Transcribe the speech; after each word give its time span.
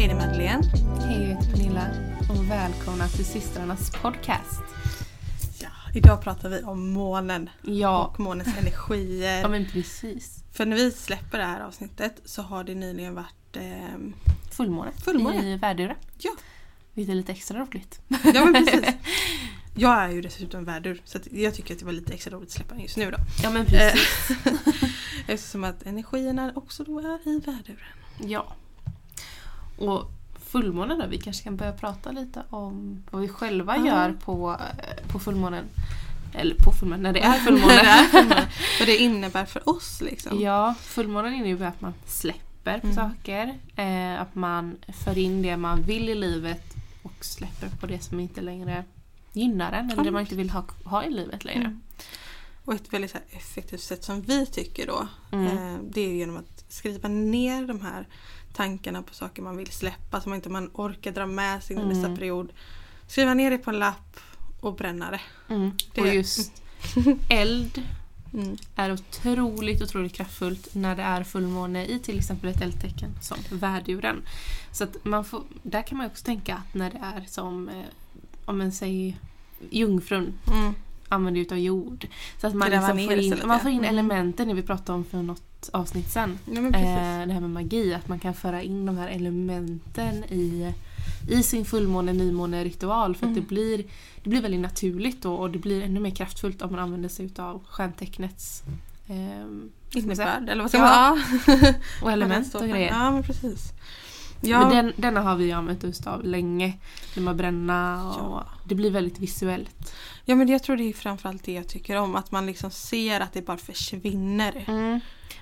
Hej, 0.00 0.08
det 0.08 0.14
är 0.14 0.26
Madeleine. 0.26 0.62
Hej, 1.00 1.22
jag 1.22 1.28
heter 1.36 1.50
Pernilla 1.50 1.86
och 2.30 2.50
välkomna 2.50 3.08
till 3.08 3.24
systrarnas 3.24 3.90
podcast. 3.90 4.62
Ja, 5.60 5.68
idag 5.94 6.22
pratar 6.22 6.48
vi 6.48 6.62
om 6.62 6.90
månen 6.90 7.50
Ja, 7.62 8.04
och 8.06 8.20
månens 8.20 8.58
energier. 8.58 9.40
ja 9.40 9.48
men 9.48 9.66
precis. 9.72 10.44
För 10.52 10.66
när 10.66 10.76
vi 10.76 10.90
släpper 10.90 11.38
det 11.38 11.44
här 11.44 11.60
avsnittet 11.60 12.20
så 12.24 12.42
har 12.42 12.64
det 12.64 12.74
nyligen 12.74 13.14
varit... 13.14 13.56
ehm, 13.56 14.14
Fullmåne, 14.50 14.90
Fullmåne. 15.04 15.52
i 15.52 15.56
Värdura. 15.56 15.96
Ja. 16.18 16.30
Vilket 16.94 17.12
är 17.12 17.16
lite 17.16 17.32
extra 17.32 17.58
roligt. 17.58 18.00
ja, 18.34 18.44
men 18.44 18.66
precis. 18.66 18.94
Jag 19.74 20.04
är 20.04 20.08
ju 20.08 20.20
dessutom 20.20 20.64
värdur 20.64 21.02
så 21.04 21.18
jag 21.30 21.54
tycker 21.54 21.74
att 21.74 21.80
det 21.80 21.86
var 21.86 21.92
lite 21.92 22.12
extra 22.12 22.34
roligt 22.36 22.48
att 22.48 22.54
släppa 22.54 22.74
den 22.74 22.82
just 22.82 22.96
nu 22.96 23.10
då. 23.10 23.16
Ja 23.42 23.50
men 23.50 23.66
precis. 23.66 24.30
Eftersom 25.26 25.64
att 25.64 25.82
energierna 25.86 26.52
också 26.54 26.84
då 26.84 26.98
är 26.98 27.28
i 27.28 27.38
värduren. 27.46 27.86
Ja. 28.18 28.56
Och 29.80 30.10
fullmånen 30.50 30.98
då, 30.98 31.06
vi 31.06 31.18
kanske 31.18 31.44
kan 31.44 31.56
börja 31.56 31.72
prata 31.72 32.12
lite 32.12 32.42
om 32.50 33.02
vad 33.10 33.22
vi 33.22 33.28
själva 33.28 33.76
Ja. 33.76 33.86
gör 33.86 34.12
på, 34.24 34.50
eh, 34.60 35.08
på 35.12 35.18
fullmånen. 35.18 35.64
Eller 36.34 36.54
på 36.54 36.72
fullmånen, 36.72 37.02
när 37.02 37.12
det 37.12 37.20
är 37.20 37.38
fullmåne. 37.38 38.08
Vad 38.78 38.88
det 38.88 38.96
innebär 38.96 39.44
för 39.44 39.68
oss 39.68 40.00
liksom. 40.00 40.40
Ja, 40.40 40.74
fullmånen 40.80 41.34
innebär 41.34 41.66
att 41.66 41.80
man 41.80 41.94
släpper 42.06 42.78
på 42.80 42.86
Mm. 42.86 42.96
saker. 42.96 43.58
Eh, 43.76 44.20
att 44.20 44.34
man 44.34 44.76
för 45.04 45.18
in 45.18 45.42
det 45.42 45.56
man 45.56 45.82
vill 45.82 46.08
i 46.08 46.14
livet 46.14 46.74
och 47.02 47.24
släpper 47.24 47.68
på 47.80 47.86
det 47.86 48.02
som 48.02 48.20
inte 48.20 48.40
längre 48.40 48.84
gynnar 49.32 49.72
en 49.72 49.90
eller 49.90 50.04
det 50.04 50.10
man 50.10 50.20
inte 50.20 50.34
vill 50.34 50.50
ha, 50.50 50.64
ha 50.84 51.04
i 51.04 51.10
livet 51.10 51.44
längre. 51.44 51.64
Mm. 51.64 51.80
Och 52.64 52.74
ett 52.74 52.92
väldigt 52.92 53.16
effektivt 53.30 53.80
sätt 53.80 54.04
som 54.04 54.20
vi 54.22 54.46
tycker 54.46 54.86
då 54.86 55.08
Mm. 55.32 55.46
eh, 55.74 55.80
det 55.90 56.00
är 56.00 56.12
genom 56.14 56.36
att 56.36 56.64
skriva 56.68 57.08
ner 57.08 57.66
de 57.66 57.80
här 57.80 58.08
tankarna 58.52 59.02
på 59.02 59.14
saker 59.14 59.42
man 59.42 59.56
vill 59.56 59.66
släppa 59.72 60.20
som 60.20 60.34
inte 60.34 60.48
man 60.48 60.70
orkar 60.74 61.12
dra 61.12 61.26
med 61.26 61.62
sig 61.62 61.76
in 61.76 61.82
i 61.82 61.86
nästa 61.86 62.06
Mm. 62.06 62.16
period. 62.18 62.52
Skriva 63.06 63.34
ner 63.34 63.50
det 63.50 63.58
på 63.58 63.70
en 63.70 63.78
lapp 63.78 64.20
och 64.60 64.74
bränna 64.74 65.10
det. 65.10 65.20
Mm. 65.54 65.70
Det- 65.94 66.00
Och 66.00 66.14
just 66.14 66.62
eld 67.28 67.82
Mm. 68.34 68.56
är 68.76 68.92
otroligt, 68.92 69.82
otroligt 69.82 70.12
kraftfullt 70.12 70.74
när 70.74 70.96
det 70.96 71.02
är 71.02 71.24
fullmåne 71.24 71.86
i 71.86 71.98
till 71.98 72.18
exempel 72.18 72.50
ett 72.50 72.60
eldtecken 72.60 73.10
som 73.20 73.36
värduren. 73.58 74.22
Så 74.72 74.84
att 74.84 75.04
man 75.04 75.24
får, 75.24 75.42
där 75.62 75.82
kan 75.82 75.98
man 75.98 76.06
också 76.06 76.24
tänka 76.24 76.54
att 76.54 76.74
när 76.74 76.90
det 76.90 76.98
är 76.98 77.24
som, 77.28 77.68
eh, 77.68 77.84
om 78.44 78.58
man 78.58 78.72
säger 78.72 79.16
jungfrun 79.70 80.32
Mm. 80.52 80.74
använder 81.08 81.40
utav 81.40 81.58
jord. 81.58 82.06
Så 82.40 82.46
att 82.46 82.54
man, 82.54 82.70
liksom 82.70 82.88
får, 82.98 83.12
in, 83.12 83.40
man 83.44 83.60
får 83.60 83.70
in 83.70 83.78
Mm. 83.78 83.90
elementen 83.90 84.48
det 84.48 84.54
vi 84.54 84.62
pratade 84.62 84.92
om 84.98 85.04
för 85.04 85.22
något 85.22 85.42
avsnitt 85.72 86.10
sen. 86.10 86.38
Ja. 86.44 86.58
Eh, 86.60 87.26
det 87.26 87.32
här 87.32 87.40
med 87.40 87.50
magi, 87.50 87.94
att 87.94 88.08
man 88.08 88.18
kan 88.18 88.34
föra 88.34 88.62
in 88.62 88.86
de 88.86 88.98
här 88.98 89.08
elementen 89.08 90.24
i, 90.24 90.74
i 91.30 91.42
sin 91.42 91.64
fullmåne 91.64 92.12
nymåne 92.12 92.64
ritual 92.64 93.14
för 93.16 93.26
att 93.26 93.30
Mm. 93.30 93.42
det 93.42 93.48
blir, 93.48 93.84
det 94.22 94.30
blir 94.30 94.42
väldigt 94.42 94.60
naturligt 94.60 95.22
då 95.22 95.34
och 95.34 95.50
det 95.50 95.58
blir 95.58 95.82
ännu 95.82 96.00
mer 96.00 96.10
kraftfullt 96.10 96.62
om 96.62 96.70
man 96.70 96.80
använder 96.80 97.08
sig 97.08 97.26
utav 97.26 97.60
stjärntecknets 97.68 98.62
ehm, 99.08 99.70
Innebörd, 99.94 100.48
eller 100.48 100.62
vad 100.62 100.70
ska 100.70 100.78
Ja. 100.78 101.18
man 101.48 101.74
och 102.02 102.12
element 102.12 102.54
och 102.54 102.68
grejer. 102.68 102.88
Ja 102.90 103.10
men 103.10 103.22
precis. 103.22 103.72
Ja, 104.42 104.60
Men 104.60 104.70
den, 104.76 104.92
denna 104.96 105.20
har 105.20 105.36
vi 105.36 105.52
använt 105.52 105.84
oss 105.84 106.06
av 106.06 106.24
länge. 106.24 106.72
När 107.16 107.22
man 107.22 107.36
bränna 107.36 108.08
och 108.10 108.16
Ja. 108.20 108.46
det 108.68 108.74
blir 108.74 108.90
väldigt 108.90 109.18
visuellt. 109.18 109.94
ja 110.24 110.34
men 110.34 110.48
jag 110.48 110.62
tror 110.62 110.76
det 110.76 110.82
är 110.88 110.92
framförallt 110.92 111.44
det 111.44 111.52
jag 111.52 111.68
tycker 111.68 111.96
om. 111.96 112.16
Att 112.16 112.30
man 112.30 112.46
liksom 112.46 112.70
ser 112.70 113.20
att 113.20 113.32
det 113.32 113.42
bara 113.46 113.56
försvinner. 113.56 114.64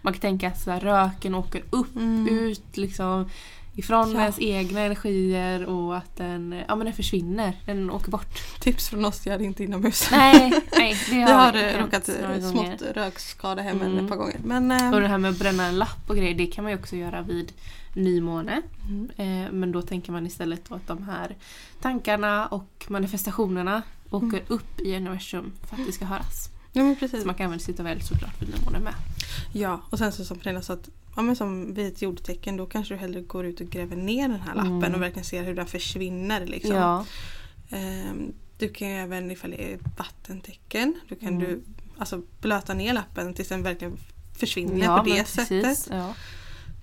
Man 0.02 0.12
kan 0.12 0.20
tänka 0.20 0.48
att 0.48 0.60
så 0.60 0.70
här, 0.70 0.80
röken 0.80 1.34
åker 1.34 1.62
upp 1.70 1.96
Mm. 1.96 2.28
ut 2.28 2.76
liksom 2.76 3.28
ifrån 3.76 4.12
Ja. 4.12 4.20
ens 4.20 4.38
egna 4.40 4.80
energier 4.80 5.64
och 5.64 5.96
att 5.96 6.16
den, 6.16 6.62
ja, 6.68 6.76
men 6.76 6.84
den 6.86 6.94
försvinner. 6.94 7.52
Den 7.66 7.90
åker 7.90 8.10
bort. 8.10 8.38
Tips 8.60 8.88
från 8.88 9.04
oss, 9.04 9.26
gör 9.26 9.42
inte 9.42 9.64
inomhus. 9.64 10.08
Nej, 10.10 10.60
nej 10.76 10.96
det 11.10 11.14
Vi 11.14 11.22
har 11.22 11.54
eh, 11.54 11.82
råkat 11.84 12.08
eh, 12.08 12.50
smått 12.50 12.82
rökskada 12.94 13.62
hemma 13.62 13.84
Mm. 13.84 14.04
ett 14.04 14.08
par 14.10 14.16
gånger. 14.16 14.36
Men 14.44 14.70
eh, 14.70 14.94
Och 14.94 15.00
det 15.00 15.08
här 15.08 15.18
med 15.18 15.30
att 15.30 15.38
bränna 15.38 15.66
en 15.66 15.78
lapp 15.78 16.10
och 16.10 16.16
grejer, 16.16 16.34
det 16.34 16.46
kan 16.46 16.64
man 16.64 16.72
ju 16.72 16.78
också 16.78 16.96
göra 16.96 17.22
vid 17.22 17.52
nymåne. 17.94 18.62
mm. 18.88 19.10
Eh, 19.16 19.52
men 19.52 19.72
då 19.72 19.82
tänker 19.82 20.12
man 20.12 20.26
istället 20.26 20.72
att 20.72 20.86
de 20.86 21.02
här 21.02 21.36
tankarna 21.80 22.46
och 22.46 22.84
manifestationerna 22.88 23.82
åker 24.10 24.26
Mm. 24.26 24.42
upp 24.48 24.80
i 24.80 24.96
universum 24.96 25.52
för 25.68 25.76
att 25.76 25.86
det 25.86 25.92
ska 25.92 26.04
höras. 26.04 26.48
Ja 26.72 26.82
men 26.84 26.96
precis. 26.96 27.20
Så 27.20 27.26
man 27.26 27.34
kan 27.34 27.44
använda 27.44 27.64
sig 27.64 27.74
av 27.78 27.86
eld 27.86 28.02
såklart 28.04 28.42
vid 28.42 28.48
nymåne 28.58 28.78
med. 28.80 28.94
Ja, 29.52 29.80
och 29.90 29.98
sen 29.98 30.12
så 30.12 30.24
som 30.24 30.38
Pernilla 30.38 30.62
sa 30.62 30.72
att 30.72 30.88
ja, 31.16 31.22
men 31.22 31.36
som 31.36 31.74
vid 31.74 31.86
ett 31.86 32.02
jordtecken 32.02 32.56
då 32.56 32.66
kanske 32.66 32.94
du 32.94 32.98
hellre 32.98 33.20
går 33.20 33.46
ut 33.46 33.60
och 33.60 33.66
gräver 33.66 33.96
ner 33.96 34.28
den 34.28 34.40
här 34.40 34.54
lappen 34.54 34.72
Mm. 34.76 34.94
och 34.94 35.02
verkligen 35.02 35.24
ser 35.24 35.42
hur 35.44 35.54
den 35.54 35.66
försvinner. 35.66 36.46
Liksom. 36.46 36.74
Ja. 36.76 37.04
Ehm, 37.70 38.32
du 38.58 38.68
kan 38.68 38.88
ju 38.88 38.94
även 38.94 39.30
ifall 39.30 39.50
det 39.50 39.72
är 39.72 39.78
vattentecken, 39.98 40.94
då 41.08 41.14
kan 41.14 41.28
Mm. 41.28 41.40
du 41.40 41.62
alltså, 41.98 42.22
blöta 42.40 42.74
ner 42.74 42.92
lappen 42.92 43.34
tills 43.34 43.48
den 43.48 43.62
verkligen 43.62 43.96
försvinner 44.38 44.86
ja, 44.86 44.98
på 44.98 45.04
det 45.04 45.14
men 45.16 45.24
sättet. 45.24 45.48
precis. 45.64 45.88
Ja. 45.90 46.14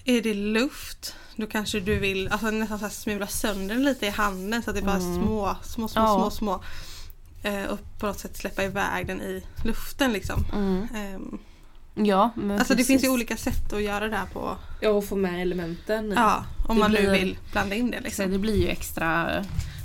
Är 0.06 0.22
det 0.22 0.34
luft, 0.34 1.16
då 1.36 1.48
kanske 1.48 1.80
du 1.80 2.00
vill 2.00 2.28
alltså, 2.28 2.52
nästan 2.52 2.80
så 2.80 2.90
smula 2.90 3.28
sönder 3.28 3.76
den 3.76 3.84
lite 3.84 4.06
i 4.06 4.10
handen 4.10 4.64
så 4.64 4.70
att 4.70 4.76
det 4.76 4.82
är 4.82 4.86
bara 4.86 4.98
Mm. 4.98 5.16
små, 5.24 5.56
små, 5.64 5.88
små, 5.88 6.02
Ja. 6.02 6.16
små, 6.20 6.32
små. 6.32 6.64
Eh, 7.46 7.66
och 7.66 7.80
på 8.00 8.06
något 8.08 8.20
sätt 8.20 8.38
släppa 8.38 8.64
iväg 8.64 9.08
den 9.08 9.22
i 9.22 9.44
luften 9.64 10.14
liksom. 10.14 10.46
Mm. 10.54 10.88
Ehm, 10.96 11.38
Ja, 11.98 12.32
men 12.36 12.52
alltså 12.52 12.74
det 12.74 12.78
precis. 12.78 12.88
finns 12.88 13.04
ju 13.04 13.10
olika 13.10 13.38
sätt 13.38 13.74
att 13.74 13.82
göra 13.82 14.08
det 14.08 14.16
här 14.16 14.26
på. 14.26 14.58
Ja, 14.82 14.90
och 14.90 15.06
få 15.06 15.16
med 15.16 15.42
elementen. 15.42 16.14
Ja, 16.16 16.46
om 16.68 16.76
Det 16.76 16.80
man 16.82 16.92
nu 16.92 16.98
blir- 17.00 17.12
vill 17.12 17.38
blanda 17.52 17.76
in 17.76 17.92
det 17.92 17.98
Så 17.98 18.04
liksom. 18.04 18.32
det 18.32 18.40
blir 18.40 18.56
ju 18.62 18.68
extra... 18.68 19.28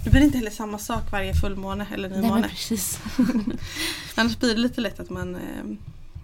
Det 0.04 0.10
blir 0.10 0.21
inte 0.21 0.38
heller 0.38 0.50
samma 0.50 0.78
sak 0.78 1.12
varje 1.12 1.34
fullmåne 1.34 1.87
eller 1.94 2.09
Nej, 2.09 2.19
men 2.19 2.26
nymåne. 2.28 2.48
precis. 2.48 3.00
Annars 4.15 4.38
blir 4.38 4.54
det 4.54 4.60
lite 4.60 4.81
lätt 4.81 5.00
att 5.00 5.10
man, 5.10 5.34
eh, 5.34 5.65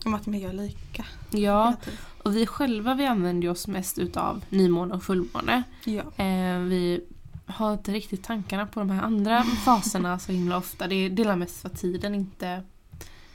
om 0.04 0.14
att 0.14 0.26
man 0.26 0.38
gör 0.38 0.52
lika. 0.52 1.04
Ja, 1.30 1.74
och 2.22 2.36
vi 2.36 2.46
själva 2.46 2.94
vi 2.94 3.06
använder 3.06 3.48
oss 3.48 3.66
mest 3.66 3.98
utav 3.98 4.44
nymåne 4.50 4.94
och 4.94 5.02
fullmåne. 5.02 5.62
Ja. 5.84 6.24
Eh, 6.24 6.58
vi 6.58 7.00
har 7.46 7.72
inte 7.72 7.92
riktigt 7.92 8.24
tankarna 8.24 8.66
på 8.66 8.80
de 8.80 8.90
här 8.90 9.02
andra 9.02 9.42
faserna 9.42 10.18
så 10.18 10.32
himla 10.32 10.56
ofta. 10.56 10.86
Det 10.86 11.08
delar 11.08 11.36
mest 11.36 11.60
för 11.62 11.68
att 11.68 11.78
tiden 11.80 12.14
inte 12.14 12.62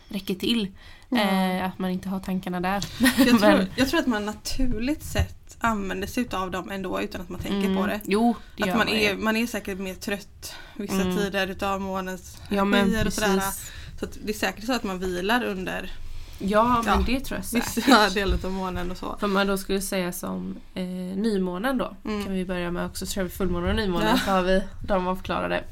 räcker 0.10 0.36
till. 0.36 0.68
Eh, 1.12 1.66
att 1.66 1.80
man 1.80 1.90
inte 1.92 2.10
har 2.10 2.20
tankarna 2.20 2.60
där. 2.60 2.86
Jag, 3.18 3.40
tror, 3.40 3.66
jag 3.76 3.90
tror 3.90 4.00
att 4.00 4.08
man 4.08 4.26
naturligt 4.26 5.04
sett 5.04 5.58
använder 5.60 6.08
sig 6.08 6.28
av 6.32 6.52
dem 6.52 6.72
ändå 6.72 7.02
utan 7.02 7.22
att 7.22 7.30
man 7.30 7.40
tänker 7.42 7.68
Mm. 7.70 7.76
på 7.78 7.88
det. 7.88 8.02
Jo, 8.06 8.36
det 8.58 8.64
gör 8.64 8.70
Att 8.72 8.78
man, 8.78 8.88
man 8.88 8.96
är, 8.96 9.16
man 9.16 9.38
är 9.38 9.48
säkert 9.48 9.80
mer 9.80 9.94
trött 9.96 10.56
vissa 10.76 11.02
Mm. 11.02 11.18
tider 11.18 11.48
utav 11.48 11.82
månens 11.82 12.38
Ja 12.50 12.62
energier 12.62 13.08
och 13.08 13.14
sådär. 13.14 13.42
Så 14.00 14.08
det 14.24 14.30
är 14.32 14.38
säkert 14.38 14.66
så 14.66 14.74
att 14.74 14.84
man 14.84 15.00
vilar 15.00 15.44
under 15.44 15.92
Ja 16.42 16.82
men 16.86 16.94
Ja. 17.00 17.04
det 17.06 17.20
tror 17.20 17.38
jag 17.38 17.46
säkert. 17.46 17.78
vissa 17.78 18.10
delar 18.10 18.46
av 18.46 18.52
månen 18.52 18.92
och 18.92 18.98
så. 18.98 19.16
För 19.20 19.28
man 19.28 19.48
då 19.48 19.58
skulle 19.58 19.82
säga 19.82 20.12
som 20.12 20.56
eh, 20.74 20.84
nymånen 21.16 21.78
då. 21.78 21.96
Mm. 22.06 22.24
Kan 22.24 22.34
vi 22.34 22.46
börja 22.46 22.72
med 22.72 22.86
också 22.86 23.06
så 23.06 23.12
kör 23.14 23.24
vi 23.24 23.30
fullmånen 23.30 23.70
och 23.70 23.76
nymånen 23.76 24.08
Ja. 24.08 24.18
så 24.18 24.32
har 24.32 24.42
vi 24.44 24.64
de 24.88 25.08
avklarade. 25.08 25.64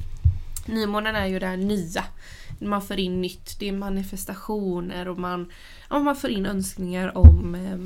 Nymånen 0.66 1.16
är 1.16 1.26
ju 1.26 1.40
det 1.40 1.48
här 1.48 1.58
nya. 1.58 2.04
Man 2.62 2.82
för 2.82 3.00
in 3.00 3.22
nytt, 3.22 3.60
det 3.60 3.68
är 3.70 3.72
manifestationer 3.74 5.08
och 5.08 5.20
man, 5.20 5.52
ja, 5.90 6.00
man 6.00 6.16
för 6.16 6.30
in 6.30 6.46
önskningar 6.46 7.18
om, 7.18 7.56
eh, 7.56 7.80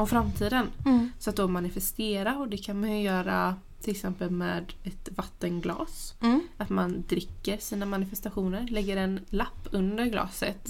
om 0.00 0.06
framtiden. 0.06 0.66
Mm. 0.86 1.12
Så 1.18 1.30
att 1.30 1.36
då 1.36 1.48
manifestera 1.48 2.36
och 2.36 2.48
det 2.48 2.56
kan 2.58 2.80
man 2.80 2.90
ju 2.96 3.02
göra 3.02 3.54
till 3.82 3.90
exempel 3.90 4.30
med 4.30 4.72
ett 4.84 5.08
vattenglas. 5.16 6.14
Mm. 6.22 6.40
Att 6.56 6.68
man 6.70 7.04
dricker 7.08 7.56
sina 7.58 7.86
manifestationer, 7.86 8.66
lägger 8.70 8.96
en 8.96 9.20
lapp 9.30 9.68
under 9.70 10.04
glaset. 10.04 10.68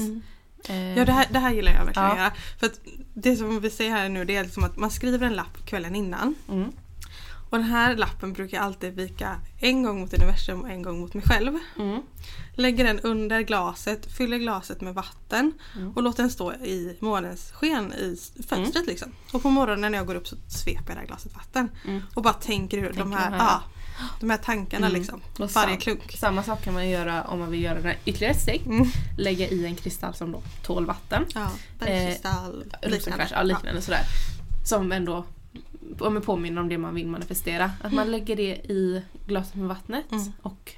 Mm. 0.68 0.92
Eh, 0.92 0.98
Ja 0.98 1.04
det 1.04 1.12
här, 1.12 1.26
det 1.30 1.38
här 1.38 1.52
gillar 1.52 1.72
jag 1.72 1.84
verkligen 1.84 2.08
Ja. 2.08 2.12
att 2.12 2.18
göra. 2.18 2.32
För 2.58 2.66
att 2.66 2.80
det 3.14 3.36
som 3.36 3.60
vi 3.60 3.70
ser 3.70 3.90
här 3.90 4.08
nu 4.08 4.24
det 4.24 4.36
är 4.36 4.44
liksom 4.44 4.64
att 4.64 4.76
man 4.76 4.90
skriver 4.90 5.26
en 5.26 5.34
lapp 5.34 5.66
kvällen 5.66 5.94
innan. 5.94 6.34
mm, 6.48 6.72
Och 7.50 7.58
den 7.58 7.66
här 7.66 7.96
lappen 7.96 8.32
brukar 8.32 8.56
jag 8.56 8.64
alltid 8.66 8.94
vika 8.94 9.40
en 9.60 9.82
gång 9.82 10.00
mot 10.00 10.14
universum 10.14 10.60
och 10.60 10.70
en 10.70 10.82
gång 10.82 11.00
mot 11.00 11.14
mig 11.14 11.22
själv. 11.26 11.58
mm, 11.78 12.02
Lägger 12.54 12.84
den 12.84 13.00
under 13.00 13.40
glaset, 13.40 14.12
fyller 14.16 14.38
glaset 14.38 14.80
med 14.80 14.94
vatten 14.94 15.52
Mm. 15.76 15.92
och 15.92 16.02
låter 16.02 16.22
den 16.22 16.30
stå 16.30 16.52
i 16.52 16.96
månens 17.00 17.50
sken 17.52 17.92
i 17.92 18.16
fönstret. 18.48 18.86
Liksom. 18.86 19.12
Och 19.32 19.42
på 19.42 19.50
morgonen 19.50 19.92
när 19.92 19.98
jag 19.98 20.06
går 20.06 20.14
upp 20.14 20.28
så 20.28 20.36
sveper 20.48 20.82
jag 20.88 20.96
det 20.96 21.00
här 21.00 21.06
glaset 21.06 21.34
vatten. 21.34 21.68
mm. 21.86 22.02
Och 22.14 22.22
bara 22.22 22.34
tänker 22.34 22.78
hur 22.80 22.88
de 22.88 22.94
Tänker 22.96 23.16
här, 23.18 23.30
de 23.30 23.36
här- 23.36 23.44
ja, 23.46 23.62
de 24.20 24.30
här 24.30 24.36
tankarna 24.36 24.86
Mm. 24.86 24.98
liksom. 25.00 25.20
Och 25.32 25.50
Varje 25.50 25.68
sam- 25.68 25.76
klunk. 25.80 26.12
Samma 26.18 26.42
sak 26.42 26.62
kan 26.64 26.74
man 26.74 26.88
göra 26.88 27.22
om 27.24 27.38
man 27.38 27.50
vill 27.50 27.62
göra 27.62 27.94
ytterligare 28.04 28.34
ett 28.34 28.40
steg. 28.40 28.62
Mm. 28.66 28.86
Lägga 29.18 29.48
i 29.48 29.66
en 29.66 29.74
kristall 29.76 30.14
som 30.14 30.32
då 30.32 30.42
tål 30.62 30.86
vatten. 30.86 31.26
Ja, 31.34 31.50
bergskristall, 31.78 32.64
Rosenkvarts, 32.82 33.32
ja, 33.32 33.42
liknande 33.42 33.82
sådär. 33.82 34.02
Som 34.64 34.92
ändå 34.92 35.24
om 35.98 36.22
påminner 36.22 36.60
om 36.60 36.68
det 36.68 36.78
man 36.78 36.94
vill 36.94 37.06
manifestera. 37.06 37.72
Att 37.82 37.92
man 37.92 38.10
lägger 38.10 38.36
det 38.36 38.54
i 38.56 39.02
glaset 39.26 39.54
med 39.54 39.68
vattnet 39.68 40.12
Mm. 40.12 40.32
och 40.42 40.72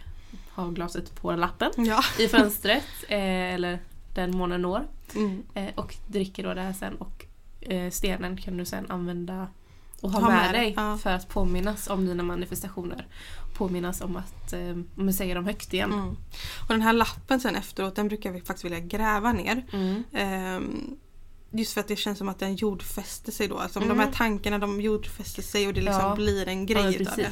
har 0.49 0.71
glaset 0.71 1.15
på 1.15 1.33
lappen 1.37 1.71
Ja. 1.77 2.03
i 2.19 2.29
fönstret 2.29 2.85
eh, 3.09 3.55
eller 3.55 3.79
den 4.15 4.37
månen 4.37 4.63
når. 4.63 4.87
Mm. 5.15 5.43
Eh, 5.55 5.69
och 5.75 5.95
dricker 6.07 6.43
då 6.43 6.55
det 6.55 6.61
här 6.63 6.73
sen 6.73 6.95
och 6.97 7.25
eh, 7.61 7.91
stenen 7.91 8.37
kan 8.37 8.57
du 8.57 8.65
sen 8.65 8.91
använda 8.91 9.47
och 10.03 10.11
ha, 10.13 10.21
Ha 10.21 10.29
med, 10.29 10.43
med 10.43 10.55
dig 10.55 10.75
ja. 10.77 10.99
för 10.99 11.11
att 11.11 11.29
påminnas 11.29 11.89
om 11.89 12.07
dina 12.07 12.23
manifestationer. 12.23 13.07
Påminnas 13.55 14.01
om 14.01 14.17
att 14.17 14.53
eh, 14.53 15.11
säger 15.13 15.35
dem 15.35 15.45
högt 15.47 15.75
igen. 15.75 15.93
Mm. 15.93 16.09
Och 16.63 16.69
den 16.69 16.83
här 16.83 16.93
lappen 16.93 17.41
sen 17.41 17.57
efteråt 17.57 17.97
den 17.97 18.09
brukar 18.09 18.33
vi 18.33 18.41
faktiskt 18.41 18.65
vilja 18.65 18.81
gräva 18.81 19.33
ner. 19.33 19.65
Mm. 19.73 20.03
Ehm, 20.13 20.97
just 21.55 21.73
för 21.73 21.81
att 21.81 21.89
det 21.89 21.97
känns 21.97 22.19
som 22.19 22.29
att 22.29 22.39
den 22.39 22.55
jordfäster 22.57 23.33
sig 23.33 23.49
då. 23.49 23.59
Alltså 23.59 23.79
Mm. 23.79 23.89
de 23.89 24.05
här 24.05 24.13
tankarna 24.13 24.59
de 24.59 24.81
jordfäster 24.81 25.43
sig 25.43 25.67
och 25.67 25.75
det 25.75 25.81
liksom 25.81 26.03
Ja. 26.03 26.15
blir 26.15 26.49
en 26.49 26.59
Ja, 26.67 26.75
grej 26.75 26.85
men 26.85 26.95
utav 26.95 27.17
det. 27.17 27.31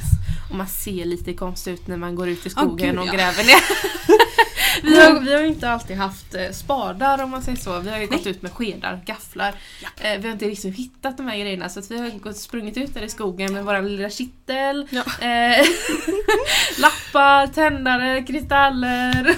Och 0.49 0.55
man 0.55 0.67
ser 0.67 1.05
lite 1.05 1.33
konstigt 1.33 1.79
ut 1.79 1.87
när 1.87 1.97
man 1.97 2.15
går 2.15 2.29
ut 2.29 2.45
i 2.45 2.49
skogen 2.49 2.89
gud, 2.89 2.99
och 2.99 3.07
ja. 3.07 3.11
gräver 3.13 3.43
ner. 3.43 3.61
vi, 4.89 4.99
har, 4.99 5.19
vi 5.19 5.33
har 5.33 5.43
inte 5.43 5.69
alltid 5.69 5.97
haft 5.97 6.35
eh, 6.35 6.51
spadar 6.51 7.23
om 7.23 7.29
man 7.29 7.41
säger 7.41 7.57
så. 7.57 7.79
Vi 7.79 7.89
har 7.89 7.97
ju 7.97 8.07
gått 8.07 8.27
ut 8.27 8.41
med 8.41 8.51
skedar, 8.51 9.01
gafflar. 9.05 9.53
Eh, 10.01 10.17
vi 10.19 10.27
har 10.27 10.33
inte 10.33 10.45
riktigt 10.45 10.75
hittat 10.75 11.17
de 11.17 11.27
här 11.27 11.37
grejerna 11.37 11.69
så 11.69 11.79
att 11.79 11.91
vi 11.91 11.97
har 11.99 12.09
gått, 12.09 12.37
sprungit 12.37 12.77
ut 12.77 12.93
där 12.93 13.01
i 13.01 13.09
skogen 13.09 13.53
med 13.53 13.65
våra 13.65 13.81
lilla 13.81 14.09
kittel. 14.09 14.87
Ja. 14.89 15.27
Eh, 15.27 15.65
lappar, 16.77 17.47
tändare, 17.47 18.23
kristaller. 18.23 19.35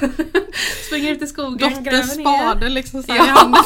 Springer 0.88 1.12
ut 1.12 1.22
i 1.22 1.28
skogen, 1.28 1.74
ner. 1.84 2.02
spade 2.04 2.70
liksom 2.70 3.04
så 3.04 3.16
Ja. 3.16 3.26
i 3.26 3.30
handen. 3.30 3.64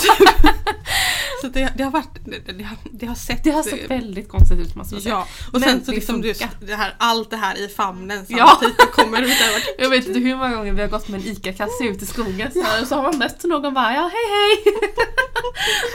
Så 1.41 1.47
det, 1.47 1.73
det 1.77 1.83
har 1.83 1.91
varit, 1.91 2.09
det, 2.25 2.51
det, 2.53 2.63
har, 2.63 2.77
det 2.91 3.05
har 3.05 3.15
sett... 3.15 3.43
Det 3.43 3.51
har 3.51 3.63
sett 3.63 3.89
väldigt 3.91 4.29
konstigt 4.29 4.59
ut 4.59 4.75
måste 4.75 4.93
man 4.95 5.01
säga. 5.01 5.15
Ja, 5.15 5.27
och 5.53 5.59
Men 5.59 5.61
sen 5.61 5.85
så 5.85 5.91
det 5.91 5.95
liksom 5.97 6.23
funkar. 6.23 6.49
det 6.59 6.75
här, 6.75 6.95
allt 6.97 7.29
det 7.29 7.37
här 7.37 7.65
i 7.65 7.67
famnen 7.67 8.25
Ja. 8.27 8.47
samtidigt 8.47 8.81
och 8.83 8.91
kommer 8.91 9.21
ut 9.21 9.27
där. 9.39 9.63
Jag 9.83 9.89
vet 9.89 10.07
inte 10.07 10.19
hur 10.19 10.35
många 10.35 10.55
gånger 10.55 10.73
vi 10.73 10.81
har 10.81 10.87
gått 10.89 11.07
med 11.07 11.21
en 11.21 11.27
ICA-kasse 11.27 11.83
ut 11.83 12.01
i 12.01 12.05
skogen 12.05 12.51
så, 12.51 12.61
här, 12.61 12.81
och 12.81 12.87
så 12.87 12.95
har 12.95 13.03
man 13.03 13.17
mött 13.17 13.43
någon 13.43 13.73
bara 13.73 13.93
ja 13.93 14.11
hej 14.13 14.27
hej 14.35 14.73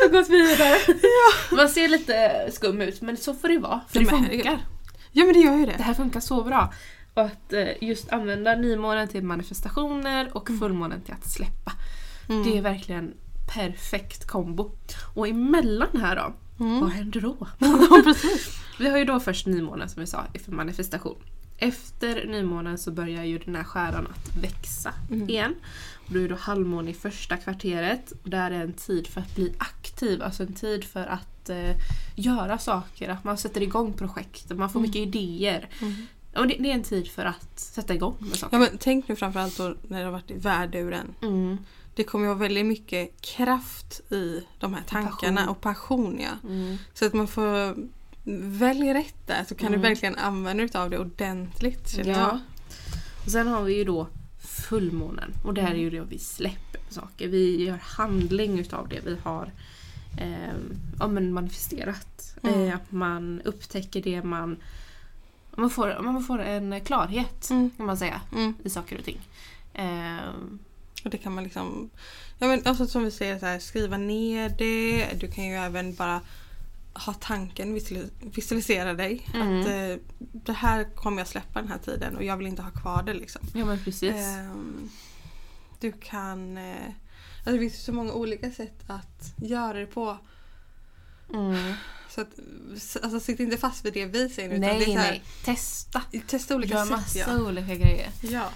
och 0.07 0.13
gått 0.13 0.29
vidare. 0.29 0.79
Man 1.57 1.69
ser 1.69 1.89
lite 1.89 2.49
skum 2.53 2.81
ut 2.81 3.01
men 3.01 3.17
så 3.17 3.35
får 3.35 3.49
det 3.49 3.59
vara 3.59 3.81
för 3.89 4.01
Ja, 4.01 4.07
det 4.11 4.13
men 4.17 4.25
funkar. 4.31 4.59
Ja 5.13 5.25
men 5.25 5.33
det 5.35 5.41
gör 5.41 5.57
ju 5.57 5.67
Det 5.67 5.75
det. 5.77 5.83
här 5.83 5.95
funkar 5.95 6.21
så 6.21 6.45
bra. 6.45 6.73
Och 7.15 7.23
att 7.23 7.53
eh, 7.53 7.69
just 7.81 8.13
använda 8.13 8.55
nymånen 8.55 9.09
till 9.09 9.25
manifestationer 9.25 10.31
och 10.37 10.49
fullmånen 10.61 11.01
till 11.03 11.15
att 11.15 11.31
släppa. 11.31 11.73
Mm. 12.29 12.43
Det 12.45 12.59
är 12.59 12.63
verkligen 12.63 13.13
perfekt 13.55 14.27
kombo. 14.27 14.71
Och 15.15 15.29
emellan 15.29 15.97
här 16.01 16.17
då, 16.17 16.33
Mm. 16.65 16.81
vad 16.81 16.91
händer 16.91 17.21
då? 17.21 17.37
Vi 18.79 18.91
har 18.91 18.99
ju 18.99 19.05
då 19.05 19.21
först 19.21 19.47
nymånen 19.47 19.89
som 19.89 20.01
vi 20.01 20.07
sa 20.07 20.25
för 20.45 20.53
manifestation. 20.53 21.17
Efter 21.59 22.27
nymånen 22.27 22.79
så 22.79 22.91
börjar 22.91 23.25
ju 23.25 23.39
den 23.39 23.57
här 23.57 23.65
skäran 23.65 24.07
att 24.07 24.37
växa 24.43 24.95
Mm. 25.11 25.29
igen. 25.29 25.55
Och 26.07 26.13
då 26.13 26.21
är 26.21 26.29
det 26.29 26.35
halvmåne 26.35 26.91
i 26.91 26.95
första 26.95 27.37
kvarteret. 27.37 28.13
Och 28.23 28.31
där 28.31 28.51
är 28.51 28.61
en 28.63 28.73
tid 28.73 29.07
för 29.07 29.21
att 29.21 29.35
bli 29.35 29.55
aktiv, 29.59 30.23
alltså 30.23 30.43
en 30.43 30.53
tid 30.53 30.85
för 30.85 31.07
att 31.07 31.49
eh, 31.51 31.77
göra 32.15 32.59
saker, 32.59 33.09
att 33.09 33.25
man 33.25 33.39
sätter 33.39 33.63
igång 33.63 33.93
projekt, 33.93 34.51
man 34.51 34.71
får 34.71 34.81
Mm. 34.81 34.89
mycket 34.91 35.15
idéer. 35.17 35.69
Mm. 35.81 36.07
Och 36.37 36.47
det, 36.49 36.57
det 36.59 36.71
är 36.71 36.75
en 36.75 36.83
tid 36.83 37.09
för 37.11 37.25
att 37.25 37.61
sätta 37.61 37.95
igång 37.95 38.17
med 38.19 38.37
saker. 38.37 38.57
Ja 38.57 38.61
men 38.61 38.79
tänk 38.79 39.09
nu 39.09 39.17
framförallt 39.17 39.57
då 39.57 39.75
när 39.89 39.99
det 39.99 40.05
har 40.05 40.13
varit 40.13 40.31
i 40.31 40.39
värduren. 40.39 41.15
Mm. 41.23 41.59
Det 41.95 42.05
kommer 42.05 42.25
ju 42.25 42.29
vara 42.29 42.39
väldigt 42.39 42.67
mycket 42.67 43.21
kraft 43.21 44.01
i 44.13 44.43
de 44.59 44.75
här 44.75 44.83
tankarna 44.89 45.37
Passion. 45.41 45.49
och 45.49 45.61
passion 45.61 46.21
ja. 46.21 46.49
Mm. 46.49 46.77
Så 46.95 47.07
att 47.07 47.13
man 47.13 47.27
får 47.29 47.77
välja 48.59 48.95
rätt 48.95 49.27
där 49.27 49.45
så 49.49 49.55
kan 49.55 49.69
Mm. 49.69 49.81
du 49.83 49.89
verkligen 49.89 50.17
använda 50.17 50.67
dig 50.67 50.81
av 50.81 50.91
det 50.91 50.99
ordentligt 50.99 51.89
känner 51.91 52.11
jag. 52.11 52.19
Ja. 52.19 52.41
Och 53.25 53.31
sen 53.31 53.49
har 53.49 53.63
vi 53.63 53.77
ju 53.77 53.85
då 53.85 54.07
fullmånen 54.69 55.33
och 55.45 55.55
där 55.55 55.71
är 55.71 55.75
ju 55.75 55.91
det 55.91 56.01
vi 56.01 56.19
släpper 56.19 56.81
saker. 56.91 57.29
Vi 57.29 57.65
gör 57.65 57.79
handling 57.83 58.59
utav 58.59 58.89
det 58.89 59.01
vi 59.05 59.17
har 59.25 59.53
eh, 60.19 60.55
ja, 60.99 61.09
men 61.09 61.33
manifesterat. 61.33 62.37
Mm. 62.43 62.69
Eh, 62.69 62.75
att 62.77 62.93
man 62.93 63.41
upptäcker 63.45 64.03
det 64.03 64.23
man 64.23 64.57
man 65.57 65.71
får, 65.71 66.03
man 66.03 66.23
får 66.25 66.39
en 66.43 66.81
klarhet 66.81 67.51
Mm. 67.51 67.71
kan 67.77 67.87
man 67.87 67.97
säga 67.97 68.21
Mm. 68.33 68.55
i 68.65 68.71
saker 68.71 68.99
och 68.99 69.05
ting. 69.05 69.21
Eh, 69.75 70.17
Och 71.05 71.11
det 71.11 71.19
kan 71.19 71.35
man 71.35 71.45
liksom, 71.45 71.91
ja 72.39 72.47
men 72.49 72.63
alltså 72.67 72.87
som 72.87 73.05
vi 73.05 73.11
säger 73.11 73.39
så 73.39 73.47
här, 73.47 73.59
skriva 73.59 73.97
ner 73.97 74.49
det. 74.49 75.09
Du 75.21 75.31
kan 75.31 75.45
ju 75.45 75.55
även 75.55 75.95
bara 75.95 76.21
ha 76.95 77.15
tanken, 77.15 77.77
visualis- 77.77 78.35
visualisera 78.35 78.95
dig. 78.95 79.29
Mm. 79.35 79.61
Att 79.61 79.67
eh, 79.67 79.97
det 80.19 80.53
här 80.53 80.95
kommer 80.95 81.19
jag 81.19 81.29
släppa 81.29 81.61
den 81.61 81.69
här 81.69 81.79
tiden 81.79 82.17
och 82.17 82.25
jag 82.25 82.37
vill 82.37 82.47
inte 82.47 82.63
ha 82.63 82.71
kvar 82.71 83.03
det 83.03 83.15
liksom. 83.15 83.43
ja 83.55 83.65
men 83.65 83.85
precis. 83.85 84.15
Ehm, 84.15 84.91
du 85.81 85.93
kan, 85.93 86.59
eh, 86.59 86.87
alltså 87.37 87.53
det 87.53 87.59
finns 87.59 87.85
så 87.85 87.93
många 87.93 88.13
olika 88.13 88.51
sätt 88.51 88.85
att 88.87 89.35
göra 89.37 89.79
det 89.79 89.87
på. 89.87 90.19
Mm. 91.35 91.73
Så 92.11 92.21
att, 92.21 92.29
alltså 93.03 93.21
sitt 93.21 93.41
inte 93.41 93.57
fast 93.57 93.85
vid 93.85 93.93
det 93.93 94.07
vi 94.07 94.29
säger 94.29 94.49
nu, 94.49 94.55
utan 94.55 94.69
Nej 94.69 94.79
det 94.79 94.85
är 94.85 94.95
så 94.95 94.99
här, 94.99 95.11
nej, 95.11 95.23
testa. 95.45 96.03
Testa 96.27 96.57
olika 96.57 96.75
Gör 96.75 96.83
sätt 96.83 96.91
massa 96.91 97.19
ja. 97.19 97.43
olika 97.43 97.75
grejer. 97.75 98.11
ja. 98.23 98.49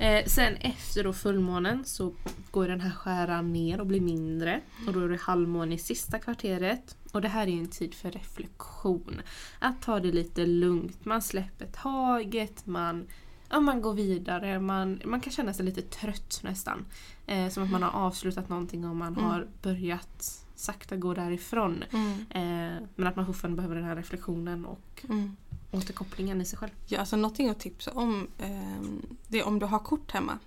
Eh, 0.00 0.24
sen 0.26 0.56
efter 0.56 1.04
då 1.04 1.12
fullmånen 1.12 1.84
så 1.84 2.12
går 2.50 2.68
den 2.68 2.80
här 2.80 2.90
skäran 2.90 3.52
ner 3.52 3.80
och 3.80 3.86
blir 3.86 4.00
mindre. 4.00 4.60
Och 4.86 4.92
då 4.92 5.00
är 5.00 5.08
det 5.08 5.20
halvmåne 5.20 5.74
i 5.74 5.78
sista 5.78 6.18
kvarteret. 6.18 6.96
Och 7.12 7.20
det 7.22 7.28
här 7.28 7.46
är 7.46 7.52
en 7.52 7.68
tid 7.68 7.94
för 7.94 8.10
reflektion. 8.10 9.20
Att 9.58 9.82
ta 9.82 10.00
det 10.00 10.12
lite 10.12 10.46
lugnt. 10.46 11.04
Man 11.04 11.22
släpper 11.22 11.66
taget, 11.66 12.66
man, 12.66 13.06
ja, 13.50 13.60
man 13.60 13.82
går 13.82 13.94
vidare. 13.94 14.60
Man, 14.60 15.00
man 15.04 15.20
kan 15.20 15.32
känna 15.32 15.54
sig 15.54 15.64
lite 15.64 15.82
trött 15.82 16.40
nästan. 16.44 16.84
Eh, 17.26 17.48
som 17.48 17.62
att 17.62 17.70
man 17.70 17.82
har 17.82 17.90
avslutat 17.90 18.48
någonting 18.48 18.84
och 18.88 18.96
man 18.96 19.12
Mm. 19.12 19.24
har 19.24 19.46
börjat 19.62 20.46
sakta 20.54 20.96
gå 20.96 21.14
därifrån. 21.14 21.84
Mm. 21.92 22.10
Eh, 22.30 22.82
men 22.96 23.06
att 23.06 23.16
man 23.16 23.26
fortfarande 23.26 23.56
behöver 23.56 23.74
den 23.76 23.84
här 23.84 23.96
reflektionen 23.96 24.64
och 24.66 25.04
Mm. 25.08 25.36
Återkopplingen 25.70 26.40
i 26.40 26.44
sig 26.44 26.58
själv. 26.58 26.70
Ja, 26.86 26.98
alltså 26.98 27.16
någonting 27.16 27.48
att 27.48 27.60
tipsa 27.60 27.90
om 27.92 28.28
ehm, 28.38 29.02
det 29.28 29.38
är 29.40 29.46
om 29.46 29.58
du 29.58 29.66
har 29.66 29.78
kort 29.78 30.10
hemma. 30.12 30.38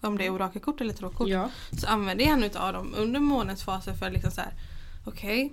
Om 0.00 0.18
det 0.18 0.26
är 0.26 0.30
orakelkort 0.32 0.80
eller 0.80 0.92
tarotkort. 0.92 1.28
Ja. 1.28 1.50
Så 1.72 1.86
använd 1.86 2.20
en 2.20 2.42
utav 2.44 2.72
dem 2.72 2.94
under 2.96 3.20
månens 3.20 3.62
faser 3.62 3.94
för 3.94 4.10
liksom 4.10 4.30
så 4.30 4.40
här. 4.40 4.52
Okej, 5.04 5.52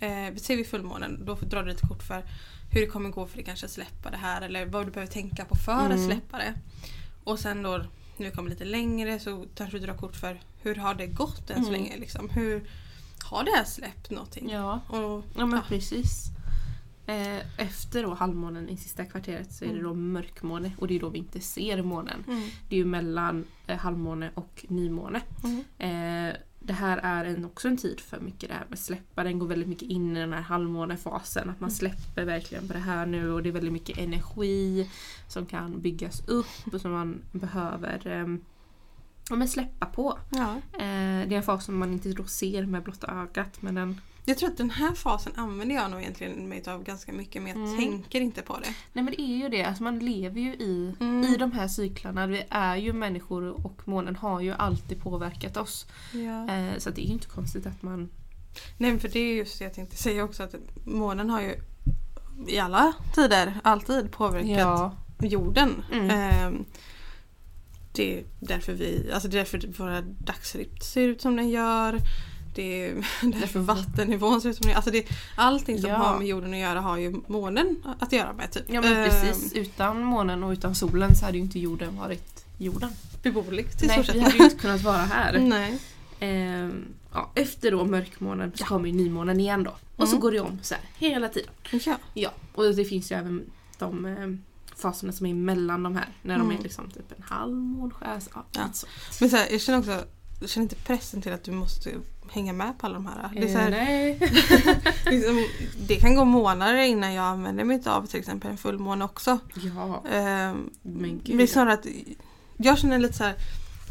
eh, 0.00 0.30
vi 0.32 0.38
ser 0.38 0.56
vid 0.56 0.66
fullmånen, 0.66 1.24
då 1.26 1.34
drar 1.34 1.62
du 1.62 1.68
lite 1.68 1.86
kort 1.86 2.02
för 2.02 2.24
hur 2.72 2.80
det 2.80 2.86
kommer 2.86 3.10
gå 3.10 3.26
för 3.26 3.36
dig 3.36 3.44
kanske 3.44 3.66
att 3.66 3.72
släppa 3.72 4.10
det 4.10 4.16
här 4.16 4.42
eller 4.42 4.66
vad 4.66 4.86
du 4.86 4.90
behöver 4.90 5.12
tänka 5.12 5.44
på 5.44 5.54
för 5.56 5.72
att 5.72 5.92
Mm. 5.92 6.06
släppa 6.06 6.38
det. 6.38 6.54
Och 7.24 7.38
sen 7.38 7.62
då 7.62 7.70
när 8.16 8.26
vi 8.26 8.30
kommer 8.30 8.50
lite 8.50 8.64
längre 8.64 9.18
så 9.18 9.46
kanske 9.54 9.78
du 9.78 9.86
drar 9.86 9.94
kort 9.94 10.16
för 10.16 10.40
hur 10.62 10.74
har 10.74 10.94
det 10.94 11.06
gått 11.06 11.50
än 11.50 11.64
så 11.64 11.68
Mm. 11.68 11.72
länge. 11.82 11.96
Liksom. 11.98 12.28
Hur 12.30 12.70
Har 13.24 13.44
det 13.44 13.50
här 13.50 13.64
släppt 13.64 14.10
någonting? 14.10 14.50
ja. 14.50 14.80
Och, 14.88 15.24
Ja 15.36 15.46
men 15.46 15.52
Ja. 15.58 15.62
precis. 15.68 16.24
Eh, 17.10 17.40
efter 17.56 18.02
då 18.02 18.14
halvmånen 18.14 18.68
i 18.68 18.76
sista 18.76 19.04
kvarteret 19.04 19.52
så 19.52 19.64
är 19.64 19.68
det 19.68 19.74
Mm. 19.74 19.84
då 19.84 19.94
mörkmåne 19.94 20.72
och 20.78 20.88
det 20.88 20.96
är 20.96 21.00
då 21.00 21.08
vi 21.08 21.18
inte 21.18 21.40
ser 21.40 21.82
månen. 21.82 22.24
mm, 22.28 22.42
Det 22.68 22.74
är 22.76 22.78
ju 22.78 22.84
mellan 22.84 23.44
eh, 23.66 23.78
halvmåne 23.78 24.30
och 24.34 24.64
nymåne. 24.68 25.20
mm, 25.44 25.58
Eh, 25.78 26.34
det 26.62 26.72
här 26.72 26.98
är 27.02 27.24
en, 27.24 27.44
också 27.44 27.68
en 27.68 27.76
tid 27.76 28.00
för 28.00 28.20
mycket 28.20 28.48
det 28.48 28.54
här 28.54 28.66
med 28.68 28.78
släppa. 28.78 29.24
Den 29.24 29.38
går 29.38 29.46
väldigt 29.46 29.68
mycket 29.68 29.88
in 29.88 30.16
i 30.16 30.20
den 30.20 30.32
här 30.32 30.40
halvmånefasen. 30.40 31.50
Att 31.50 31.60
man 31.60 31.70
Mm. 31.70 31.76
släpper 31.76 32.24
verkligen 32.24 32.66
på 32.68 32.72
det 32.72 32.78
här 32.78 33.06
nu 33.06 33.32
och 33.32 33.42
det 33.42 33.48
är 33.48 33.52
väldigt 33.52 33.72
mycket 33.72 33.98
energi 33.98 34.90
som 35.28 35.46
kan 35.46 35.80
byggas 35.80 36.28
upp 36.28 36.74
och 36.74 36.80
som 36.80 36.92
man 36.92 37.22
behöver 37.32 38.06
eh, 38.06 38.36
ja, 39.30 39.36
men 39.36 39.48
släppa 39.48 39.86
på. 39.86 40.18
ja. 40.30 40.56
Det 40.78 40.84
är 40.84 41.32
en 41.32 41.42
fas 41.42 41.64
som 41.64 41.78
man 41.78 41.92
inte 41.92 42.12
då 42.12 42.24
ser 42.24 42.66
med 42.66 42.82
blotta 42.82 43.06
ögat 43.22 43.62
men 43.62 43.74
den 43.74 44.00
Jag 44.24 44.38
tror 44.38 44.48
att 44.48 44.56
den 44.56 44.70
här 44.70 44.94
fasen 44.94 45.32
använder 45.36 45.74
jag 45.74 45.90
nog 45.90 46.00
egentligen 46.00 46.48
mig 46.48 46.62
av 46.66 46.84
ganska 46.84 47.12
mycket 47.12 47.42
men 47.42 47.50
jag 47.60 47.68
Mm. 47.68 47.78
tänker 47.80 48.20
inte 48.20 48.42
på 48.42 48.54
det. 48.58 48.74
Nej 48.92 49.04
men 49.04 49.06
det 49.06 49.20
är 49.22 49.36
ju 49.36 49.48
det, 49.48 49.64
alltså 49.64 49.82
man 49.82 49.98
lever 49.98 50.40
ju 50.40 50.52
i, 50.54 50.94
Mm. 51.00 51.24
i 51.24 51.36
de 51.36 51.52
här 51.52 51.68
cyklarna. 51.68 52.26
Vi 52.26 52.44
är 52.50 52.76
ju 52.76 52.92
människor 52.92 53.66
och 53.66 53.80
månen 53.84 54.16
har 54.16 54.40
ju 54.40 54.52
alltid 54.52 55.00
påverkat 55.02 55.56
oss. 55.56 55.86
Ja. 56.12 56.48
Eh, 56.54 56.78
så 56.78 56.90
det 56.90 57.00
är 57.02 57.06
ju 57.06 57.12
inte 57.12 57.28
konstigt 57.28 57.66
att 57.66 57.82
man... 57.82 58.10
Nej 58.78 58.98
för 58.98 59.08
det 59.08 59.18
är 59.20 59.34
just 59.34 59.58
det 59.58 59.64
jag 59.64 59.74
tänkte 59.74 59.96
säga 59.96 60.24
också 60.24 60.42
att 60.42 60.54
månen 60.84 61.30
har 61.30 61.40
ju 61.40 61.54
i 62.48 62.58
alla 62.58 62.92
tider 63.14 63.60
alltid 63.64 64.12
påverkat 64.12 64.92
jorden. 65.22 65.82
Mm. 65.92 66.10
Ehm, 66.10 66.64
det 67.92 68.18
är 68.18 68.24
därför 68.40 68.72
vi, 68.72 69.10
alltså 69.14 69.28
det 69.28 69.36
är 69.36 69.38
därför 69.38 69.82
våra 69.84 70.00
dagsrytm 70.02 70.76
ser 70.80 71.00
ut 71.08 71.20
som 71.20 71.36
den 71.36 71.48
gör. 71.48 71.98
Det 72.60 72.86
är 72.88 72.94
därför 73.40 73.60
vattennivån 73.60 74.40
ser 74.40 74.48
ut 74.48 74.56
som 74.56 74.66
den. 74.66 74.76
Alltså 74.76 74.90
det, 74.90 75.04
allting 75.36 75.80
som 75.80 75.90
Ja. 75.90 75.96
har 75.96 76.18
med 76.18 76.26
jorden 76.26 76.52
att 76.54 76.58
göra 76.60 76.80
har 76.80 76.96
ju 76.96 77.20
månen 77.26 77.82
att 77.98 78.12
göra 78.12 78.32
med. 78.32 78.52
Typ. 78.52 78.62
Ja 78.68 78.80
men 78.80 78.92
Ehm, 78.92 79.04
precis, 79.10 79.52
utan 79.52 80.02
månen 80.02 80.44
och 80.44 80.50
utan 80.50 80.74
solen 80.74 81.14
så 81.16 81.24
hade 81.24 81.36
ju 81.38 81.42
inte 81.44 81.58
jorden 81.58 81.96
varit 81.96 82.44
jorden. 82.58 82.90
beboeligt 83.22 83.78
till 83.78 83.88
Nej, 83.88 84.04
vi 84.12 84.20
hade 84.20 84.36
ju 84.36 84.44
inte 84.44 84.56
kunnat 84.60 84.80
vara 84.82 84.96
här. 84.96 85.38
Nej. 85.38 85.78
Ehm, 86.20 86.84
ja, 87.12 87.30
efter 87.34 87.70
då 87.70 87.84
mörkmånen 87.84 88.52
så 88.54 88.64
kommer 88.64 88.88
ju 88.88 88.94
nymånen 88.94 89.40
igen 89.40 89.64
då. 89.64 89.70
Och 89.96 90.08
så 90.08 90.14
Mm. 90.14 90.20
går 90.20 90.32
det 90.32 90.40
om 90.40 90.58
så 90.62 90.74
här 90.74 90.84
hela 90.98 91.28
tiden. 91.28 91.50
Ja. 91.86 91.96
Ja, 92.14 92.30
och 92.54 92.74
det 92.74 92.84
finns 92.84 93.12
ju 93.12 93.16
även 93.16 93.50
de 93.78 94.06
eh, 94.06 94.28
faserna 94.76 95.12
som 95.12 95.26
är 95.26 95.34
mellan 95.34 95.82
de 95.82 95.96
här. 95.96 96.08
När 96.22 96.38
de 96.38 96.44
Mm. 96.46 96.58
är 96.58 96.62
liksom 96.62 96.90
typ 96.90 97.12
en 97.16 97.22
halv 97.22 97.56
månskär. 97.56 98.20
Ja, 98.34 98.44
Ja. 98.52 98.60
så. 98.72 98.86
Men 99.20 99.30
så 99.30 99.36
här, 99.36 99.48
jag 99.50 99.60
känner 99.60 99.78
också 99.78 100.04
känner 100.46 100.62
inte 100.62 100.76
pressen 100.76 101.22
till 101.22 101.32
att 101.32 101.44
du 101.44 101.52
måste 101.52 101.90
hänga 102.32 102.52
med 102.52 102.78
på 102.78 102.86
alla 102.86 102.94
de 102.94 103.06
här. 103.06 103.30
Det, 103.34 103.48
så 103.52 103.58
här, 103.58 103.66
Eh, 103.66 103.70
nej. 103.72 104.18
liksom, 105.06 105.44
det 105.86 105.96
kan 105.96 106.14
gå 106.14 106.24
månader 106.24 106.74
innan 106.82 107.14
jag 107.14 107.24
använder 107.24 107.64
mig 107.64 107.82
av 107.86 108.06
till 108.06 108.20
exempel 108.20 108.50
en 108.50 108.56
fullmåne 108.56 109.04
också. 109.04 109.38
Ja, 109.76 110.02
Ehm, 110.12 110.70
men 110.82 111.20
det 111.24 111.32
är 111.32 111.36
gud. 111.36 111.50
snarare 111.50 111.72
att 111.74 111.86
jag 112.56 112.78
känner 112.78 112.98
lite 112.98 113.14
så 113.14 113.24
här. 113.24 113.34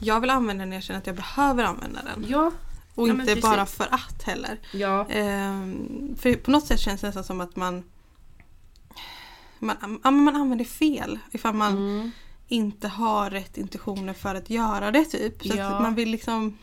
Jag 0.02 0.20
vill 0.22 0.30
använda 0.30 0.62
den 0.62 0.70
när 0.70 0.78
jag 0.78 0.84
känner 0.84 1.00
att 1.00 1.08
jag 1.08 1.16
behöver 1.16 1.64
använda 1.64 2.00
den. 2.04 2.26
Ja, 2.30 2.52
Och 2.96 3.08
Ja, 3.10 3.14
inte 3.14 3.36
bara 3.36 3.66
för 3.66 3.88
att 3.92 4.24
heller. 4.24 4.60
ja. 4.74 5.06
Ehm, 5.10 6.16
för 6.20 6.34
på 6.34 6.52
något 6.52 6.66
sätt 6.68 6.80
känns 6.80 7.02
det 7.02 7.08
nästan 7.08 7.24
som 7.24 7.42
att 7.42 7.56
man 7.56 7.84
man, 9.60 9.78
man 10.04 10.36
använder 10.36 10.66
fel 10.66 11.20
ifall 11.32 11.54
man 11.54 11.72
Mm. 11.78 12.12
inte 12.48 12.88
har 12.88 13.30
rätt 13.30 13.58
intentioner 13.58 14.14
för 14.14 14.36
att 14.36 14.50
göra 14.50 14.92
det 14.92 15.06
typ. 15.06 15.42
Så 15.48 15.58
Ja. 15.58 15.66
att 15.66 15.82
man 15.82 15.96
vill 15.96 16.10
liksom 16.12 16.58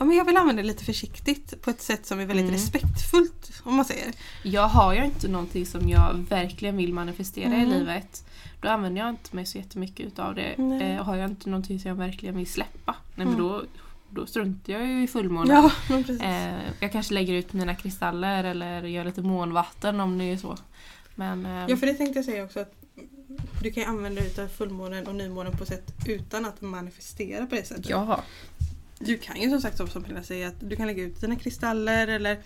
Ja 0.00 0.06
men 0.06 0.16
jag 0.16 0.24
vill 0.24 0.36
använda 0.36 0.62
det 0.62 0.68
lite 0.68 0.84
försiktigt 0.84 1.62
på 1.62 1.70
ett 1.70 1.80
sätt 1.82 2.06
som 2.06 2.20
är 2.20 2.26
väldigt 2.26 2.44
Mm. 2.44 2.54
respektfullt 2.54 3.50
om 3.64 3.74
man 3.76 3.84
säger. 3.84 4.12
Jag 4.42 4.68
har 4.68 4.94
ju 4.94 5.04
inte 5.04 5.28
någonting 5.28 5.66
som 5.66 5.88
jag 5.88 6.24
verkligen 6.28 6.76
vill 6.76 6.94
manifestera 6.94 7.46
Mm. 7.54 7.60
i 7.60 7.78
livet. 7.78 8.24
Då 8.60 8.68
använder 8.68 9.00
jag 9.00 9.10
inte 9.10 9.36
mig 9.36 9.46
så 9.46 9.58
jättemycket 9.58 10.06
utav 10.06 10.34
det. 10.34 10.52
Eh, 10.82 11.04
har 11.04 11.16
jag 11.16 11.30
inte 11.30 11.50
någonting 11.50 11.80
som 11.80 11.88
jag 11.88 11.96
verkligen 11.96 12.36
vill 12.36 12.46
släppa, 12.46 12.94
nej, 13.14 13.26
men 13.26 13.28
Mm. 13.28 13.38
då, 13.40 13.62
då 14.10 14.26
struntar 14.26 14.72
jag 14.72 14.86
ju 14.86 15.02
i 15.02 15.06
fullmånen. 15.06 15.56
Ja. 15.56 15.70
Eh, 16.24 16.54
jag 16.80 16.92
kanske 16.92 17.14
lägger 17.14 17.34
ut 17.34 17.52
mina 17.52 17.74
kristaller 17.74 18.44
eller 18.44 18.82
gör 18.82 19.04
lite 19.04 19.22
månvatten 19.22 20.00
om 20.00 20.18
det 20.18 20.24
är 20.24 20.36
så. 20.36 20.56
Men 21.14 21.46
eh, 21.46 21.64
Ja 21.68 21.76
för 21.76 21.86
det 21.86 21.94
tänkte 21.94 22.18
jag 22.18 22.24
säga 22.24 22.44
också 22.44 22.60
att 22.60 22.72
du 23.62 23.70
kan 23.72 23.82
ju 23.82 23.88
använda 23.88 24.20
dig 24.20 24.44
av 24.44 24.48
fullmånen 24.48 25.06
och 25.06 25.14
nymånen 25.14 25.52
på 25.56 25.62
ett 25.62 25.68
sätt 25.68 25.92
utan 26.06 26.44
att 26.44 26.60
manifestera 26.60 27.46
på 27.46 27.54
det 27.54 27.66
sättet. 27.66 27.88
ja. 27.88 28.20
Du 29.04 29.18
kan 29.18 29.40
ju 29.40 29.50
som 29.50 29.60
sagt 29.60 29.76
som 29.76 30.02
Pernilla 30.02 30.22
säger 30.22 30.48
att 30.48 30.60
du 30.60 30.76
kan 30.76 30.86
lägga 30.86 31.02
ut 31.02 31.20
dina 31.20 31.36
kristaller 31.36 32.08
eller 32.08 32.38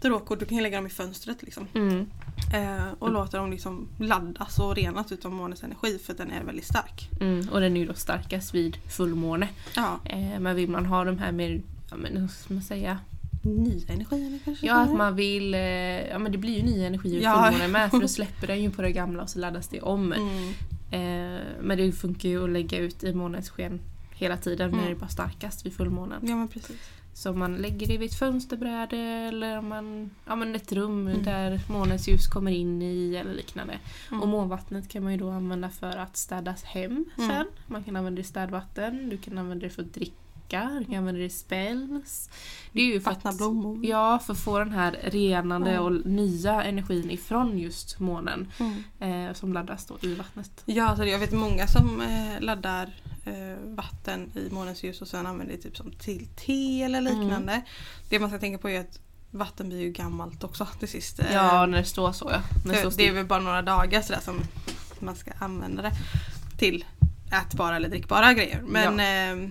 tarotkort, 0.00 0.40
du 0.40 0.46
kan 0.46 0.56
ju 0.56 0.62
lägga 0.62 0.76
dem 0.76 0.86
i 0.86 0.90
fönstret 0.90 1.42
liksom. 1.42 1.66
Mm. 1.74 2.06
Eh, 2.54 2.92
och 2.98 3.12
låta 3.12 3.38
dem 3.38 3.50
liksom 3.50 3.88
laddas 3.98 4.58
och 4.58 4.76
renas 4.76 5.12
utav 5.12 5.32
månens 5.32 5.62
energi 5.62 5.98
för 5.98 6.14
den 6.14 6.30
är 6.30 6.44
väldigt 6.44 6.64
stark. 6.64 7.10
Mm. 7.20 7.48
Och 7.48 7.60
den 7.60 7.76
är 7.76 7.80
ju 7.80 7.86
då 7.86 7.94
starkast 7.94 8.54
vid 8.54 8.76
fullmåne. 8.90 9.48
Ja. 9.76 10.00
Eh, 10.04 10.40
men 10.40 10.56
vill 10.56 10.70
man 10.70 10.86
ha 10.86 11.04
de 11.04 11.18
här 11.18 11.32
mer, 11.32 11.62
ja 11.90 11.96
men 11.96 12.16
hur 12.16 12.28
ska 12.28 12.54
man 12.54 12.62
säga? 12.62 12.98
Nya 13.42 13.88
energier 13.88 14.38
kanske? 14.44 14.66
Ja 14.66 14.74
att 14.74 14.92
man 14.92 15.16
vill, 15.16 15.54
eh, 15.54 15.60
ja 16.08 16.18
men 16.18 16.32
det 16.32 16.38
blir 16.38 16.56
ju 16.56 16.62
nya 16.62 16.86
energier 16.86 17.22
Ja. 17.22 17.42
fullmånen 17.42 17.72
med 17.72 17.90
för 17.90 18.00
då 18.00 18.08
släpper 18.08 18.46
den 18.46 18.62
ju 18.62 18.70
på 18.70 18.82
det 18.82 18.92
gamla 18.92 19.22
och 19.22 19.30
så 19.30 19.38
laddas 19.38 19.68
det 19.68 19.80
om. 19.80 20.12
Mm. 20.12 20.48
Eh, 20.90 21.42
men 21.60 21.78
det 21.78 21.92
funkar 21.92 22.28
ju 22.28 22.44
att 22.44 22.50
lägga 22.50 22.78
ut 22.78 23.04
i 23.04 23.14
månens 23.14 23.50
sken 23.50 23.80
hela 24.18 24.36
tiden 24.36 24.70
när 24.70 24.78
Mm. 24.78 24.86
det 24.90 24.96
är 24.96 25.00
bara 25.00 25.08
starkast 25.08 25.66
vid 25.66 25.72
fullmånen. 25.72 26.20
Ja 26.22 26.36
men 26.36 26.48
precis. 26.48 26.90
Så 27.14 27.32
man 27.32 27.56
lägger 27.56 27.86
det 27.86 27.98
vid 27.98 28.10
ett 28.10 28.18
fönsterbräde 28.18 28.96
eller 28.98 29.60
man, 29.60 30.10
ja, 30.26 30.36
men 30.36 30.54
ett 30.54 30.72
rum 30.72 31.06
Mm. 31.08 31.22
där 31.22 31.60
månens 31.68 32.08
ljus 32.08 32.26
kommer 32.26 32.50
in 32.50 32.82
i 32.82 33.14
eller 33.16 33.34
liknande. 33.34 33.78
Mm. 34.10 34.22
Och 34.22 34.28
månvattnet 34.28 34.88
kan 34.88 35.02
man 35.02 35.12
ju 35.12 35.18
då 35.18 35.30
använda 35.30 35.70
för 35.70 35.96
att 35.96 36.16
städas 36.16 36.64
hem 36.64 37.04
Mm. 37.18 37.30
sen. 37.30 37.46
Man 37.66 37.84
kan 37.84 37.96
använda 37.96 38.16
det 38.16 38.20
i 38.20 38.24
städvatten, 38.24 39.08
du 39.08 39.16
kan 39.18 39.38
använda 39.38 39.66
det 39.66 39.70
för 39.70 39.82
att 39.82 39.94
dricka, 39.94 40.14
du 40.50 40.84
kan 40.84 40.94
använda 40.94 41.12
det 41.12 41.24
i 41.24 41.30
spells. 41.30 42.30
Det 42.72 42.80
är 42.80 42.84
ju 42.86 43.00
för 43.00 43.10
Vattna 43.10 43.30
att, 43.30 43.36
blommor. 43.36 43.86
ja, 43.86 44.18
för 44.18 44.32
att 44.32 44.38
få 44.40 44.58
den 44.58 44.72
här 44.72 44.98
renande 45.02 45.70
Mm. 45.70 45.82
och 45.84 46.06
nya 46.06 46.62
energin 46.64 47.10
ifrån 47.10 47.58
just 47.58 47.98
månen 48.00 48.52
Mm. 48.58 49.28
eh, 49.28 49.34
som 49.34 49.52
laddas 49.52 49.86
då 49.86 49.98
i 50.08 50.14
vattnet. 50.14 50.50
Ja, 50.64 50.88
alltså 50.88 51.04
jag 51.04 51.18
vet 51.18 51.32
många 51.32 51.66
som 51.66 52.00
eh, 52.00 52.40
laddar 52.40 52.90
eh, 53.24 53.58
vatten 53.64 54.30
i 54.34 54.48
månens 54.54 54.82
ljus 54.82 55.02
och 55.02 55.08
sen 55.08 55.26
använder 55.26 55.56
det 55.56 55.62
typ 55.62 55.76
som 55.76 55.90
till 55.90 56.26
te 56.36 56.82
eller 56.82 57.00
liknande. 57.00 57.62
Det 58.08 58.18
man 58.18 58.30
ska 58.30 58.38
tänka 58.38 58.58
på 58.58 58.68
är 58.70 58.80
att 58.80 59.00
vatten 59.30 59.68
blir 59.68 59.80
ju 59.80 59.90
gammalt 59.90 60.44
också 60.44 60.66
till 60.78 60.88
sist. 60.88 61.18
Eh, 61.20 61.34
Ja, 61.34 61.66
när 61.66 61.78
det 61.78 61.84
står 61.84 62.12
så 62.12 62.30
ja. 62.32 62.40
När 62.64 62.74
det 62.74 62.80
står 62.80 62.90
det 62.96 63.08
är 63.08 63.12
väl 63.12 63.26
bara 63.26 63.40
några 63.40 63.62
dagar 63.62 64.02
sådär 64.02 64.20
som 64.20 64.40
man 65.00 65.16
ska 65.16 65.30
använda 65.38 65.82
det 65.82 65.92
till 66.58 66.84
ätbara 67.42 67.76
eller 67.76 67.88
drickbara 67.88 68.32
grejer. 68.32 68.62
Men 68.66 69.00
eh, 69.44 69.50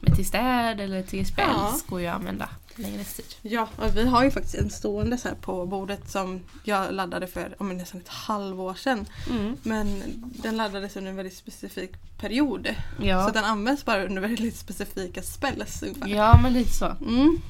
Men 0.00 0.16
till 0.16 0.26
städ 0.26 0.80
eller 0.80 1.02
till 1.02 1.26
spells 1.26 1.48
Ja. 1.56 1.78
går 1.88 2.00
ju 2.00 2.06
att 2.06 2.14
använda 2.14 2.48
längre 2.76 3.04
tid. 3.04 3.24
ja, 3.42 3.68
och 3.76 3.96
vi 3.96 4.06
har 4.06 4.24
ju 4.24 4.30
faktiskt 4.30 4.54
en 4.54 4.70
stående 4.70 5.18
så 5.18 5.28
här 5.28 5.34
på 5.34 5.66
bordet 5.66 6.10
som 6.10 6.40
jag 6.64 6.94
laddade 6.94 7.26
för 7.26 7.54
om 7.58 7.68
nästan 7.76 8.00
ett 8.00 8.08
halvår 8.08 8.74
sedan. 8.74 9.06
Mm. 9.30 9.56
Men 9.62 10.02
den 10.42 10.56
laddades 10.56 10.96
under 10.96 11.10
en 11.10 11.16
väldigt 11.16 11.36
specifik 11.36 11.90
period. 12.20 12.68
Så 12.98 13.06
Ja. 13.06 13.26
att 13.28 13.34
den 13.34 13.44
används 13.44 13.84
bara 13.84 14.04
under 14.04 14.22
väldigt 14.22 14.56
specifika 14.56 15.22
spells 15.22 15.82
ungefär. 15.82 16.08
ja, 16.08 16.40
men 16.42 16.52
lite 16.52 16.70
så. 16.72 16.96
Mm. 17.08 17.40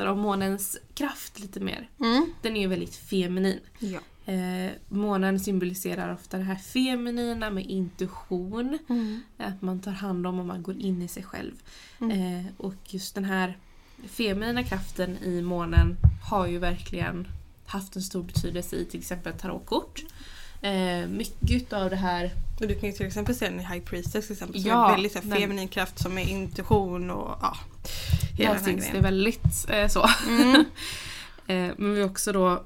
Om 0.00 0.18
månens 0.18 0.78
kraft 0.94 1.40
lite 1.40 1.60
mer. 1.60 1.88
Mm. 2.00 2.32
Den 2.42 2.56
är 2.56 2.60
ju 2.60 2.66
väldigt 2.66 2.96
feminin. 2.96 3.60
Ja. 3.78 3.98
Eh, 4.32 4.70
månen 4.88 5.40
symboliserar 5.40 6.14
ofta 6.14 6.38
det 6.38 6.44
här 6.44 6.56
feminina 6.56 7.50
med 7.50 7.66
intuition. 7.66 8.78
Mm. 8.88 9.22
Att 9.38 9.62
man 9.62 9.80
tar 9.80 9.92
hand 9.92 10.26
om 10.26 10.38
och 10.38 10.46
man 10.46 10.62
går 10.62 10.76
in 10.76 11.02
i 11.02 11.08
sig 11.08 11.22
själv. 11.22 11.52
Mm. 12.00 12.10
Eh, 12.10 12.46
och 12.56 12.74
just 12.86 13.14
den 13.14 13.24
här 13.24 13.58
feminina 14.06 14.62
kraften 14.64 15.18
i 15.18 15.42
månen 15.42 15.96
har 16.30 16.46
ju 16.46 16.58
verkligen 16.58 17.28
haft 17.66 17.96
en 17.96 18.02
stor 18.02 18.22
betydelse 18.22 18.76
i 18.76 18.84
till 18.84 19.00
exempel 19.00 19.32
tarotkort. 19.32 20.04
Eh, 20.62 21.08
mycket 21.08 21.72
av 21.72 21.90
det 21.90 21.96
här 21.96 22.30
Och 22.60 22.66
du 22.66 22.74
kan 22.74 22.88
ju 22.88 22.92
till 22.92 23.06
exempel 23.06 23.34
se 23.34 23.48
den 23.48 23.60
i 23.60 23.64
High 23.64 23.84
Priestess 23.84 24.26
till 24.26 24.32
exempel. 24.32 24.60
Som 24.60 24.70
Ja, 24.70 24.88
är 24.88 24.92
väldigt 24.92 25.12
så 25.12 25.18
här, 25.18 25.36
feminin 25.36 25.68
kraft 25.68 25.98
som 25.98 26.18
är 26.18 26.28
intuition 26.28 27.10
och 27.10 27.38
ja. 27.42 27.56
Hela 28.36 28.52
där 28.54 28.60
syns 28.60 28.90
det 28.92 29.00
väldigt 29.00 29.70
eh, 29.70 29.88
så. 29.88 30.08
Mm. 30.28 30.64
Eh, 31.46 31.70
men 31.76 31.94
vi 31.94 32.02
också 32.02 32.32
då 32.32 32.62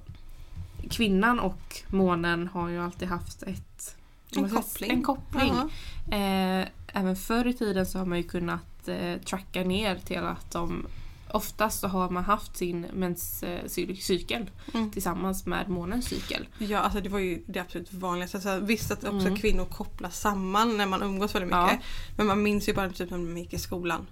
Kvinnan 0.90 1.40
och 1.40 1.82
månen 1.88 2.48
har 2.48 2.68
ju 2.68 2.78
alltid 2.82 3.08
haft 3.08 3.42
ett 3.42 3.96
En 4.36 4.50
koppling. 4.50 4.90
En 4.90 5.02
koppling. 5.02 5.54
Ja. 6.10 6.16
Eh, 6.16 6.68
även 6.92 7.16
förr 7.16 7.46
i 7.46 7.52
tiden 7.52 7.86
så 7.86 7.98
har 7.98 8.06
man 8.06 8.18
ju 8.18 8.24
kunnat 8.24 8.88
eh, 8.88 9.16
tracka 9.24 9.64
ner 9.64 9.96
till 9.96 10.18
att 10.18 10.50
de 10.50 10.86
Oftast 11.30 11.80
så 11.80 11.88
har 11.88 12.10
man 12.10 12.24
haft 12.24 12.56
sin 12.56 12.86
menscykel 12.92 14.50
Mm. 14.74 14.90
tillsammans 14.90 15.46
med 15.46 15.68
månens 15.68 16.04
cykel. 16.06 16.48
Ja, 16.58 16.78
alltså 16.78 17.00
det 17.00 17.08
var 17.08 17.18
ju 17.18 17.42
det 17.46 17.60
absolut 17.60 17.92
vanligaste. 17.92 18.36
Alltså, 18.36 18.58
visst 18.60 18.90
att 18.90 19.04
också 19.04 19.26
Mm. 19.26 19.36
kvinnor 19.36 19.64
kopplas 19.64 20.20
samman 20.20 20.76
när 20.76 20.86
man 20.86 21.02
umgås 21.02 21.34
väldigt 21.34 21.50
Ja. 21.50 21.66
mycket. 21.66 21.86
Men 22.16 22.26
man 22.26 22.42
minns 22.42 22.68
ju 22.68 22.74
bara 22.74 22.90
typ 22.90 23.10
när 23.10 23.18
man 23.18 23.36
gick 23.36 23.52
i 23.52 23.58
skolan. 23.58 24.06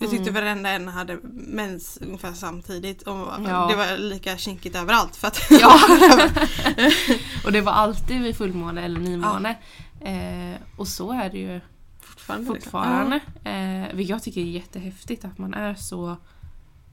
Jag 0.00 0.10
tyckte 0.10 0.30
Mm. 0.30 0.34
varenda 0.44 0.70
en 0.70 0.88
hade 0.88 1.18
mens 1.32 1.98
ungefär 2.02 2.32
samtidigt. 2.32 3.02
Och 3.02 3.16
Ja. 3.46 3.66
Det 3.70 3.76
var 3.76 3.98
lika 3.98 4.36
kinkigt 4.36 4.76
överallt. 4.76 5.16
För 5.16 5.28
att 5.28 5.40
Ja. 5.50 5.80
och 7.44 7.52
det 7.52 7.60
var 7.60 7.72
alltid 7.72 8.22
vid 8.22 8.36
fullmåne 8.36 8.82
eller 8.84 9.00
nymåne. 9.00 9.56
Eh, 10.00 10.60
och 10.76 10.88
så 10.88 11.12
är 11.12 11.30
det 11.30 11.38
ju 11.38 11.60
fortfarande. 12.00 12.52
liksom. 12.52 12.62
fortfarande. 12.70 13.20
Eh, 13.44 13.94
vilket 13.96 14.10
jag 14.10 14.22
tycker 14.22 14.40
är 14.40 14.44
jättehäftigt 14.44 15.24
att 15.24 15.38
man 15.38 15.54
är 15.54 15.74
så 15.74 16.16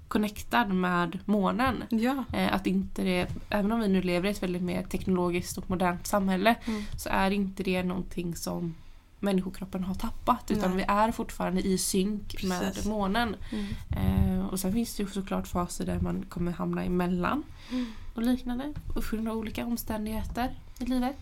connectad 0.07 0.73
med 0.73 1.19
månen. 1.25 1.83
Ja. 1.89 2.23
Eh, 2.33 2.53
att 2.53 2.67
inte 2.67 3.03
det, 3.03 3.27
även 3.49 3.71
om 3.71 3.79
vi 3.79 3.87
nu 3.87 4.01
lever 4.01 4.27
i 4.27 4.31
ett 4.31 4.43
väldigt 4.43 4.61
mer 4.61 4.83
teknologiskt 4.83 5.57
och 5.57 5.69
modernt 5.69 6.07
samhälle 6.07 6.55
Mm. 6.65 6.83
så 6.97 7.09
är 7.09 7.31
inte 7.31 7.63
det 7.63 7.83
någonting 7.83 8.35
som 8.35 8.75
människokroppen 9.19 9.83
har 9.83 9.95
tappat 9.95 10.51
utan 10.51 10.69
Nej. 10.69 10.77
vi 10.77 10.83
är 10.87 11.11
fortfarande 11.11 11.61
i 11.61 11.77
synk 11.77 12.27
Precis. 12.37 12.49
med 12.49 12.85
månen. 12.85 13.35
Mm. 13.51 14.39
Eh, 14.39 14.45
och 14.45 14.59
sen 14.59 14.73
finns 14.73 14.95
det 14.95 15.03
ju 15.03 15.09
såklart 15.09 15.47
faser 15.47 15.85
där 15.85 15.99
man 15.99 16.25
kommer 16.29 16.51
hamna 16.51 16.83
emellan 16.83 17.43
Mm. 17.71 17.85
och 18.15 18.21
liknande 18.21 18.73
och 18.95 19.13
av 19.27 19.37
olika 19.37 19.65
omständigheter 19.65 20.59
i 20.79 20.85
livet. 20.85 21.17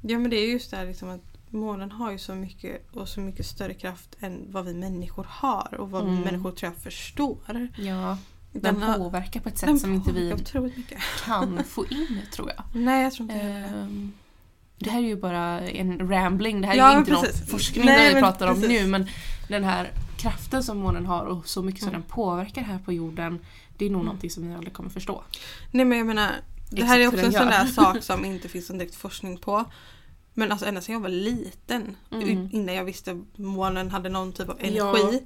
Ja 0.00 0.18
men 0.18 0.30
det 0.30 0.36
är 0.36 0.52
just 0.52 0.70
det 0.70 0.76
här 0.76 0.86
liksom 0.86 1.08
att 1.10 1.20
månen 1.52 1.90
har 1.92 2.10
ju 2.12 2.18
så 2.18 2.34
mycket 2.34 2.90
och 2.96 3.08
så 3.08 3.20
mycket 3.20 3.46
större 3.46 3.74
kraft 3.74 4.16
än 4.20 4.46
vad 4.48 4.64
vi 4.64 4.74
människor 4.74 5.26
har 5.30 5.74
och 5.74 5.90
vad 5.90 6.04
vi 6.04 6.10
Mm. 6.10 6.22
människor 6.22 6.52
tror 6.52 6.72
jag 6.72 6.82
förstår. 6.82 7.68
Ja, 7.76 8.18
den, 8.52 8.82
har- 8.82 8.98
påverkar 8.98 9.40
på 9.40 9.48
ett 9.48 9.58
sätt 9.58 9.66
den 9.68 9.80
som 9.80 9.92
inte 9.94 10.12
vi 10.12 10.34
kan 11.24 11.64
få 11.64 11.86
in 11.86 12.20
tror 12.32 12.48
jag. 12.56 12.64
Nej 12.82 13.02
jag 13.02 13.12
tror 13.12 13.30
inte 13.32 13.46
det. 13.48 13.88
Det 14.82 14.90
här 14.90 14.98
är 15.02 15.06
ju 15.06 15.16
bara 15.16 15.60
en 15.60 16.08
rambling, 16.10 16.60
det 16.60 16.66
här 16.66 16.74
Ja, 16.74 16.92
är 16.92 16.98
inte 16.98 17.12
någon 17.12 17.22
precis. 17.24 17.50
forskning 17.50 17.84
Nej, 17.84 17.98
där 17.98 18.08
vi 18.08 18.14
men 18.14 18.22
pratar 18.22 18.46
om 18.46 18.54
precis. 18.60 18.68
nu 18.82 18.86
men 18.86 19.06
den 19.48 19.64
här 19.64 19.90
kraften 20.16 20.62
som 20.62 20.78
månen 20.78 21.06
har 21.06 21.24
och 21.24 21.48
så 21.48 21.62
mycket 21.62 21.80
som 21.80 21.88
Mm. 21.88 22.00
den 22.00 22.10
påverkar 22.10 22.62
här 22.62 22.78
på 22.78 22.92
jorden 22.92 23.38
det 23.78 23.84
är 23.86 23.90
nog 23.90 23.96
Mm. 24.00 24.06
någonting 24.06 24.30
som 24.30 24.48
vi 24.48 24.54
aldrig 24.54 24.72
kommer 24.72 24.90
förstå. 24.90 25.24
Nej 25.70 25.84
men 25.84 25.98
jag 25.98 26.06
menar 26.06 26.30
Det 26.70 26.84
här 26.84 27.00
är 27.00 27.06
också 27.08 27.20
en 27.26 27.32
sån 27.32 27.46
där 27.46 27.66
sak 27.66 27.96
som 28.02 28.24
inte 28.24 28.48
finns 28.48 28.68
någon 28.68 28.78
direkt 28.78 28.94
forskning 28.94 29.38
på. 29.38 29.64
Men 30.34 30.52
alltså 30.52 30.66
ända 30.66 30.80
sedan 30.80 30.92
jag 30.92 31.00
var 31.00 31.08
liten, 31.08 31.96
Mm. 32.12 32.48
innan 32.52 32.74
jag 32.74 32.84
visste 32.84 33.20
månen 33.36 33.90
hade 33.90 34.08
någon 34.08 34.32
typ 34.32 34.48
av 34.48 34.58
Ja. 34.62 34.66
energi. 34.98 35.22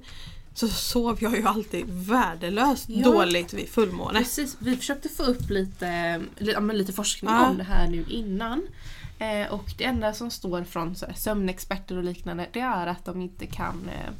Så 0.53 0.67
sov 0.67 1.17
jag 1.21 1.35
ju 1.37 1.47
alltid 1.47 1.85
värdelöst 1.87 2.85
Ja. 2.89 3.03
dåligt 3.03 3.53
vid 3.53 3.69
fullmåne. 3.69 4.19
Precis, 4.19 4.57
vi 4.59 4.77
försökte 4.77 5.09
få 5.09 5.23
upp 5.23 5.49
lite, 5.49 6.21
ja, 6.39 6.59
lite 6.59 6.93
forskning 6.93 7.31
Ja. 7.33 7.49
om 7.49 7.57
det 7.57 7.63
här 7.63 7.87
nu 7.87 8.05
innan. 8.09 8.61
Eh, 9.19 9.53
och 9.53 9.73
det 9.77 9.83
enda 9.83 10.13
som 10.13 10.31
står 10.31 10.63
från 10.63 10.95
så 10.95 11.05
här, 11.05 11.13
sömnexperter 11.13 11.97
och 11.97 12.03
liknande 12.03 12.47
det 12.53 12.59
är 12.59 12.87
att 12.87 13.05
de 13.05 13.21
inte 13.21 13.45
kan 13.45 13.89
eh, 13.89 14.11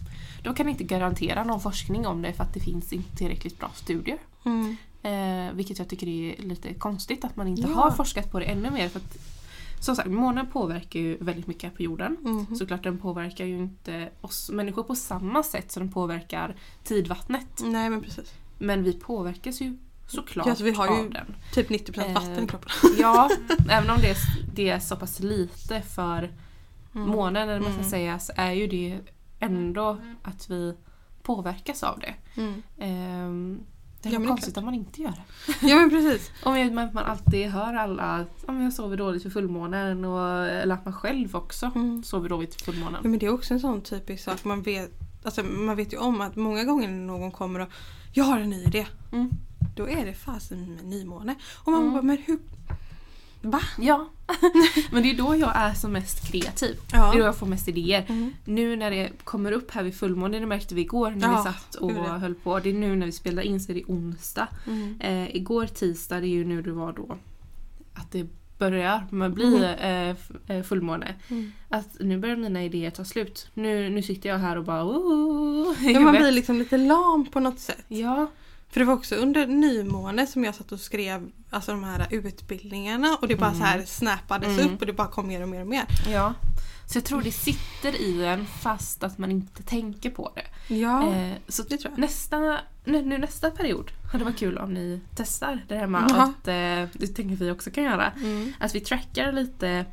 de 0.43 0.55
kan 0.55 0.69
inte 0.69 0.83
garantera 0.83 1.43
någon 1.43 1.59
forskning 1.61 2.07
om 2.07 2.21
det 2.21 2.33
för 2.33 2.43
att 2.43 2.53
det 2.53 2.59
finns 2.59 2.93
inte 2.93 3.15
tillräckligt 3.17 3.59
bra 3.59 3.71
studier. 3.73 4.17
Mm. 4.45 4.77
Eh, 5.03 5.53
vilket 5.53 5.79
jag 5.79 5.87
tycker 5.87 6.07
är 6.07 6.41
lite 6.41 6.73
konstigt 6.73 7.25
att 7.25 7.35
man 7.35 7.47
inte 7.47 7.61
Ja. 7.61 7.67
har 7.67 7.91
forskat 7.91 8.31
på 8.31 8.39
det 8.39 8.45
ännu 8.45 8.71
mer. 8.71 8.89
För 8.89 8.99
att, 8.99 9.17
som 9.79 9.95
sagt, 9.95 10.09
månen 10.09 10.47
påverkar 10.47 10.99
ju 10.99 11.17
väldigt 11.17 11.47
mycket 11.47 11.75
på 11.75 11.83
jorden. 11.83 12.17
Mhm. 12.21 12.55
Såklart 12.55 12.83
den 12.83 12.97
påverkar 12.97 13.45
ju 13.45 13.57
inte 13.57 14.09
oss 14.21 14.49
människor 14.49 14.83
på 14.83 14.95
samma 14.95 15.43
sätt 15.43 15.71
som 15.71 15.83
den 15.83 15.91
påverkar 15.91 16.55
tidvattnet. 16.83 17.47
Nej 17.63 17.89
men 17.89 18.01
precis. 18.01 18.33
Men 18.57 18.83
vi 18.83 18.93
påverkas 18.93 19.61
ju 19.61 19.77
såklart 20.07 20.45
Ja, 20.45 20.50
alltså 20.51 20.63
vi 20.65 20.71
har 20.71 20.88
ju- 21.03 21.09
den. 21.09 21.35
Typ 21.53 21.69
90% 21.69 22.13
vatten 22.13 22.33
i 22.33 22.41
Eh, 22.41 22.45
kroppen. 22.47 22.69
Ja, 23.00 23.29
även 23.69 23.89
om 23.89 23.97
det 24.01 24.09
är, 24.09 24.17
det 24.55 24.69
är 24.69 24.79
så 24.79 24.95
pass 24.95 25.19
lite 25.19 25.81
för 25.81 26.31
Mm. 26.95 27.07
månen 27.09 27.50
eller 27.50 27.59
man 27.59 27.69
ska 27.71 27.79
Mm. 27.79 27.89
säga 27.89 28.19
så 28.19 28.33
är 28.35 28.51
ju 28.51 28.67
det 28.67 29.00
ändå 29.39 29.97
att 30.24 30.50
vi 30.50 30.75
påverkas 31.24 31.83
av 31.83 32.00
det. 32.00 32.41
Mm. 32.41 32.63
Ehm, 32.79 33.59
det 34.01 34.09
är 34.09 34.13
Ja, 34.13 34.27
konstigt 34.27 34.57
om 34.57 34.65
man 34.65 34.74
inte 34.74 35.01
gör 35.01 35.09
det. 35.12 35.67
Ja 35.67 35.75
men 35.75 35.89
precis. 35.89 36.31
Om 36.43 36.53
man, 36.75 36.89
man 36.93 37.03
alltid 37.03 37.47
hör 37.47 37.74
alla 37.74 38.03
att 38.03 38.43
ja, 38.47 38.62
jag 38.62 38.74
sover 38.74 38.97
dåligt 38.97 39.24
för 39.24 39.29
fullmånen 39.29 40.05
och, 40.05 40.45
eller 40.47 40.75
att 40.75 40.85
man 40.85 40.93
själv 40.93 41.35
också 41.35 41.71
Mm. 41.75 42.03
sover 42.03 42.29
dåligt 42.29 42.62
för 42.62 42.71
Ja, 42.71 42.74
fullmånen. 42.74 43.01
men 43.03 43.19
det 43.19 43.25
är 43.25 43.33
också 43.33 43.53
en 43.53 43.59
sån 43.59 43.81
typisk 43.81 44.24
sak. 44.24 44.43
Man 44.43 44.62
vet, 44.62 44.91
alltså, 45.24 45.43
man 45.43 45.75
vet 45.75 45.93
ju 45.93 45.97
om 45.97 46.21
att 46.21 46.35
många 46.35 46.63
gånger 46.63 46.88
när 46.88 47.05
någon 47.05 47.31
kommer 47.31 47.59
och 47.59 47.69
Jag 48.13 48.24
har 48.24 48.39
en 48.39 48.50
ny 48.50 48.63
idé. 48.63 48.85
Mm. 49.12 49.29
Då 49.75 49.89
är 49.89 50.05
det 50.05 50.13
fasen 50.13 50.79
nymåne. 50.84 51.36
Och 51.55 51.72
man 51.72 51.82
Mm. 51.82 51.94
bara, 51.94 52.01
men 52.01 52.17
hur? 52.17 52.39
Va? 53.41 53.62
Ja, 53.79 54.10
men 54.91 55.03
det 55.03 55.12
är 55.12 55.17
då 55.17 55.36
jag 55.36 55.51
är 55.55 55.74
som 55.74 55.91
mest 55.91 56.32
kreativ. 56.32 56.75
Ja. 56.91 57.12
Det 57.12 57.17
är 57.17 57.20
då 57.20 57.25
jag 57.25 57.38
får 57.38 57.48
mest 57.48 57.67
idéer. 57.67 58.05
Mm. 58.10 58.34
Nu 58.46 58.75
när 58.75 58.91
det 58.91 59.12
kommer 59.24 59.51
upp 59.51 59.72
här 59.72 59.84
vid 59.84 59.96
fullmåne, 59.96 60.39
det 60.39 60.46
märkte 60.46 60.75
vi 60.75 60.82
igår 60.82 61.12
när 61.12 61.27
Ja, 61.27 61.38
vi 61.38 61.44
satt 61.53 61.75
och 61.75 61.91
höll 61.91 62.36
på. 62.36 62.60
Det 62.60 62.70
är 62.70 62.74
nu 62.74 62.96
när 62.96 63.05
vi 63.05 63.12
spelar 63.12 63.44
in 63.44 63.60
så 63.60 63.72
är 63.72 63.75
det 63.75 63.84
onsdag. 63.88 64.48
Mm. 64.67 65.00
Eh, 65.01 65.36
igår 65.36 65.67
tisdag, 65.67 66.20
det 66.20 66.27
är 66.27 66.29
ju 66.29 66.46
nu 66.46 66.62
det 66.62 66.72
var 66.72 66.94
då 66.94 67.17
att 67.94 68.12
det 68.12 68.27
börjar 68.58 69.08
med 69.10 69.34
bli 69.34 69.63
eh, 69.63 70.10
f- 70.10 70.32
eh, 70.48 70.63
fullmåne. 70.63 71.15
Mm. 71.29 71.51
Att 71.70 71.88
nu 72.00 72.17
börjar 72.17 72.36
mina 72.36 72.63
idéer 72.63 72.89
ta 72.91 73.05
slut. 73.05 73.48
Nu, 73.53 73.89
nu 73.89 74.01
sitter 74.01 74.29
jag 74.29 74.38
här 74.38 74.58
och 74.58 74.63
bara 74.63 74.84
oh, 74.86 75.91
Ja, 75.91 76.00
man 76.00 76.15
blir 76.15 76.32
liksom 76.32 76.58
lite 76.60 76.77
lam 76.77 77.25
på 77.32 77.39
något 77.39 77.60
sätt. 77.60 77.86
Ja, 77.88 78.27
För 78.75 78.79
det 78.79 78.86
var 78.86 78.94
också 78.94 79.15
under 79.15 79.48
nymåne 79.48 80.27
som 80.27 80.44
jag 80.44 80.55
satt 80.55 80.72
och 80.72 80.79
skrev 80.79 81.32
alltså 81.50 81.72
de 81.72 81.84
här 81.84 82.08
utbildningarna 82.10 83.17
och 83.22 83.27
det 83.27 83.36
bara 83.36 83.50
Mm. 83.50 83.60
så 83.60 83.65
här 83.65 83.86
snappades 83.86 84.60
Mm. 84.60 84.74
upp 84.74 84.79
och 84.82 84.88
det 84.88 84.94
bara 84.94 85.08
kom 85.08 85.27
mer 85.27 85.41
och 85.41 85.50
mer 85.50 85.62
och 85.62 85.67
mer. 85.67 85.86
ja. 86.12 86.34
Så 86.88 86.98
jag 86.98 87.05
tror 87.05 87.22
det 87.22 87.32
sitter 87.32 88.01
i 88.01 88.25
en 88.25 88.46
fast 88.46 89.03
att 89.03 89.17
man 89.17 89.32
inte 89.32 89.63
tänker 89.63 90.10
på 90.10 90.32
det. 90.36 90.74
Ja, 90.75 91.13
Eh, 91.13 91.34
så 91.48 91.63
det 91.63 91.77
tror 91.77 91.91
jag. 91.91 92.00
nästa, 92.00 92.58
nu, 92.86 93.01
nu 93.05 93.17
nästa 93.17 93.51
period 93.51 93.91
hade 94.12 94.24
varit 94.24 94.38
kul 94.38 94.58
om 94.58 94.74
ni 94.74 95.01
testar 95.15 95.65
det 95.67 95.75
här 95.75 95.88
med 95.88 96.03
att, 96.12 96.48
eh, 96.48 97.00
det 97.00 97.08
tänker 97.15 97.36
vi 97.36 97.51
också 97.51 97.72
kan 97.72 97.84
göra, 97.84 98.12
Mm. 98.12 98.53
att 98.60 98.75
vi 98.75 98.79
trackar 98.79 99.32
lite 99.32 99.86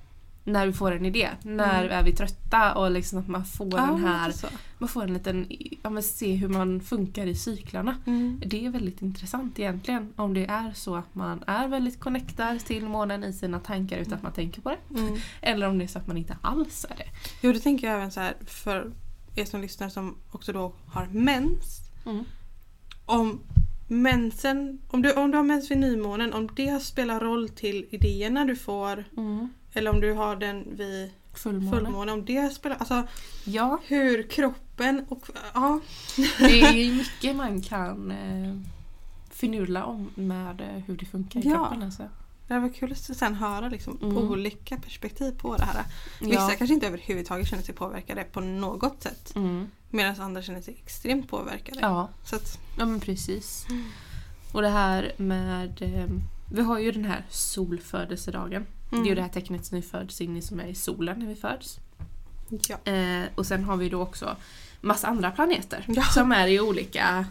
när 0.44 0.66
vi 0.66 0.72
får 0.72 0.92
en 0.92 1.06
idé. 1.06 1.28
När 1.42 1.84
Mm. 1.84 1.98
är 1.98 2.02
vi 2.02 2.12
trötta 2.12 2.74
och 2.74 2.90
liksom 2.90 3.18
att 3.18 3.28
man 3.28 3.44
får 3.44 3.70
Ja, 3.78 3.86
den 3.86 4.04
här, 4.04 4.34
man 4.78 4.88
får 4.88 5.02
en 5.02 5.12
liten, 5.12 5.46
ja 5.82 5.90
men 5.90 6.02
se 6.02 6.34
hur 6.34 6.48
man 6.48 6.80
funkar 6.80 7.26
i 7.26 7.34
cyklarna. 7.34 7.96
Mm. 8.06 8.42
Det 8.46 8.66
är 8.66 8.70
väldigt 8.70 9.02
intressant 9.02 9.58
egentligen 9.58 10.12
om 10.16 10.34
det 10.34 10.46
är 10.46 10.72
så 10.74 10.94
att 10.96 11.14
man 11.14 11.44
är 11.46 11.68
väldigt 11.68 12.00
connectad 12.00 12.58
till 12.64 12.84
månen 12.88 13.24
i 13.24 13.32
sina 13.32 13.58
tankar 13.60 13.98
utan 13.98 14.12
att 14.14 14.22
man 14.22 14.32
tänker 14.32 14.62
på 14.62 14.68
det. 14.70 14.98
Mm. 15.00 15.16
Eller 15.40 15.68
om 15.68 15.78
det 15.78 15.84
är 15.84 15.88
så 15.88 15.98
att 15.98 16.06
man 16.06 16.16
inte 16.16 16.36
alls 16.40 16.86
är 16.90 16.96
det. 16.96 17.08
Jo, 17.42 17.52
det 17.52 17.60
tänker 17.60 17.86
jag 17.86 17.96
även 17.96 18.10
så 18.10 18.20
här 18.20 18.34
för 18.46 18.92
er 19.34 19.44
som 19.44 19.60
lyssnar 19.60 19.88
som 19.88 20.16
också 20.30 20.52
då 20.52 20.72
har 20.86 21.06
mens. 21.12 21.78
Mm. 22.06 22.24
Om 23.04 23.40
mensen, 23.88 24.78
om 24.88 25.02
du, 25.02 25.12
om 25.12 25.30
du 25.30 25.36
har 25.36 25.44
mens 25.44 25.70
vid 25.70 25.78
nymånen, 25.78 26.32
om 26.32 26.48
det 26.56 26.82
spelar 26.82 27.20
roll 27.20 27.48
till 27.48 27.86
idéerna 27.90 28.44
du 28.44 28.56
får 28.56 29.04
eller 29.72 29.90
om 29.90 30.00
du 30.00 30.12
har 30.12 30.36
den 30.36 30.76
vid 30.76 31.10
Fullmåne. 31.34 31.70
fullmåne, 31.76 32.12
om 32.12 32.24
det 32.24 32.50
spelar, 32.54 32.76
alltså 32.76 33.02
Ja, 33.44 33.78
hur 33.86 34.22
kroppen 34.22 35.06
och 35.08 35.28
ja. 35.54 35.80
det 36.38 36.60
är 36.62 36.72
ju 36.72 36.94
mycket 36.96 37.36
man 37.36 37.62
kan 37.62 38.10
eh, 38.10 38.56
finurla 39.30 39.84
om 39.84 40.10
med 40.14 40.60
eh, 40.60 40.82
hur 40.86 40.96
det 40.96 41.06
funkar 41.06 41.40
i 41.40 41.48
Ja. 41.48 41.54
kroppen. 41.56 41.82
Alltså. 41.82 42.02
Det 42.48 42.58
var 42.58 42.68
kul 42.68 42.92
att 42.92 42.98
sen 43.16 43.34
höra 43.34 43.68
liksom 43.68 43.98
Mm. 44.02 44.16
olika 44.16 44.76
perspektiv 44.76 45.32
på 45.38 45.56
det 45.56 45.64
här. 45.64 45.84
Vissa 46.20 46.34
Ja. 46.34 46.50
kanske 46.58 46.74
inte 46.74 46.86
överhuvudtaget 46.86 47.48
känner 47.48 47.62
sig 47.62 47.74
påverkade 47.74 48.24
på 48.24 48.40
något 48.40 49.02
sätt. 49.02 49.32
Mm. 49.36 49.70
Medan 49.90 50.20
andra 50.20 50.42
känner 50.42 50.60
sig 50.60 50.74
extremt 50.84 51.28
påverkade. 51.28 51.80
Ja, 51.80 52.08
Så 52.24 52.36
att, 52.36 52.58
ja 52.78 52.84
men 52.86 53.00
precis. 53.00 53.66
Och 54.52 54.62
det 54.62 54.68
här 54.68 55.12
med... 55.16 55.82
Eh, 55.82 56.06
vi 56.54 56.62
har 56.62 56.78
ju 56.78 56.92
den 56.92 57.04
här 57.04 57.24
solfödelsedagen. 57.30 58.66
Det 58.92 58.96
är 58.96 58.98
ju 58.98 59.04
Mm. 59.12 59.16
det 59.16 59.22
här 59.22 59.28
tecknet 59.28 59.64
som 59.66 59.76
vi 59.76 59.82
föds 59.82 60.20
in 60.20 60.36
i 60.36 60.42
som 60.42 60.60
är 60.60 60.66
i 60.66 60.74
solen 60.74 61.18
när 61.18 61.26
vi 61.26 61.34
föds. 61.34 61.78
ja. 62.68 62.92
Eh, 62.92 63.24
och 63.34 63.46
sen 63.46 63.64
har 63.64 63.76
vi 63.76 63.88
då 63.88 64.00
också 64.02 64.36
massa 64.80 65.06
andra 65.06 65.30
planeter 65.30 65.84
Ja. 65.88 66.02
som 66.02 66.32
är 66.32 66.46
i 66.46 66.60
olika 66.60 67.26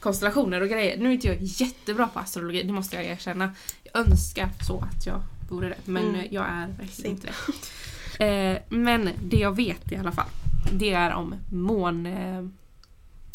konstellationer 0.00 0.60
och 0.60 0.68
grejer. 0.68 0.98
Nu 0.98 1.08
är 1.08 1.12
inte 1.12 1.26
jag 1.26 1.36
jättebra 1.40 2.06
på 2.08 2.18
astrologi, 2.18 2.62
det 2.62 2.72
måste 2.72 2.96
jag 2.96 3.04
erkänna. 3.04 3.54
Jag 3.92 4.06
önskar 4.06 4.48
så 4.66 4.80
att 4.80 5.06
jag 5.06 5.22
vore 5.50 5.68
det, 5.68 5.76
men 5.84 6.08
Mm. 6.08 6.26
jag 6.30 6.44
är 6.48 6.66
verkligen 6.78 7.10
inte 7.10 7.28
det. 8.18 8.24
Eh, 8.24 8.62
men 8.68 9.08
det 9.24 9.36
jag 9.36 9.56
vet 9.56 9.92
i 9.92 9.96
alla 9.96 10.12
fall, 10.12 10.28
det 10.72 10.92
är 10.92 11.12
om 11.14 11.34
mån, 11.52 12.06
eh, 12.06 12.44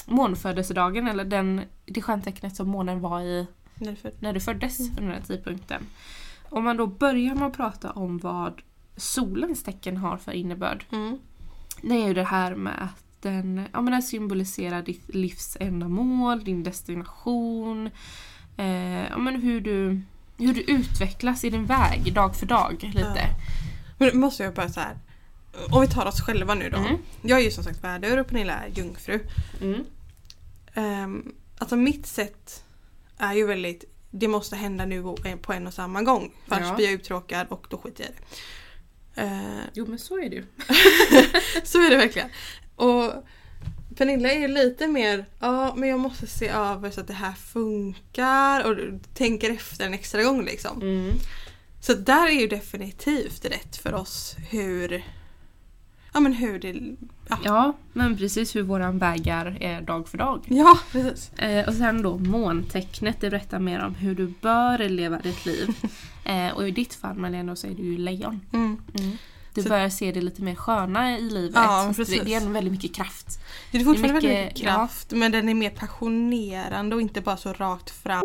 månfödelsedagen, 0.05 1.07
eller 1.07 1.25
den, 1.25 1.61
det 1.85 2.01
stjärntecknet 2.01 2.55
som 2.55 2.67
månen 2.67 2.99
var 2.99 3.21
i 3.21 3.47
När 3.75 3.91
du 3.91 3.95
född. 3.95 4.11
när 4.19 4.33
du 4.33 4.39
föddes 4.39 4.79
Mm. 4.79 4.93
under 4.99 5.13
den 5.13 5.23
tidpunkten. 5.23 5.81
Om 6.49 6.63
man 6.63 6.77
då 6.77 6.87
börjar 6.87 7.35
med 7.35 7.47
att 7.47 7.57
prata 7.57 7.91
om 7.91 8.17
vad 8.17 8.61
solens 8.95 9.63
tecken 9.63 9.97
har 9.97 10.17
för 10.17 10.31
innebörd. 10.31 10.85
Mm. 10.91 11.19
Det 11.81 12.01
är 12.01 12.07
ju 12.07 12.13
det 12.13 12.23
här 12.23 12.55
med 12.55 12.83
att 12.83 13.03
den, 13.21 13.67
ja, 13.73 13.81
men 13.81 13.91
den 13.91 14.03
symboliserar 14.03 14.81
ditt 14.81 15.15
livsändamål, 15.15 16.43
din 16.43 16.63
destination. 16.63 17.89
Eh, 18.57 19.07
ja, 19.09 19.17
men 19.17 19.41
hur, 19.41 19.61
du, 19.61 20.01
hur 20.37 20.53
du 20.53 20.61
utvecklas 20.61 21.43
i 21.43 21.49
din 21.49 21.65
väg 21.65 22.13
dag 22.13 22.35
för 22.35 22.45
dag. 22.45 22.91
lite. 22.93 23.29
Men 23.97 24.09
då 24.09 24.17
måste 24.17 24.43
jag 24.43 24.53
bara 24.53 24.69
så 24.69 24.79
här. 24.79 24.97
Om 25.71 25.81
vi 25.81 25.87
tar 25.87 26.05
oss 26.05 26.21
själva 26.21 26.53
nu 26.53 26.69
då. 26.69 26.77
Mm. 26.77 26.97
Jag 27.21 27.39
är 27.39 27.43
ju 27.43 27.51
som 27.51 27.63
sagt 27.63 27.83
värdur 27.83 28.19
och 28.19 28.27
Pernilla 28.27 28.53
är 28.53 28.67
jungfru. 28.67 29.19
Mm. 29.61 29.83
Um, 30.75 31.35
alltså 31.57 31.75
mitt 31.75 32.07
sätt 32.07 32.63
är 33.17 33.33
ju 33.33 33.47
väldigt 33.47 33.96
det 34.19 34.27
måste 34.27 34.55
hända 34.55 34.85
nu 34.85 35.03
på 35.41 35.53
en 35.53 35.67
och 35.67 35.73
samma 35.73 36.01
gång. 36.01 36.31
För 36.47 36.55
annars 36.55 36.67
Ja. 36.67 36.75
blir 36.75 36.85
jag 36.85 36.93
uttråkad 36.93 37.47
och 37.49 37.67
då 37.69 37.77
skiter 37.77 38.03
jag 38.03 38.09
i 38.11 38.13
det. 39.15 39.21
Eh, 39.21 39.63
Jo 39.73 39.85
men 39.85 39.99
så 39.99 40.17
är 40.19 40.29
det 40.29 40.35
ju. 40.35 40.45
så 41.63 41.85
är 41.85 41.89
det 41.89 41.97
verkligen. 41.97 42.29
Och 42.75 43.13
Pernilla 43.95 44.31
är 44.31 44.39
ju 44.39 44.47
lite 44.47 44.87
mer, 44.87 45.25
ja 45.39 45.75
men 45.75 45.89
jag 45.89 45.99
måste 45.99 46.27
se 46.27 46.47
över 46.47 46.91
så 46.91 47.01
att 47.01 47.07
det 47.07 47.13
här 47.13 47.33
funkar 47.33 48.63
och 48.71 48.99
tänker 49.13 49.49
efter 49.49 49.85
en 49.85 49.93
extra 49.93 50.23
gång 50.23 50.45
liksom. 50.45 50.81
Mm. 50.81 51.13
Så 51.81 51.93
där 51.93 52.27
är 52.27 52.31
ju 52.41 52.47
definitivt 52.47 53.45
rätt 53.45 53.77
för 53.77 53.93
oss 53.93 54.35
hur 54.49 55.03
Ja 56.17 56.21
men 56.21 56.33
hur 56.33 56.59
det... 56.59 56.73
Ja, 57.29 57.37
Ja, 57.43 57.73
men 57.93 58.17
precis 58.17 58.55
hur 58.55 58.63
våran 58.63 58.97
vägar 58.97 59.57
är 59.61 59.81
dag 59.81 60.07
för 60.07 60.17
dag. 60.17 60.45
ja 60.47 60.79
precis. 60.91 61.33
Eh, 61.33 61.67
och 61.67 61.73
sen 61.73 62.01
då 62.01 62.17
måntecknet, 62.17 63.21
det 63.21 63.29
berättar 63.29 63.59
mer 63.59 63.85
om 63.85 63.95
hur 63.95 64.15
du 64.15 64.33
bör 64.41 64.89
leva 64.89 65.19
ditt 65.19 65.45
liv. 65.45 65.67
eh, 66.25 66.49
och 66.55 66.67
i 66.67 66.71
ditt 66.71 66.93
fall 66.93 67.15
Malena 67.17 67.55
så 67.55 67.67
är 67.67 67.71
du 67.71 67.83
ju 67.83 67.97
lejon. 67.97 68.41
Mm. 68.53 68.77
Du 69.53 69.63
Så- 69.63 69.69
börjar 69.69 69.89
se 69.89 70.11
det 70.11 70.21
lite 70.21 70.41
mer 70.41 70.55
sköna 70.55 71.17
i 71.17 71.21
livet. 71.21 71.55
Ja, 71.55 71.93
precis. 71.95 72.19
det, 72.19 72.25
det 72.25 72.33
är 72.33 72.37
ändå 72.41 72.51
väldigt 72.51 72.73
mycket 72.73 72.95
kraft. 72.95 73.27
Det 73.71 73.77
är 73.77 73.83
fortfarande 73.85 74.13
mycket- 74.13 74.29
väldigt 74.29 74.45
mycket 74.45 74.61
kraft 74.61 75.11
men 75.11 75.31
den 75.31 75.49
är 75.49 75.53
mer 75.53 75.69
passionerande 75.69 76.95
och 76.95 77.01
inte 77.01 77.21
bara 77.21 77.37
så 77.37 77.53
rakt 77.53 77.89
fram. 77.89 78.21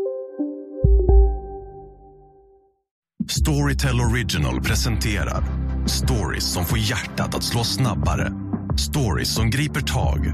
Storytel 3.28 4.00
Original 4.00 4.60
presenterar 4.60 5.44
stories 5.86 6.44
som 6.52 6.64
får 6.64 6.78
hjärtat 6.78 7.34
att 7.34 7.44
slå 7.44 7.64
snabbare. 7.64 8.32
Stories 8.78 9.34
som 9.34 9.50
griper 9.50 9.80
tag 9.80 10.32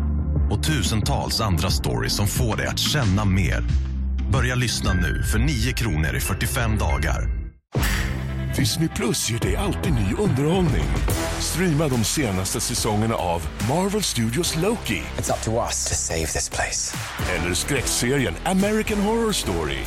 och 0.51 0.63
tusentals 0.63 1.41
andra 1.41 1.71
stories 1.71 2.13
som 2.17 2.27
får 2.27 2.57
dig 2.57 2.67
att 2.67 2.79
känna 2.79 3.25
mer. 3.25 3.65
Börja 4.33 4.55
lyssna 4.55 4.93
nu 4.93 5.23
för 5.23 5.39
9 5.39 5.73
kronor 5.73 6.17
i 6.17 6.21
45 6.21 6.79
dagar. 6.79 7.31
Disney 8.57 8.89
Plus 8.89 9.31
ger 9.31 9.39
dig 9.39 9.57
alltid 9.57 9.93
ny 9.93 10.15
underhållning. 10.19 10.85
Streama 11.41 11.89
de 11.89 12.05
senaste 12.05 12.61
säsongerna 12.61 13.15
av 13.15 13.43
Marvel 13.69 14.03
Studios 14.03 14.57
Loki 14.57 15.03
It's 15.19 15.33
up 15.33 15.43
to 15.45 15.51
us 15.51 15.89
to 15.89 15.95
save 15.95 16.27
this 16.27 16.51
place. 16.51 16.97
eller 17.37 17.55
skräckserien 17.55 18.35
American 18.45 18.99
Horror 19.01 19.33
Story. 19.33 19.79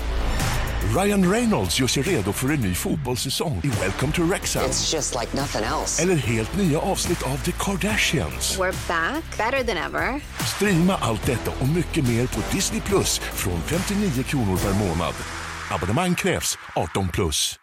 Ryan 0.81 1.31
Reynolds 1.31 1.79
gör 1.79 1.87
sig 1.87 2.03
redo 2.03 2.33
för 2.33 2.49
en 2.49 2.61
ny 2.61 2.73
fotbollssäsong 2.73 3.61
i 3.63 3.67
Welcome 3.67 4.13
to 4.13 4.23
Wrexham. 4.23 4.63
It's 4.63 4.95
just 4.95 5.15
like 5.15 5.37
nothing 5.37 5.63
else. 5.63 6.03
Eller 6.03 6.15
helt 6.15 6.57
nya 6.57 6.79
avsnitt 6.79 7.23
av 7.23 7.37
The 7.37 7.51
Kardashians. 7.51 8.59
We're 8.59 8.87
back, 8.87 9.37
better 9.37 9.63
than 9.63 9.77
ever. 9.77 10.21
Streama 10.55 10.95
allt 10.95 11.25
detta 11.25 11.51
och 11.61 11.67
mycket 11.67 12.07
mer 12.07 12.27
på 12.27 12.55
Disney 12.55 12.81
Plus 12.81 13.19
från 13.19 13.61
59 13.61 14.23
kronor 14.23 14.57
per 14.57 14.73
månad. 14.87 15.13
Abonnemang 15.71 16.15
krävs 16.15 16.57
18 16.75 17.09
plus. 17.09 17.59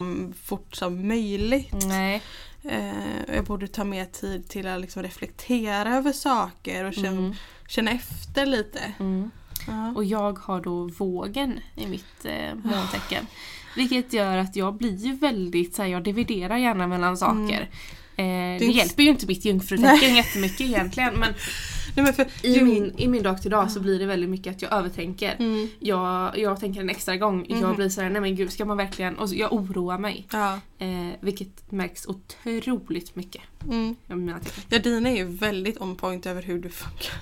Mm, 0.00 0.32
fort 0.44 0.74
som 0.74 1.08
möjligt. 1.08 1.86
Nej. 1.86 2.22
Eh, 2.64 3.34
jag 3.34 3.44
borde 3.44 3.68
ta 3.68 3.84
mer 3.84 4.04
tid 4.04 4.48
till 4.48 4.66
att 4.66 4.80
liksom 4.80 5.02
reflektera 5.02 5.96
över 5.96 6.12
saker 6.12 6.84
och 6.84 6.94
känna, 6.94 7.34
känna 7.68 7.90
efter 7.90 8.46
lite. 8.46 8.92
Ja. 9.66 9.92
Och 9.96 10.04
jag 10.04 10.38
har 10.38 10.60
då 10.60 10.84
vågen 10.98 11.60
i 11.76 11.86
mitt 11.86 12.24
eh, 12.24 12.54
måntecken. 12.62 13.26
Vilket 13.76 14.12
gör 14.12 14.36
att 14.36 14.56
jag 14.56 14.74
blir 14.74 14.96
ju 14.96 15.14
väldigt 15.14 15.74
så 15.74 15.82
här, 15.82 15.88
jag 15.88 16.02
dividerar 16.04 16.56
gärna 16.56 16.86
mellan 16.86 17.16
saker. 17.16 17.68
Eh, 18.16 18.58
det 18.58 18.66
hjälper 18.74 19.02
ju 19.02 19.08
inte 19.08 19.26
mitt 19.26 19.44
jungfrutecken 19.44 20.14
jättemycket 20.14 20.60
egentligen 20.60 21.14
men 21.14 21.34
Nej, 21.96 22.04
men 22.04 22.14
för, 22.14 22.26
i 22.42 22.52
ju- 22.54 22.64
min, 22.64 22.92
i 22.96 23.08
min 23.08 23.22
dag 23.22 23.42
till 23.42 23.50
dag 23.50 23.70
så 23.70 23.80
blir 23.80 23.98
det 23.98 24.06
väldigt 24.06 24.30
mycket 24.30 24.56
att 24.56 24.62
jag 24.62 24.72
övertänker. 24.72 25.36
Mm. 25.38 25.68
Jag, 25.78 26.38
jag 26.38 26.60
tänker 26.60 26.80
en 26.80 26.90
extra 26.90 27.16
gång. 27.16 27.46
Jag 27.48 27.76
blir 27.76 27.88
såhär, 27.88 28.10
nej 28.10 28.20
men 28.20 28.36
gud 28.36 28.52
ska 28.52 28.64
man 28.64 28.76
verkligen... 28.76 29.18
Och 29.18 29.28
så- 29.28 29.34
jag 29.34 29.52
oroar 29.52 29.98
mig. 29.98 30.26
Ja. 30.32 30.60
Eh, 30.78 31.08
vilket 31.20 31.72
märks 31.72 32.06
otroligt 32.06 33.16
mycket. 33.16 33.42
Mm. 33.64 33.96
mina 34.08 34.40
ja, 34.68 34.78
dina 34.78 35.08
är 35.10 35.16
ju 35.16 35.24
väldigt 35.24 35.80
on 35.80 35.96
point 35.96 36.26
över 36.26 36.42
hur 36.42 36.58
du 36.58 36.68
funkar. 36.70 37.14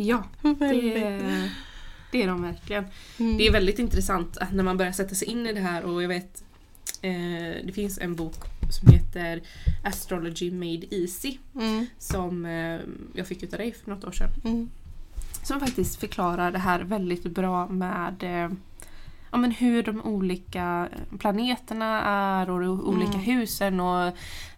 Ja, 0.00 0.24
det, 0.42 1.50
det 2.12 2.22
är 2.22 2.26
de 2.26 2.42
verkligen. 2.42 2.84
Mm. 3.18 3.36
Det 3.36 3.46
är 3.46 3.52
väldigt 3.52 3.78
intressant 3.78 4.38
när 4.52 4.64
man 4.64 4.76
börjar 4.76 4.92
sätta 4.92 5.14
sig 5.14 5.28
in 5.28 5.46
i 5.46 5.52
det 5.52 5.60
här 5.60 5.84
och 5.84 6.02
jag 6.02 6.08
vet 6.08 6.44
eh, 7.02 7.64
Det 7.66 7.72
finns 7.74 7.98
en 7.98 8.14
bok 8.16 8.34
som 8.70 8.92
heter 8.92 9.40
Astrology 9.84 10.50
Made 10.50 10.94
Easy 10.94 11.38
Mm. 11.54 11.86
som 11.98 12.44
eh, 12.46 12.80
jag 13.14 13.26
fick 13.26 13.42
utav 13.42 13.58
dig 13.58 13.72
för 13.72 13.90
något 13.90 14.04
år 14.04 14.12
sedan. 14.12 14.30
Mm. 14.44 14.70
Som 15.42 15.60
faktiskt 15.60 16.00
förklarar 16.00 16.50
det 16.52 16.58
här 16.58 16.80
väldigt 16.80 17.24
bra 17.24 17.68
med 17.68 18.22
eh, 18.22 18.50
ja, 19.30 19.38
men 19.38 19.50
hur 19.50 19.82
de 19.82 20.02
olika 20.02 20.88
planeterna 21.18 22.02
är 22.02 22.50
och 22.50 22.60
de 22.60 22.80
olika 22.86 23.12
Mm. 23.12 23.20
husen 23.20 23.80
och 23.80 24.12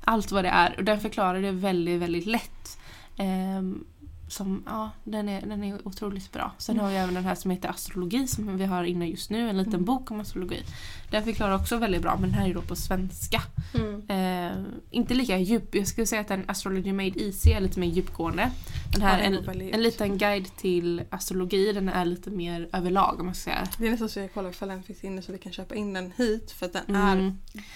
allt 0.05 0.33
vad 0.33 0.45
det 0.45 0.49
är. 0.51 0.75
Och 0.79 0.85
den 0.85 1.01
förklarar 1.01 1.43
det 1.43 1.53
väldigt, 1.53 2.01
väldigt 2.01 2.27
lätt. 2.27 2.79
Ehm, 3.17 3.85
som, 4.31 4.63
ja, 4.67 4.91
den, 5.05 5.29
är, 5.29 5.41
den 5.47 5.65
är 5.65 5.89
otroligt 5.89 6.33
bra. 6.33 6.53
Sen 6.59 6.79
har 6.81 6.89
vi 6.91 6.97
även 6.97 7.15
den 7.15 7.25
här 7.25 7.35
som 7.35 7.51
heter 7.51 7.69
astrologi 7.69 8.27
som 8.27 8.57
vi 8.57 8.65
har 8.65 8.85
inne 8.85 9.07
just 9.09 9.31
nu, 9.31 9.49
en 9.51 9.57
liten 9.59 9.71
Mm. 9.75 9.85
bok 9.85 10.11
om 10.11 10.21
astrologi. 10.21 10.63
Den 11.11 11.25
förklarar 11.25 11.55
också 11.57 11.77
väldigt 11.77 12.03
bra 12.03 12.13
men 12.21 12.31
den 12.31 12.39
här 12.39 12.49
är 12.51 12.55
då 12.55 12.63
på 12.63 12.77
svenska. 12.77 13.43
Mm. 13.75 14.03
Eh, 14.09 14.63
inte 14.91 15.15
lika 15.15 15.39
djup, 15.39 15.75
jag 15.75 15.87
skulle 15.89 16.07
säga 16.07 16.21
att 16.21 16.29
den 16.29 16.45
Astrology 16.49 16.93
Made 16.93 17.21
Easy 17.25 17.51
är 17.51 17.61
lite 17.61 17.81
mer 17.81 17.87
djupgående. 17.89 18.51
Den 18.93 19.03
här 19.03 19.19
Ja, 19.23 19.31
den 19.31 19.61
en, 19.61 19.75
en 19.75 19.83
liten 19.83 20.19
guide 20.19 20.57
till 20.57 21.03
astrologi, 21.11 21.73
den 21.73 21.89
är 21.89 22.05
lite 22.05 22.31
mer 22.31 22.69
överlag 22.73 23.17
om 23.21 23.27
man 23.27 23.35
ska 23.35 23.45
säga. 23.51 23.69
Det 23.79 23.87
är 23.87 23.91
nästan 23.91 24.09
så 24.09 24.21
jag 24.21 24.35
kollar 24.35 24.51
ifall 24.51 24.69
den 24.69 24.83
finns 24.83 25.05
inne 25.05 25.23
så 25.23 25.33
vi 25.33 25.39
kan 25.39 25.53
köpa 25.53 25.75
in 25.75 25.93
den 25.93 26.13
hit 26.17 26.51
för 26.53 26.67
att 26.67 26.73
den 26.73 26.97
Mm. 26.97 27.19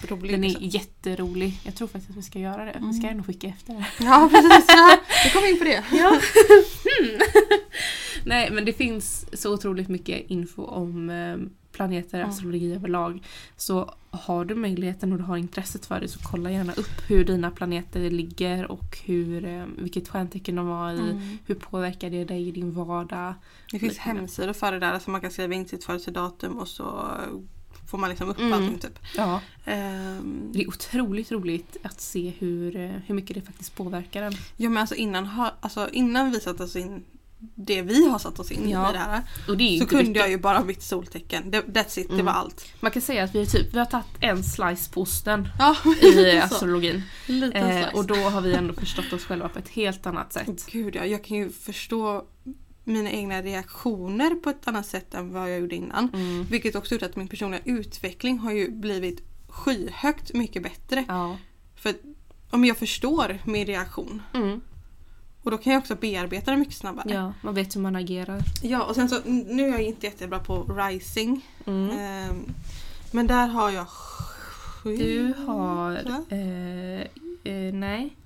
är 0.03 0.07
rolig. 0.09 0.31
Den 0.33 0.45
är 0.45 0.49
liksom. 0.49 0.67
jätterolig. 0.69 1.61
Jag 1.65 1.75
tror 1.75 1.89
faktiskt 1.89 2.11
att 2.11 2.17
vi 2.17 2.23
ska 2.23 2.39
göra 2.39 2.65
det. 2.65 2.83
Vi 2.83 2.93
ska 2.93 3.09
ändå 3.09 3.25
skicka 3.25 3.47
efter 3.47 3.75
det. 3.75 3.85
Ja 4.01 4.29
precis, 4.33 4.65
ja. 4.69 4.99
vi 5.25 5.31
kommer 5.31 5.51
in 5.51 5.59
på 5.59 5.65
det. 5.65 5.85
Ja. 5.93 6.19
Nej 8.25 8.51
men 8.51 8.65
det 8.65 8.73
finns 8.73 9.27
så 9.33 9.55
otroligt 9.55 9.89
mycket 9.89 10.31
info 10.31 10.65
om 10.65 11.11
eh, 11.11 11.37
planeter, 11.73 12.23
astrologi 12.23 12.75
överlag. 12.75 13.23
Så 13.57 13.95
har 14.11 14.45
du 14.45 14.55
möjligheten 14.55 15.13
och 15.13 15.19
du 15.19 15.25
har 15.25 15.37
intresset 15.37 15.87
för 15.87 16.01
det 16.01 16.09
så 16.09 16.19
kolla 16.23 16.51
gärna 16.51 16.73
upp 16.73 17.11
hur 17.11 17.25
dina 17.25 17.51
planeter 17.51 18.11
ligger 18.11 18.71
och 18.71 18.99
hur, 19.05 19.45
eh, 19.45 19.65
vilket 19.79 20.09
stjärntecken 20.09 20.57
de 20.57 20.67
var 20.67 20.93
i. 20.93 20.99
Mm. 20.99 21.21
Hur 21.47 21.55
påverkar 21.55 22.11
det 22.11 22.25
dig 22.25 22.49
i 22.49 22.51
din 22.51 22.73
vardag? 22.73 23.35
Det 23.71 23.79
finns 23.79 23.99
hemsidor 23.99 24.53
för 24.53 24.73
det 24.73 24.79
där 24.79 24.99
så 24.99 25.11
man 25.11 25.21
kan 25.21 25.31
skriva 25.31 25.55
in 25.55 25.67
sitt 25.67 25.85
födelsedatum 25.85 26.59
och 26.59 26.69
så 26.69 27.11
får 27.95 27.99
man 27.99 28.11
liksom 28.11 28.29
upp 28.29 28.39
Mm. 28.39 28.53
allting 28.53 28.79
typ. 28.79 28.99
Ja, 29.17 29.41
Ehm, 29.65 30.51
det 30.53 30.63
är 30.63 30.69
otroligt 30.69 31.33
roligt 31.33 31.77
att 31.83 32.01
se 32.01 32.33
hur, 32.39 32.77
eh, 32.77 32.91
hur 33.07 33.15
mycket 33.15 33.35
det 33.37 33.43
faktiskt 33.43 33.75
påverkar 33.77 34.23
en. 34.23 34.33
ja 34.57 34.69
men 34.71 34.81
alltså 34.81 34.95
innan, 34.95 35.29
alltså 35.61 35.89
innan 35.93 36.31
vi 36.31 36.41
satte 36.41 36.63
oss 36.63 36.77
in 36.77 37.05
det 37.55 37.83
vi 37.83 38.09
har 38.11 38.19
satt 38.19 38.39
oss 38.39 38.51
in 38.51 38.69
Ja. 38.71 38.91
i 38.91 38.93
det 38.93 38.99
här 38.99 39.23
det 39.59 39.79
så 39.81 39.87
kunde 39.87 40.05
mycket. 40.05 40.17
jag 40.21 40.31
ju 40.31 40.39
bara 40.39 40.65
mitt 40.65 40.83
soltecken. 40.83 41.51
Det, 41.51 41.61
that's 41.61 41.99
it, 42.01 42.09
det 42.09 42.15
Mm. 42.15 42.27
var 42.27 42.33
allt. 42.33 42.65
Man 42.81 42.91
kan 42.91 43.03
säga 43.03 43.25
att 43.25 43.35
vi, 43.35 43.47
typ, 43.47 43.75
vi 43.75 43.79
har 43.79 43.87
tagit 43.87 44.07
en 44.21 44.45
slice 44.45 44.91
på 44.93 45.01
osten 45.03 45.49
Ja, 45.59 45.77
i 46.03 46.39
astrologin. 46.43 47.03
Eh, 47.55 47.95
och 47.95 48.05
då 48.07 48.15
har 48.15 48.41
vi 48.41 48.55
ändå 48.55 48.75
förstått 48.75 49.13
oss 49.13 49.25
själva 49.25 49.49
på 49.49 49.59
ett 49.59 49.69
helt 49.69 50.07
annat 50.07 50.33
sätt. 50.33 50.67
Gud 50.73 50.97
ja, 50.97 51.07
jag 51.07 51.25
kan 51.25 51.37
ju 51.37 51.51
förstå 51.51 52.25
mina 52.85 53.11
egna 53.11 53.43
reaktioner 53.43 54.35
på 54.35 54.51
ett 54.51 54.69
annat 54.69 54.87
sätt 54.87 55.15
än 55.15 55.33
vad 55.33 55.51
jag 55.53 55.61
gjorde 55.61 55.75
innan. 55.77 56.09
Mm. 56.15 56.45
Vilket 56.51 56.75
också 56.75 56.95
gjort 56.95 57.03
att 57.03 57.17
min 57.17 57.29
personliga 57.29 57.61
utveckling 57.65 58.39
har 58.39 58.53
ju 58.53 58.71
blivit 58.71 59.23
skyhögt 59.49 60.35
mycket 60.35 60.63
bättre. 60.63 61.05
Ja. 61.09 61.37
För 61.77 61.95
om 62.51 62.65
jag 62.65 62.77
förstår 62.77 63.39
min 63.45 63.67
reaktion 63.67 64.23
Mm. 64.35 64.61
och 65.43 65.51
då 65.51 65.59
kan 65.59 65.73
jag 65.73 65.81
också 65.81 65.95
bearbeta 65.95 66.51
det 66.51 66.57
mycket 66.57 66.75
snabbare. 66.75 67.13
ja, 67.15 67.33
man 67.43 67.55
vet 67.55 67.77
hur 67.77 67.81
man 67.81 67.97
agerar. 67.97 68.41
Ja, 68.63 68.83
och 68.85 68.95
sen 68.95 69.09
så 69.09 69.21
nu 69.27 69.65
är 69.69 69.73
jag 69.73 69.83
inte 69.83 70.07
jättebra 70.07 70.39
på 70.39 70.63
rising. 70.63 71.47
Mm. 71.67 71.91
Ehm, 71.99 72.37
men 73.13 73.27
där 73.27 73.47
har 73.47 73.71
jag 73.71 73.89
sju. 73.89 74.97
Du 74.97 75.35
har... 75.47 75.93
Eh, 76.29 77.01
eh, 77.55 77.75
nej, 77.75 78.17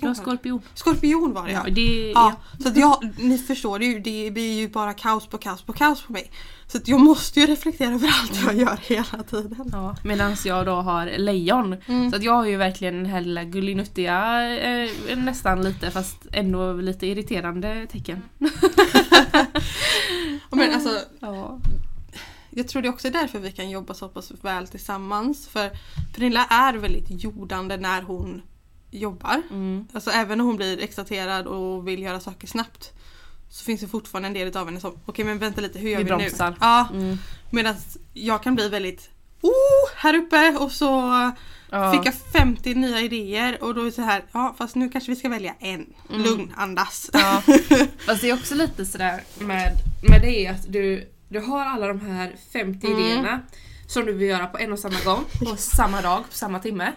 Det? 0.00 0.14
skorpion. 0.14 0.60
Skorpion 0.74 1.32
var 1.32 1.46
det 1.46 1.52
Ja, 1.52 1.62
ja. 1.66 1.72
det, 1.74 2.10
Ja, 2.14 2.32
så 2.62 2.68
att 2.68 2.76
jag, 2.76 3.08
ni 3.18 3.38
förstår 3.38 3.82
ju, 3.82 3.98
det 4.00 4.30
blir 4.30 4.60
ju 4.60 4.68
bara 4.68 4.94
kaos 4.94 5.26
på 5.26 5.38
kaos 5.38 5.62
på 5.62 5.72
kaos 5.72 6.02
på 6.02 6.12
mig. 6.12 6.30
Så 6.66 6.78
att 6.78 6.88
jag 6.88 7.00
måste 7.00 7.40
ju 7.40 7.46
reflektera 7.46 7.94
över 7.94 8.08
allt 8.20 8.42
jag 8.44 8.54
gör 8.54 8.78
hela 8.82 9.22
tiden. 9.22 9.68
Ja, 9.72 9.96
Medan 10.04 10.36
jag 10.44 10.66
då 10.66 10.74
har 10.74 11.18
lejon. 11.18 11.76
Mm. 11.86 12.10
Så 12.10 12.16
att 12.16 12.22
jag 12.22 12.32
har 12.32 12.46
ju 12.46 12.56
verkligen 12.56 12.94
den 12.94 13.06
här 13.06 13.20
lilla 13.20 13.44
gullinuttiga, 13.44 14.42
eh, 14.58 14.90
nästan 15.16 15.62
lite 15.62 15.90
fast 15.90 16.26
ändå 16.32 16.72
lite 16.72 17.06
irriterande 17.06 17.86
tecken. 17.86 18.22
Men 20.50 20.74
alltså, 20.74 20.98
Ja. 21.20 21.58
jag 22.50 22.68
tror 22.68 22.82
det 22.82 22.88
också 22.88 23.08
är 23.08 23.12
därför 23.12 23.38
vi 23.38 23.52
kan 23.52 23.70
jobba 23.70 23.94
så 23.94 24.08
pass 24.08 24.32
väl 24.42 24.68
tillsammans. 24.68 25.48
För 25.48 25.70
Pernilla 26.14 26.44
är 26.44 26.74
väldigt 26.74 27.24
jordande 27.24 27.76
när 27.76 28.02
hon 28.02 28.42
jobbar. 28.92 29.42
Mm. 29.50 29.86
Alltså 29.92 30.10
även 30.10 30.38
när 30.38 30.44
hon 30.44 30.56
blir 30.56 30.80
exalterad 30.82 31.46
och 31.46 31.88
vill 31.88 32.02
göra 32.02 32.20
saker 32.20 32.46
snabbt. 32.46 32.92
Så 33.50 33.64
finns 33.64 33.80
det 33.80 33.88
fortfarande 33.88 34.26
en 34.26 34.34
del 34.34 34.56
av 34.56 34.66
henne 34.66 34.80
som, 34.80 34.98
okej 35.06 35.24
men 35.24 35.38
vänta 35.38 35.60
lite, 35.60 35.78
hur 35.78 35.90
gör 35.90 35.98
Vi 35.98 36.04
vi, 36.04 36.16
nu? 36.16 36.30
Ja, 36.60 36.88
Mm. 36.92 37.16
medan 37.50 37.74
jag 38.12 38.42
kan 38.42 38.54
bli 38.54 38.68
väldigt 38.68 39.08
Oh, 39.40 39.90
här 39.96 40.14
uppe 40.14 40.56
och 40.60 40.72
så 40.72 40.86
Ja. 41.70 41.92
fick 41.92 42.06
jag 42.06 42.14
50 42.14 42.74
nya 42.74 43.00
idéer 43.00 43.62
och 43.62 43.74
då 43.74 43.80
är 43.80 43.84
det 43.84 43.92
så 43.92 44.02
här, 44.02 44.24
ja 44.32 44.54
fast 44.58 44.74
nu 44.74 44.88
kanske 44.88 45.10
vi 45.10 45.16
ska 45.16 45.28
välja 45.28 45.54
en. 45.60 45.86
Lugn, 46.08 46.52
andas. 46.56 47.10
Mm. 47.14 47.26
Ja. 47.26 47.42
Fast 48.06 48.20
det 48.20 48.30
är 48.30 48.34
också 48.34 48.54
lite 48.54 48.86
sådär 48.86 49.22
med, 49.38 49.72
med 50.08 50.22
det 50.22 50.46
att 50.48 50.72
du, 50.72 51.10
du 51.28 51.40
har 51.40 51.64
alla 51.66 51.86
de 51.86 52.00
här 52.00 52.36
50 52.52 52.86
Mm. 52.86 52.98
idéerna 52.98 53.40
som 53.92 54.06
du 54.06 54.12
vill 54.12 54.28
göra 54.28 54.46
på 54.46 54.58
en 54.58 54.72
och 54.72 54.78
samma 54.78 55.00
gång, 55.04 55.24
på 55.44 55.56
samma 55.56 56.00
dag, 56.02 56.18
på 56.30 56.36
samma 56.36 56.58
timme. 56.58 56.92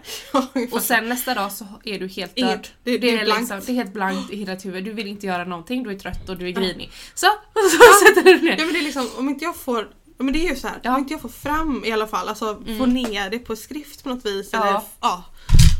Och 0.72 0.82
sen 0.82 1.08
nästa 1.08 1.34
dag 1.34 1.52
så 1.52 1.66
är 1.84 1.98
du 1.98 2.08
helt 2.08 2.36
död. 2.36 2.44
Inget. 2.48 2.72
Det- 2.84 2.98
det 2.98 3.10
är. 3.10 3.24
Liksom, 3.26 3.60
det 3.66 3.72
är 3.72 3.74
helt 3.74 3.92
blankt 3.92 4.30
i 4.32 4.36
hela 4.36 4.54
ditt 4.54 4.64
huvud. 4.66 4.84
Du 4.84 4.92
vill 4.92 5.06
inte 5.06 5.26
göra 5.26 5.44
någonting, 5.44 5.82
du 5.82 5.90
är 5.90 5.98
trött 5.98 6.28
och 6.28 6.36
du 6.36 6.46
är 6.46 6.50
grinig. 6.52 6.90
Så, 7.14 7.26
och 7.26 7.34
så 7.70 8.06
sätter 8.06 8.22
du 8.22 8.40
ner. 8.42 8.56
Ja 8.58 8.64
men 8.64 8.72
det 8.74 8.80
är 8.80 8.84
liksom, 8.84 9.08
om 9.18 9.28
inte 9.28 9.44
jag 9.44 9.56
får 9.56 9.88
men 10.18 10.32
det 10.32 10.46
är 10.46 10.50
ju 10.50 10.56
så 10.56 10.68
här, 10.68 10.76
Ja. 10.82 10.88
Mm. 10.88 10.94
om 10.94 11.00
inte 11.02 11.14
jag 11.14 11.20
får 11.20 11.28
fram 11.28 11.82
i 11.84 11.92
alla 11.92 12.06
fall, 12.06 12.28
alltså 12.28 12.62
få 12.78 12.86
ner 12.86 13.30
det 13.30 13.38
på 13.38 13.56
skrift 13.56 14.02
på 14.02 14.08
något 14.08 14.26
vis. 14.26 14.48
Ja. 14.52 14.66
Eller, 14.68 14.80
ja. 15.00 15.24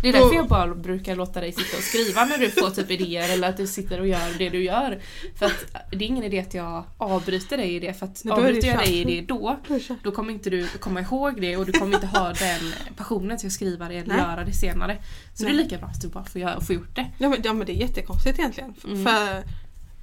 Det 0.03 0.09
är 0.09 0.13
därför 0.13 0.35
jag 0.35 0.49
bara 0.49 0.75
brukar 0.75 1.17
låta 1.17 1.41
dig 1.41 1.53
sitta 1.53 1.77
och 1.77 1.83
skriva 1.83 2.25
när 2.25 2.39
du 2.39 2.51
får 2.51 2.71
typ 2.71 2.91
idéer 2.91 3.33
eller 3.33 3.49
att 3.49 3.57
du 3.57 3.67
sitter 3.67 4.01
och 4.01 4.07
gör 4.07 4.39
det 4.39 4.49
du 4.49 4.65
gör. 4.65 5.01
För 5.39 5.47
att 5.47 5.65
det 5.91 6.05
är 6.05 6.09
ingen 6.09 6.25
idé 6.25 6.41
att 6.41 6.55
jag 6.55 6.85
avbryter 6.99 7.57
dig 7.57 7.75
i 7.75 7.79
det 7.81 7.95
för 7.95 8.07
att 8.07 8.25
Nej, 8.25 8.33
avbryter 8.33 8.69
jag 8.69 8.79
dig 8.79 8.95
i 9.01 9.05
det 9.05 9.21
då 9.21 9.57
Då 10.03 10.13
kommer 10.13 10.33
inte 10.33 10.51
du 10.51 10.69
komma 10.69 11.01
ihåg 11.01 11.41
det 11.41 11.57
och 11.57 11.67
du 11.67 11.73
kommer 11.73 11.95
inte 11.95 12.07
ha 12.07 12.33
den 12.33 12.73
passionen 12.97 13.39
till 13.39 13.47
att 13.47 13.53
skriva 13.53 13.89
det 13.89 13.95
eller 13.95 14.15
Nej. 14.15 14.19
göra 14.19 14.45
det 14.45 14.53
senare. 14.53 14.99
Så 15.35 15.45
Nej. 15.45 15.53
det 15.53 15.59
är 15.59 15.63
lika 15.63 15.79
bra 15.79 15.89
att 15.89 16.01
du 16.01 16.09
bara 16.09 16.25
får, 16.25 16.41
göra, 16.41 16.61
får 16.61 16.75
gjort 16.75 16.97
det. 16.97 17.07
Ja, 17.19 17.29
men, 17.29 17.41
ja 17.45 17.53
men 17.53 17.67
det 17.67 17.73
är 17.73 17.81
jättekonstigt 17.81 18.39
egentligen. 18.39 18.75
Mm. 18.85 19.05
För 19.05 19.43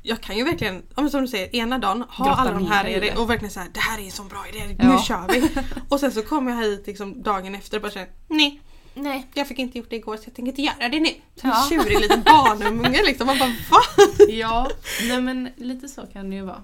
jag 0.03 0.21
kan 0.21 0.37
ju 0.37 0.43
verkligen, 0.43 0.83
som 1.11 1.21
du 1.21 1.27
säger, 1.27 1.55
ena 1.55 1.79
dagen 1.79 2.03
ha 2.09 2.25
Grotta 2.25 2.41
alla 2.41 2.51
de 2.51 2.67
här 2.67 2.83
ner 2.83 2.89
i 2.89 2.95
i 2.95 2.99
det 2.99 3.05
det. 3.05 3.15
och 3.15 3.29
verkligen 3.29 3.51
så 3.51 3.59
här, 3.59 3.69
det 3.73 3.79
här 3.79 3.99
är 3.99 4.05
en 4.05 4.11
sån 4.11 4.27
bra 4.27 4.45
idé, 4.49 4.75
Ja. 4.79 4.91
nu 4.91 4.97
kör 4.97 5.27
vi. 5.33 5.49
och 5.89 5.99
sen 5.99 6.11
så 6.11 6.21
kommer 6.21 6.51
jag 6.51 6.61
hit 6.61 6.87
liksom 6.87 7.23
dagen 7.23 7.55
efter 7.55 7.77
och 7.77 7.81
bara 7.81 7.91
känner, 7.91 8.09
nej, 8.27 8.61
Nej. 8.93 9.27
jag 9.33 9.47
fick 9.47 9.59
inte 9.59 9.77
gjort 9.77 9.89
det 9.89 9.95
igår 9.95 10.17
så 10.17 10.23
jag 10.25 10.33
tänker 10.33 10.51
inte 10.51 10.61
göra 10.61 10.89
det 10.89 10.99
nu. 10.99 11.09
Som 11.35 11.49
Ja. 11.49 11.63
en 11.63 11.69
tjurig 11.69 11.99
liten 12.01 12.21
barnunge 12.25 13.03
liksom. 13.05 13.27
Man 13.27 13.39
bara 13.39 13.49
va? 13.71 13.81
Ja, 14.29 14.69
nej 15.07 15.21
men 15.21 15.49
lite 15.57 15.87
så 15.87 16.01
kan 16.13 16.29
det 16.29 16.35
ju 16.35 16.41
vara. 16.41 16.63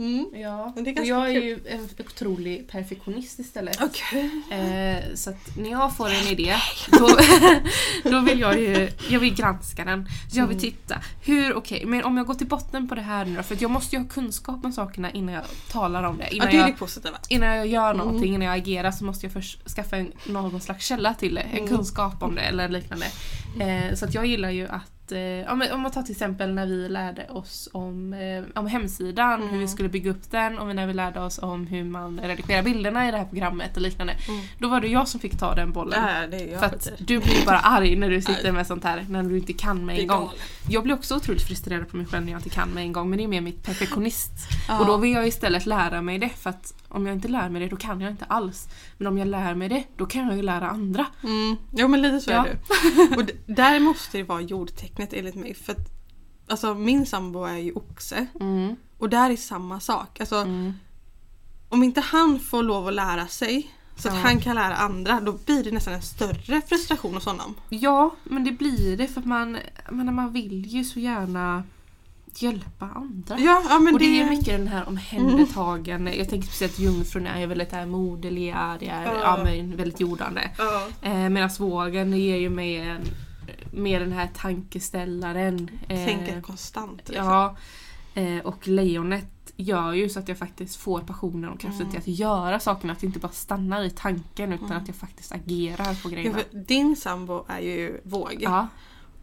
Mm. 0.00 0.26
Ja, 0.34 0.72
Men 0.74 0.84
det 0.84 0.90
är 0.90 1.00
och 1.00 1.06
jag 1.06 1.30
är 1.30 1.34
kul. 1.34 1.44
ju 1.44 1.60
en 1.66 1.88
otrolig 1.98 2.68
perfektionist 2.68 3.38
istället. 3.38 3.78
Okej. 3.82 4.30
Eh, 4.50 5.14
så 5.14 5.30
att 5.30 5.56
när 5.56 5.70
jag 5.70 5.96
får 5.96 6.08
en 6.08 6.26
idé 6.26 6.54
då, 6.90 7.08
då 8.10 8.20
vill 8.20 8.40
jag 8.40 8.60
ju 8.60 8.90
jag 9.08 9.20
vill 9.20 9.34
granska 9.34 9.84
den. 9.84 10.08
Jag 10.32 10.46
vill 10.46 10.60
titta. 10.60 10.96
Hur, 11.24 11.54
okej, 11.54 11.86
men 11.86 12.04
om 12.04 12.16
jag 12.16 12.26
går 12.26 12.34
till 12.34 12.46
botten 12.46 12.88
på 12.88 12.94
det 12.94 13.00
här 13.00 13.24
nu 13.24 13.36
då, 13.36 13.42
för 13.42 13.54
att 13.54 13.60
jag 13.60 13.70
måste 13.70 13.96
ju 13.96 14.02
ha 14.02 14.08
kunskap 14.08 14.64
om 14.64 14.72
sakerna 14.72 15.10
innan 15.10 15.34
jag 15.34 15.44
talar 15.70 16.02
om 16.02 16.18
det. 16.18 16.24
Ja, 16.24 16.30
Innan, 16.30 16.46
det 16.46 16.56
är 16.56 16.62
det 16.62 16.68
jag, 16.68 16.78
positiva. 16.78 17.18
innan 17.28 17.56
jag 17.56 17.66
gör 17.66 17.94
någonting, 17.94 18.34
innan 18.34 18.46
jag 18.48 18.56
agerar 18.58 18.90
så 18.90 19.04
måste 19.04 19.26
jag 19.26 19.32
först 19.32 19.68
skaffa 19.68 19.96
en, 19.96 20.12
någon 20.26 20.60
slags 20.60 20.86
källa 20.86 21.14
till 21.14 21.34
det. 21.34 21.40
En 21.40 21.68
kunskap 21.68 22.22
om 22.22 22.34
det 22.34 22.40
eller 22.40 22.68
liknande. 22.68 23.06
Eh, 23.60 23.94
så 23.94 24.04
att 24.04 24.14
jag 24.14 24.26
gillar 24.26 24.50
ju 24.50 24.68
att 24.68 24.99
eh, 25.12 25.52
om 25.52 25.80
man 25.80 25.90
tar 25.90 26.02
till 26.02 26.12
exempel 26.12 26.54
när 26.54 26.66
vi 26.66 26.88
lärde 26.88 27.26
oss 27.28 27.68
om, 27.72 28.12
eh, 28.12 28.44
om 28.60 28.66
hemsidan, 28.66 29.48
hur 29.48 29.58
vi 29.58 29.68
skulle 29.68 29.88
bygga 29.88 30.10
upp 30.10 30.30
den 30.30 30.58
och 30.58 30.76
när 30.76 30.86
vi 30.86 30.92
lärde 30.92 31.20
oss 31.20 31.38
om 31.38 31.66
hur 31.66 31.84
man 31.84 32.20
redigerar 32.20 32.62
bilderna 32.62 33.08
i 33.08 33.10
det 33.10 33.16
här 33.16 33.24
programmet 33.24 33.76
och 33.76 33.82
liknande. 33.82 34.16
Då 34.58 34.68
var 34.68 34.80
det 34.80 34.88
jag 34.88 35.08
som 35.08 35.20
fick 35.20 35.38
ta 35.38 35.54
den 35.54 35.72
bollen. 35.72 36.28
Ja, 36.52 36.58
För 36.58 36.66
att 36.66 36.88
du 36.98 37.18
blir 37.18 37.46
bara 37.46 37.58
arg 37.58 37.96
när 37.96 38.10
du 38.10 38.22
sitter 38.22 38.52
med 38.52 38.66
sånt 38.66 38.84
här 38.84 39.06
när 39.08 39.22
du 39.22 39.38
inte 39.38 39.52
kan 39.52 39.86
med 39.86 39.98
en 39.98 40.06
gång. 40.06 40.26
galet. 40.26 40.40
Jag 40.68 40.82
blir 40.82 40.94
också 40.94 41.16
otroligt 41.16 41.42
frustrerad 41.42 41.88
på 41.88 41.96
mig 41.96 42.06
själv 42.06 42.24
när 42.24 42.32
jag 42.32 42.38
inte 42.38 42.50
kan 42.50 42.68
med 42.68 42.82
en 42.82 42.92
gång 42.92 43.10
men 43.10 43.18
det 43.18 43.24
är 43.24 43.28
mer 43.28 43.40
mitt 43.40 43.62
perfektionist. 43.62 44.32
Ja. 44.68 44.80
Och 44.80 44.86
då 44.86 44.96
vill 44.96 45.12
jag 45.12 45.26
istället 45.26 45.66
lära 45.66 46.02
mig 46.02 46.18
det 46.18 46.28
för 46.28 46.50
att 46.50 46.74
om 46.90 47.06
jag 47.06 47.16
inte 47.16 47.28
lär 47.28 47.48
mig 47.48 47.62
det 47.62 47.68
då 47.68 47.76
kan 47.76 48.00
jag 48.00 48.10
inte 48.10 48.24
alls. 48.24 48.68
Men 48.98 49.06
om 49.06 49.18
jag 49.18 49.28
lär 49.28 49.54
mig 49.54 49.68
det 49.68 49.84
då 49.96 50.06
kan 50.06 50.26
jag 50.26 50.36
ju 50.36 50.42
lära 50.42 50.70
andra. 50.70 51.06
Mm. 51.22 51.56
Jo 51.72 51.88
men 51.88 52.02
lite 52.02 52.20
så 52.20 52.30
Ja. 52.30 52.46
är 52.46 52.58
det. 53.10 53.16
Och 53.16 53.30
där 53.46 53.80
måste 53.80 54.18
det 54.18 54.24
vara 54.24 54.40
jordtecknet 54.40 55.12
enligt 55.12 55.34
mig. 55.34 55.54
För 55.54 55.72
att, 55.72 55.88
alltså 56.48 56.74
min 56.74 57.06
sambo 57.06 57.44
är 57.44 57.56
ju 57.56 57.72
oxe. 57.72 58.26
Mm. 58.40 58.76
Och 58.98 59.08
där 59.08 59.30
är 59.30 59.36
samma 59.36 59.80
sak. 59.80 60.20
Alltså, 60.20 60.46
Om 61.68 61.82
inte 61.82 62.00
han 62.00 62.38
får 62.40 62.62
lov 62.62 62.88
att 62.88 62.94
lära 62.94 63.26
sig 63.26 63.70
så 63.96 64.08
att 64.08 64.14
Ja. 64.14 64.20
han 64.20 64.40
kan 64.40 64.54
lära 64.54 64.76
andra 64.76 65.20
då 65.20 65.32
blir 65.32 65.64
det 65.64 65.70
nästan 65.70 65.94
en 65.94 66.02
större 66.02 66.60
frustration 66.60 67.14
hos 67.14 67.24
honom. 67.26 67.54
Ja, 67.68 68.10
men 68.24 68.44
det 68.44 68.52
blir 68.52 68.96
det 68.96 69.06
för 69.08 69.20
att 69.20 69.26
man, 69.26 69.56
menar, 69.90 70.12
man 70.12 70.32
vill 70.32 70.66
ju 70.66 70.84
så 70.84 71.00
gärna 71.00 71.64
hjälpa 72.38 72.86
andra. 72.94 73.38
Ja, 73.38 73.62
ja 73.68 73.78
men 73.78 73.94
och 73.94 74.00
det, 74.00 74.06
det, 74.06 74.20
är 74.20 74.30
mycket 74.30 74.46
den 74.46 74.68
här 74.68 74.88
omhändertagande. 74.88 76.14
Jag 76.16 76.28
tänker 76.28 76.48
speciellt 76.48 76.78
jungfrun 76.78 77.26
är 77.26 77.46
väldigt 77.46 77.72
här 77.72 77.86
moderliga, 77.86 78.76
det 78.80 78.88
är 78.88 79.04
Ja. 79.04 79.12
ja. 79.22 79.44
men 79.44 79.76
väldigt 79.76 80.00
jordande. 80.00 80.50
Ja. 80.58 80.86
Eh, 81.02 81.28
Medan 81.28 81.50
vågen 81.58 82.12
ger 82.12 82.36
ju 82.36 82.50
mig 82.50 82.76
en, 82.76 83.00
mer 83.72 84.00
den 84.00 84.12
här 84.12 84.28
tankeställaren. 84.36 85.70
Eh, 85.88 86.06
Tänker 86.06 86.40
konstant. 86.40 87.08
Liksom. 87.08 87.26
Ja. 87.26 87.56
Eh, 88.14 88.38
och 88.38 88.68
lejonet 88.68 89.26
gör 89.56 89.92
ju 89.92 90.08
så 90.08 90.18
att 90.18 90.28
jag 90.28 90.38
faktiskt 90.38 90.76
får 90.76 91.00
passionen 91.00 91.50
och 91.50 91.60
kraften 91.60 91.80
Mm. 91.86 91.90
till 91.90 92.00
att 92.12 92.18
göra 92.18 92.60
sakerna. 92.60 92.92
Att 92.92 93.00
det 93.00 93.06
inte 93.06 93.18
bara 93.18 93.32
stannar 93.32 93.82
i 93.84 93.90
tanken 93.90 94.52
utan 94.52 94.72
att 94.72 94.86
jag 94.88 94.96
faktiskt 94.96 95.32
agerar 95.32 96.02
på 96.02 96.08
Ja, 96.08 96.12
grejerna. 96.14 96.38
för 96.38 96.58
din 96.58 96.96
sambo 96.96 97.44
är 97.48 97.60
ju 97.60 98.00
våg. 98.04 98.36
Ja, 98.40 98.68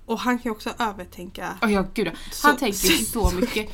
Och 0.08 0.20
han 0.20 0.38
kan 0.40 0.44
ju 0.44 0.52
också 0.52 0.70
övertänka. 0.80 1.54
oh, 1.62 1.72
ja 1.74 1.86
gud 1.94 2.08
ja. 2.08 2.12
Han 2.44 2.54
Så- 2.54 2.60
tänker 2.60 2.78
så 3.06 3.32
mycket. 3.32 3.70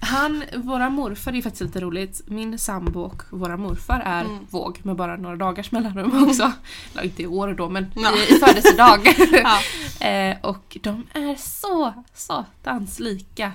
Han, 0.00 0.42
våra 0.56 0.90
morfar, 0.90 1.32
det 1.32 1.38
är 1.38 1.42
faktiskt 1.42 1.62
lite 1.62 1.80
roligt. 1.80 2.22
Min 2.26 2.58
sambo 2.58 3.00
och 3.00 3.22
våra 3.30 3.56
morfar 3.56 4.00
är 4.04 4.24
Mm. 4.24 4.38
våg 4.50 4.80
med 4.82 4.96
bara 4.96 5.16
några 5.16 5.36
dagars 5.36 5.72
mellanrum 5.72 6.24
också. 6.28 6.52
Eller 6.92 7.04
inte 7.04 7.22
i 7.22 7.26
år 7.26 7.54
då 7.54 7.68
men 7.68 7.86
Ja. 7.96 8.12
i, 8.16 8.38
födelsedag. 8.38 9.00
Ja. 10.00 10.06
eh, 10.08 10.36
och 10.42 10.76
de 10.82 11.02
är 11.14 11.34
så 11.36 11.92
satans 12.14 13.00
lika. 13.00 13.52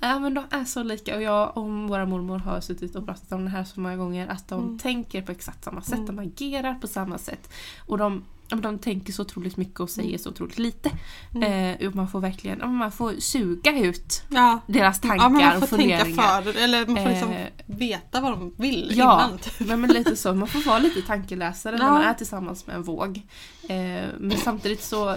Ja 0.00 0.18
men 0.18 0.34
de 0.34 0.44
är 0.50 0.64
så 0.64 0.82
lika 0.82 1.16
och 1.16 1.22
jag 1.22 1.56
och 1.56 1.64
våra 1.88 2.06
mormor 2.06 2.38
har 2.38 2.60
suttit 2.60 2.96
och 2.96 3.06
pratat 3.06 3.32
om 3.32 3.44
det 3.44 3.50
här 3.50 3.64
så 3.64 3.80
många 3.80 3.96
gånger 3.96 4.28
att 4.28 4.48
de 4.48 4.62
Mm. 4.64 4.78
tänker 4.78 5.22
på 5.22 5.32
exakt 5.32 5.64
samma 5.64 5.82
sätt, 5.82 6.06
de 6.06 6.18
agerar 6.18 6.74
på 6.74 6.86
samma 6.86 7.18
sätt. 7.18 7.50
Och 7.86 7.98
de, 7.98 8.12
ja, 8.14 8.39
de 8.58 8.78
tänker 8.78 9.12
så 9.12 9.22
otroligt 9.22 9.56
mycket 9.56 9.80
och 9.80 9.90
säger 9.90 10.18
så 10.18 10.30
otroligt 10.30 10.58
lite. 10.58 10.90
Mm. 11.34 11.76
Eh, 11.80 11.88
och 11.88 11.94
man 11.96 12.08
får 12.08 12.20
verkligen 12.20 12.74
man 12.74 12.92
får 12.92 13.12
suga 13.20 13.78
ut 13.78 14.22
Ja. 14.28 14.60
deras 14.66 15.00
tankar 15.00 15.16
Ja, 15.24 15.28
men 15.28 15.46
man 15.46 15.62
och 15.62 15.68
får 15.68 15.76
tänka 15.76 15.98
funderingar. 15.98 16.42
för 16.42 16.62
eller 16.64 16.86
man 16.86 16.96
får 17.02 17.10
liksom 17.10 17.30
Eh, 17.30 17.46
veta 17.66 18.20
vad 18.20 18.32
de 18.32 18.54
vill 18.56 18.92
Ja, 18.94 19.24
innan. 19.26 19.38
Typ. 19.38 19.60
men, 19.68 19.80
men 19.80 19.90
lite 19.90 20.16
så. 20.16 20.34
Man 20.34 20.48
får 20.48 20.60
vara 20.66 20.78
lite 20.78 21.02
tankeläsare 21.02 21.76
när 21.78 21.84
Ja. 21.84 21.90
man 21.92 22.02
är 22.02 22.14
tillsammans 22.14 22.66
med 22.66 22.76
en 22.76 22.82
våg. 22.82 23.22
Eh, 23.68 24.04
men 24.18 24.36
samtidigt 24.36 24.82
så, 24.82 25.16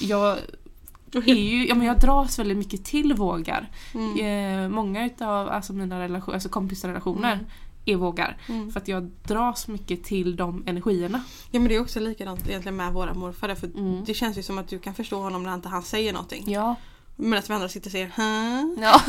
jag 0.00 0.38
är 1.14 1.34
ju, 1.34 1.68
ja, 1.68 1.74
men 1.74 1.86
jag 1.86 1.98
dras 2.00 2.38
väldigt 2.38 2.56
mycket 2.58 2.84
till 2.84 3.12
vågar. 3.14 3.68
Mm. 3.94 4.64
Eh, 4.64 4.68
många 4.68 5.06
utav 5.06 5.48
alltså 5.48 5.72
mina 5.72 6.00
relation, 6.00 6.34
alltså 6.34 6.48
kompisrelationer 6.48 7.38
är 7.92 7.96
vågar. 7.96 8.36
Mm. 8.48 8.72
För 8.72 8.80
att 8.80 8.88
jag 8.88 9.10
dras 9.24 9.68
mycket 9.68 10.04
till 10.04 10.36
de 10.36 10.62
energierna. 10.66 11.22
Ja 11.50 11.60
men 11.60 11.68
det 11.68 11.74
är 11.74 11.80
också 11.80 12.00
likadant 12.00 12.48
egentligen 12.48 12.76
med 12.76 12.92
våra 12.92 13.14
morfar. 13.14 13.54
För 13.54 13.66
Mm. 13.66 14.04
Det 14.04 14.14
känns 14.14 14.38
ju 14.38 14.42
som 14.42 14.58
att 14.58 14.68
du 14.68 14.78
kan 14.78 14.94
förstå 14.94 15.20
honom 15.22 15.42
när 15.42 15.54
inte 15.54 15.68
han 15.68 15.82
säger 15.82 16.12
någonting. 16.12 16.44
Ja. 16.52 16.74
Medan 17.16 17.42
vi 17.48 17.54
andra 17.54 17.68
sitter 17.68 17.88
och 17.88 17.92
säger 17.92 18.06
Hä? 18.06 18.76
Ja. 18.82 19.00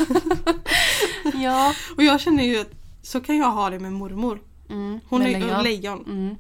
ja. 1.44 1.74
Och 1.98 2.04
jag 2.04 2.22
känner 2.22 2.44
ju 2.44 2.60
att 2.62 2.72
så 3.02 3.22
kan 3.22 3.38
jag 3.38 3.52
ha 3.52 3.70
det 3.70 3.80
med 3.80 3.94
mormor. 3.94 4.41
Mm. 4.70 5.00
Hon 5.10 5.22
är 5.22 5.39
lejon. 5.39 5.63
lejon. 5.63 6.06
Mm. 6.06 6.36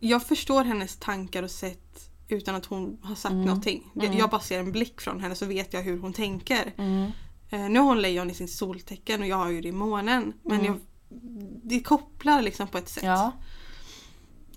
Jag 0.00 0.26
förstår 0.26 0.64
hennes 0.64 0.96
tankar 0.96 1.42
och 1.42 1.50
sätt 1.50 2.10
utan 2.28 2.54
att 2.54 2.66
hon 2.66 2.98
har 3.02 3.14
sagt 3.14 3.32
Mm. 3.32 3.44
någonting. 3.44 3.92
Mm. 3.96 4.18
Jag 4.18 4.30
bara 4.30 4.40
ser 4.40 4.58
en 4.60 4.72
blick 4.72 5.00
från 5.00 5.20
henne 5.20 5.34
så 5.34 5.46
vet 5.46 5.72
jag 5.72 5.82
hur 5.82 5.98
hon 5.98 6.12
tänker. 6.12 6.72
Mm. 6.76 7.10
Eh, 7.50 7.60
nu 7.68 7.78
har 7.78 7.86
hon 7.86 8.02
lejon 8.02 8.30
i 8.30 8.34
sin 8.34 8.48
soltecken 8.48 9.20
och 9.22 9.26
jag 9.28 9.36
har 9.36 9.50
ju 9.50 9.60
det 9.60 9.68
i 9.68 9.72
månen. 9.72 10.32
Men 10.42 10.52
Mm. 10.60 10.66
jag, 10.66 10.76
det 11.64 11.80
kopplar 11.80 12.42
liksom 12.42 12.68
på 12.68 12.78
ett 12.78 12.88
sätt. 12.88 13.02
Ja. 13.04 13.32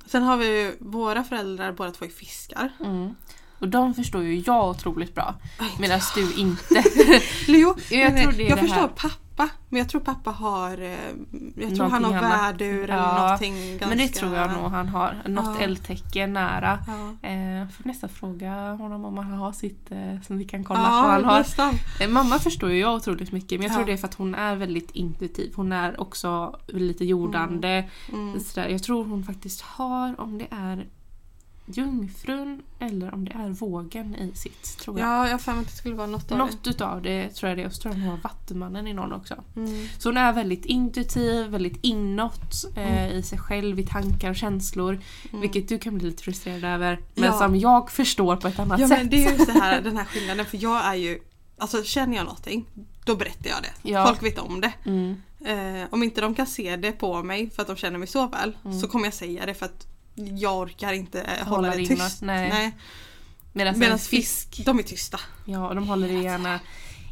Sen 0.05 0.23
har 0.23 0.37
vi 0.37 0.45
ju 0.61 0.75
våra 0.79 1.23
föräldrar 1.23 1.71
båda 1.71 1.91
två 1.91 2.05
är 2.05 2.09
fiskar. 2.09 2.71
Mm. 2.79 3.15
Och 3.59 3.67
de 3.67 3.93
förstår 3.93 4.23
ju 4.23 4.43
jag 4.45 4.69
otroligt 4.69 5.15
bra. 5.15 5.35
Medan 5.79 6.01
du 6.21 6.33
inte. 6.33 6.83
Leo, 7.47 7.75
Jag 7.89 8.17
tror 8.21 8.31
det 8.31 8.43
jag 8.43 8.59
förstår 8.59 8.75
här. 8.75 8.87
pappa. 8.87 9.11
Men 9.69 9.79
jag 9.79 9.89
tror 9.89 10.01
pappa 10.01 10.31
har 10.31 10.81
eh, 10.81 10.91
Jag 11.55 11.75
tror 11.75 11.87
han 11.89 12.03
har 12.03 12.13
värdur 12.13 12.83
eller 12.83 12.95
Ja, 12.97 13.21
någonting 13.23 13.55
ganska... 13.69 13.87
Men 13.87 13.97
det 13.97 14.07
tror 14.07 14.35
jag 14.35 14.51
nog 14.51 14.71
han 14.71 14.87
har. 14.87 15.15
Något 15.27 15.55
Ja. 15.59 15.63
eldtecken 15.63 16.33
nära. 16.33 16.79
Ja, 16.87 17.29
Eh, 17.29 17.67
får 17.69 17.87
nästan 17.87 18.09
fråga 18.09 18.71
honom 18.73 19.05
om 19.05 19.17
han 19.17 19.31
har 19.33 19.51
sitt 19.51 19.91
eh, 19.91 20.21
som 20.27 20.37
vi 20.37 20.45
kan 20.45 20.63
kolla 20.63 20.79
ja 20.79 20.89
vad 21.01 21.11
han 21.11 21.25
har. 21.25 21.37
nästan. 21.39 21.73
Eh, 22.01 22.09
Mamma 22.09 22.39
förstår 22.39 22.71
ju 22.71 22.79
jag 22.79 22.95
otroligt 22.95 23.31
mycket 23.31 23.59
men 23.59 23.67
jag 23.67 23.75
tror 23.75 23.85
det 23.85 23.93
är 23.93 23.97
för 23.97 24.07
att 24.07 24.13
hon 24.13 24.35
är 24.35 24.55
väldigt 24.55 24.91
intuitiv. 24.91 25.53
Hon 25.55 25.71
är 25.71 26.01
också 26.01 26.59
lite 26.67 27.05
jordande. 27.05 27.89
Mm. 28.11 28.39
Sådär. 28.39 28.67
Jag 28.69 28.83
tror 28.83 29.05
hon 29.05 29.23
faktiskt 29.23 29.61
har, 29.61 30.21
om 30.21 30.37
det 30.37 30.47
är 30.51 30.85
jungfrun 31.65 32.61
eller 32.79 33.13
om 33.13 33.25
det 33.25 33.31
är 33.33 33.49
vågen 33.49 34.15
i 34.15 34.31
sitt. 34.35 34.77
Tror 34.77 34.99
jag. 34.99 35.07
Ja, 35.07 35.29
jag 35.29 35.39
har 35.39 35.61
att 35.61 35.65
det 35.67 35.71
skulle 35.75 35.95
vara 35.95 36.07
något 36.07 36.31
av 36.31 36.37
Något 36.37 36.67
utav 36.67 37.01
det 37.01 37.29
tror 37.29 37.49
jag 37.49 37.57
det 37.57 37.61
är. 37.63 37.67
Och 37.67 37.73
så 37.73 37.81
tror 37.81 37.93
jag 37.93 38.01
hon 38.01 38.09
har 38.09 38.17
Vattumannen 38.17 38.87
i 38.87 38.93
någon 38.93 39.13
också. 39.13 39.43
det. 39.53 39.59
Mm. 39.59 39.87
Så 39.99 40.09
hon 40.09 40.17
är 40.17 40.33
väldigt 40.33 40.65
intuitiv, 40.65 41.45
väldigt 41.47 41.77
inåt 41.81 42.65
eh, 42.75 43.11
i 43.15 43.23
sig 43.23 43.37
själv, 43.39 43.79
i 43.79 43.85
tankar 43.85 44.29
och 44.29 44.35
känslor. 44.35 44.99
Vilket 45.31 45.69
du 45.69 45.79
kan 45.79 45.97
bli 45.97 46.07
lite 46.09 46.23
frustrerad 46.23 46.63
över. 46.63 46.99
Men 47.13 47.23
Mm. 47.23 47.33
Ja. 47.35 47.39
som 47.39 47.55
jag 47.55 47.91
förstår 47.91 48.35
på 48.35 48.47
ett 48.47 48.59
annat 48.59 48.79
Ja 48.79 48.87
sätt. 48.87 48.97
men 48.97 49.09
det 49.09 49.25
är 49.25 49.31
just 49.31 49.45
det 49.53 49.59
här, 49.59 49.81
den 49.83 49.97
här 49.97 50.05
skillnaden 50.05 50.45
för 50.45 50.57
jag 50.63 50.85
är 50.85 50.95
ju 50.95 51.19
Alltså 51.57 51.83
känner 51.83 52.15
jag 52.17 52.23
någonting 52.25 52.65
då 53.05 53.15
berättar 53.15 53.49
jag 53.49 53.57
det. 53.61 53.89
Ja. 53.89 54.07
Folk 54.07 54.23
vet 54.23 54.39
om 54.39 54.61
det. 54.61 54.73
Mm. 54.85 55.15
Eh, 55.45 55.87
om 55.91 56.03
inte 56.03 56.21
de 56.21 56.35
kan 56.35 56.47
se 56.47 56.75
det 56.75 56.91
på 56.91 57.23
mig 57.23 57.49
för 57.49 57.61
att 57.61 57.67
de 57.67 57.75
känner 57.77 57.97
mig 57.99 58.07
så 58.07 58.27
väl 58.27 58.57
så 58.81 58.87
kommer 58.87 59.05
jag 59.05 59.13
säga 59.13 59.45
det 59.45 59.53
för 59.53 59.65
att 59.65 59.87
jag 60.15 60.57
orkar 60.59 60.93
inte 60.93 61.21
eh, 61.21 61.47
hålla 61.47 61.55
Hålla 61.55 61.69
det 61.69 61.77
tyst. 61.87 61.91
inåt, 61.91 62.21
nej. 62.21 62.71
Medan 63.53 63.79
Medan 63.79 63.99
fisk, 63.99 64.09
fisk, 64.55 64.65
de 64.65 64.79
är 64.79 64.83
tysta. 64.83 65.19
ja 65.45 65.73
de 65.73 65.87
håller 65.87 66.07
det 66.07 66.13
gärna 66.23 66.59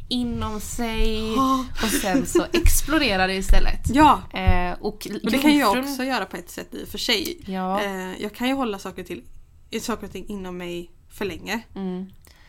inom 0.08 0.60
sig 0.60 1.32
Ja. 1.36 1.64
och 1.82 1.88
sen 1.88 2.26
så 2.26 2.46
exploderar 2.52 3.28
det 3.28 3.34
istället. 3.34 3.80
Ja, 3.94 4.22
Eh, 4.34 4.72
och, 4.72 5.06
och 5.24 5.30
det 5.30 5.38
kan 5.38 5.58
jag 5.58 5.76
jungfrun- 5.76 5.90
också 5.92 6.04
göra 6.04 6.26
på 6.26 6.36
ett 6.36 6.50
sätt 6.50 6.74
i 6.74 6.84
och 6.84 6.88
för 6.88 6.98
sig. 6.98 7.38
Ja. 7.46 7.80
Eh, 7.82 8.22
jag 8.22 8.34
kan 8.34 8.48
ju 8.48 8.54
hålla 8.54 8.78
saker, 8.78 9.04
till, 9.04 9.22
saker 9.80 10.06
och 10.06 10.12
ting 10.12 10.26
inom 10.28 10.56
mig 10.56 10.90
för 11.10 11.24
länge. 11.24 11.60
Mm. 11.74 12.06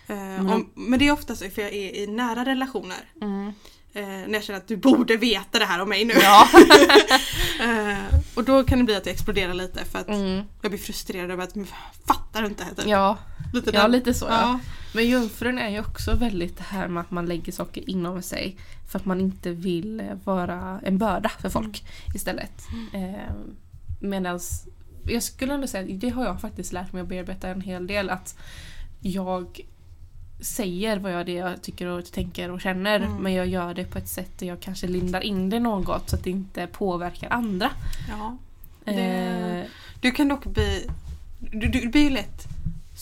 Eh, 0.07 0.51
om, 0.53 0.69
men 0.75 0.99
det 0.99 1.07
är 1.07 1.11
oftast 1.11 1.39
för 1.53 1.61
jag 1.61 1.73
är 1.73 1.95
i 1.95 2.07
nära 2.07 2.45
relationer. 2.45 3.09
Mm. 3.21 3.53
Eh, 3.93 4.03
när 4.05 4.33
jag 4.33 4.43
känner 4.43 4.59
att 4.59 4.67
du 4.67 4.77
borde 4.77 5.17
veta 5.17 5.59
det 5.59 5.65
här 5.65 5.81
om 5.81 5.89
mig 5.89 6.05
nu. 6.05 6.13
Ja. 6.13 6.47
Eh, 7.61 7.97
Och 8.35 8.43
då 8.43 8.63
kan 8.63 8.77
det 8.77 8.83
bli 8.83 8.95
att 8.95 9.05
jag 9.05 9.13
exploderar 9.13 9.53
lite 9.53 9.85
för 9.85 9.99
att 9.99 10.07
Mm. 10.07 10.43
jag 10.61 10.71
blir 10.71 10.79
frustrerad 10.81 11.31
över 11.31 11.43
att 11.43 11.53
fattar 12.07 12.41
du 12.41 12.47
inte? 12.47 12.63
Typ. 12.75 12.87
Ja, 12.87 13.17
lite, 13.53 13.71
ja, 13.73 13.87
lite 13.87 14.13
så. 14.13 14.25
Ja. 14.25 14.31
Ja. 14.41 14.59
Men 14.93 15.05
jungfrun 15.07 15.57
är 15.59 15.69
ju 15.69 15.79
också 15.79 16.15
väldigt 16.15 16.57
det 16.57 16.63
här 16.63 16.87
med 16.87 17.01
att 17.01 17.11
man 17.11 17.25
lägger 17.25 17.51
saker 17.51 17.89
inom 17.89 18.21
sig 18.21 18.57
för 18.91 18.99
att 18.99 19.05
man 19.05 19.21
inte 19.21 19.51
vill 19.51 19.99
eh, 19.99 20.05
vara 20.23 20.79
en 20.83 20.97
börda 20.97 21.29
för 21.39 21.49
folk 21.49 21.85
istället. 22.15 22.61
Eh, 22.93 23.33
Medan 23.99 24.39
jag 25.07 25.23
skulle 25.23 25.53
ändå 25.53 25.67
säga 25.67 25.95
det 25.97 26.09
har 26.09 26.25
jag 26.25 26.41
faktiskt 26.41 26.73
lärt 26.73 26.93
mig 26.93 27.01
att 27.01 27.07
bearbeta 27.07 27.47
en 27.47 27.61
hel 27.61 27.87
del. 27.87 28.09
Att 28.09 28.35
jag 29.01 29.61
säger 30.43 30.97
vad 30.99 31.11
jag, 31.13 31.25
det 31.25 31.33
jag 31.33 31.61
tycker 31.61 31.87
och 31.87 32.11
tänker 32.11 32.51
och 32.51 32.61
känner 32.61 32.99
men 33.19 33.33
jag 33.33 33.47
gör 33.47 33.73
det 33.73 33.85
på 33.85 33.97
ett 33.97 34.07
sätt 34.09 34.39
där 34.39 34.47
jag 34.47 34.59
kanske 34.59 34.87
lindar 34.87 35.21
in 35.21 35.49
det 35.49 35.59
något 35.59 36.09
så 36.09 36.15
att 36.15 36.23
det 36.23 36.29
inte 36.29 36.67
påverkar 36.67 37.29
andra. 37.29 37.69
Ja. 38.09 38.37
Eh, 38.85 38.95
Det- 38.95 39.67
Du 40.01 40.11
kan 40.11 40.27
dock 40.27 40.45
bli... 40.45 40.87
Du, 41.39 41.67
du 41.67 41.87
blir 41.87 42.03
ju 42.03 42.09
lätt 42.09 42.47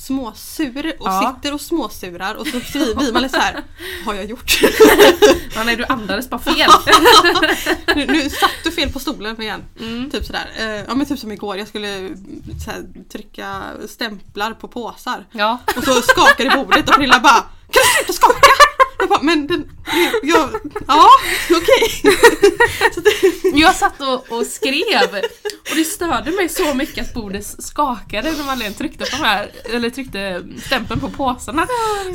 småsur 0.01 0.95
och 0.99 1.07
Ja. 1.07 1.35
sitter 1.35 1.53
och 1.53 1.61
småsurar 1.61 2.35
och 2.35 2.47
så 2.47 2.59
blir 2.73 3.13
man 3.13 3.21
lite 3.21 3.35
så 3.35 3.41
här. 3.41 3.63
Har 4.05 4.13
jag 4.13 4.25
gjort? 4.25 4.61
ja, 5.55 5.63
nej, 5.63 5.75
du 5.75 5.85
andades 5.85 6.29
bara 6.29 6.41
fel. 6.41 6.69
nu, 7.95 8.05
nu 8.05 8.29
satt 8.29 8.51
du 8.63 8.71
fel 8.71 8.91
på 8.91 8.99
stolen 8.99 9.41
igen. 9.41 9.63
Mm. 9.79 10.11
Typ 10.11 10.25
sådär. 10.25 10.51
Eh, 10.57 10.65
ja 10.65 10.95
men 10.95 11.05
typ 11.05 11.19
som 11.19 11.31
igår. 11.31 11.57
Jag 11.57 11.67
skulle 11.67 11.95
mm, 11.95 12.43
här, 12.67 12.83
trycka 13.11 13.61
stämplar 13.87 14.53
på 14.53 14.67
påsar. 14.67 15.25
Ja. 15.31 15.57
Och 15.77 15.83
så 15.83 16.01
skakade 16.01 16.49
bordet 16.55 16.89
och 16.89 16.95
Pernilla 16.95 17.19
bara 17.19 17.41
Kan 17.41 17.81
du 17.83 18.03
sluta 18.05 18.13
skaka? 18.13 18.47
Jag 19.01 19.09
bara, 19.09 19.21
men 19.21 19.47
den... 19.47 19.69
Jag, 20.23 20.49
ja, 20.87 21.07
okej. 21.49 22.13
Jag 23.61 23.75
satt 23.75 24.01
och, 24.01 24.37
och 24.37 24.45
skrev 24.45 25.15
och 25.69 25.75
det 25.75 25.83
störde 25.83 26.31
mig 26.31 26.49
så 26.49 26.73
mycket 26.73 27.07
att 27.07 27.13
bordet 27.13 27.63
skakade 27.63 28.31
när 28.31 28.43
Madeleine 28.43 28.75
tryckte 28.75 29.05
på 29.05 29.17
de 29.17 29.23
här, 29.23 29.51
eller 29.73 29.89
tryckte 29.89 30.43
stämpeln 30.65 30.99
på 30.99 31.09
påsarna. 31.09 31.67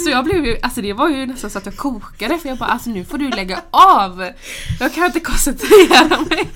Så 0.05 0.11
jag 0.11 0.25
blev 0.25 0.46
ju, 0.46 0.59
alltså 0.62 0.83
det 0.83 0.92
var 0.92 1.09
ju 1.09 1.27
nästan 1.27 1.51
så 1.51 1.59
att 1.59 1.66
jag 1.66 1.77
kokade 1.77 2.38
för 2.38 2.49
jag 2.49 2.59
bara 2.59 2.68
alltså 2.70 2.90
nu 2.90 3.05
får 3.05 3.18
du 3.18 3.31
lägga 3.31 3.62
av. 3.70 4.31
Jag 4.81 4.94
kan 4.94 5.05
inte 5.05 5.20
koncentrera 5.20 6.09
mig. 6.31 6.49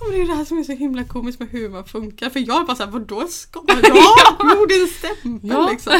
Men 0.00 0.10
det 0.10 0.20
är 0.20 0.26
det 0.26 0.34
här 0.34 0.44
som 0.44 0.58
är 0.58 0.62
så 0.62 0.72
himla 0.72 1.04
komiskt 1.04 1.40
med 1.40 1.48
hur 1.50 1.68
man 1.68 1.84
funkar. 1.84 2.30
För 2.30 2.40
jag 2.48 2.66
bara 2.66 2.76
såhär, 2.76 2.90
vadå 2.90 3.26
ska 3.28 3.60
Ja, 3.66 4.36
du 4.40 4.50
gjorde 4.54 4.74
en 4.74 4.88
stämpel 4.88 5.50
Ja. 5.50 5.68
liksom. 5.70 5.92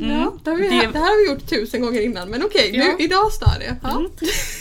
Ja, 0.00 0.32
det, 0.44 0.50
har 0.50 0.56
vi, 0.56 0.68
Det- 0.68 0.86
det... 0.92 0.98
här 0.98 1.04
har 1.06 1.24
vi 1.24 1.30
gjort 1.32 1.48
tusen 1.50 1.80
gånger 1.82 2.00
innan 2.00 2.28
men 2.30 2.44
okej, 2.44 2.70
Ja. 2.74 2.84
nu, 2.84 3.04
idag 3.04 3.32
stör 3.32 3.58
det. 3.58 3.76
Ja. 3.82 4.02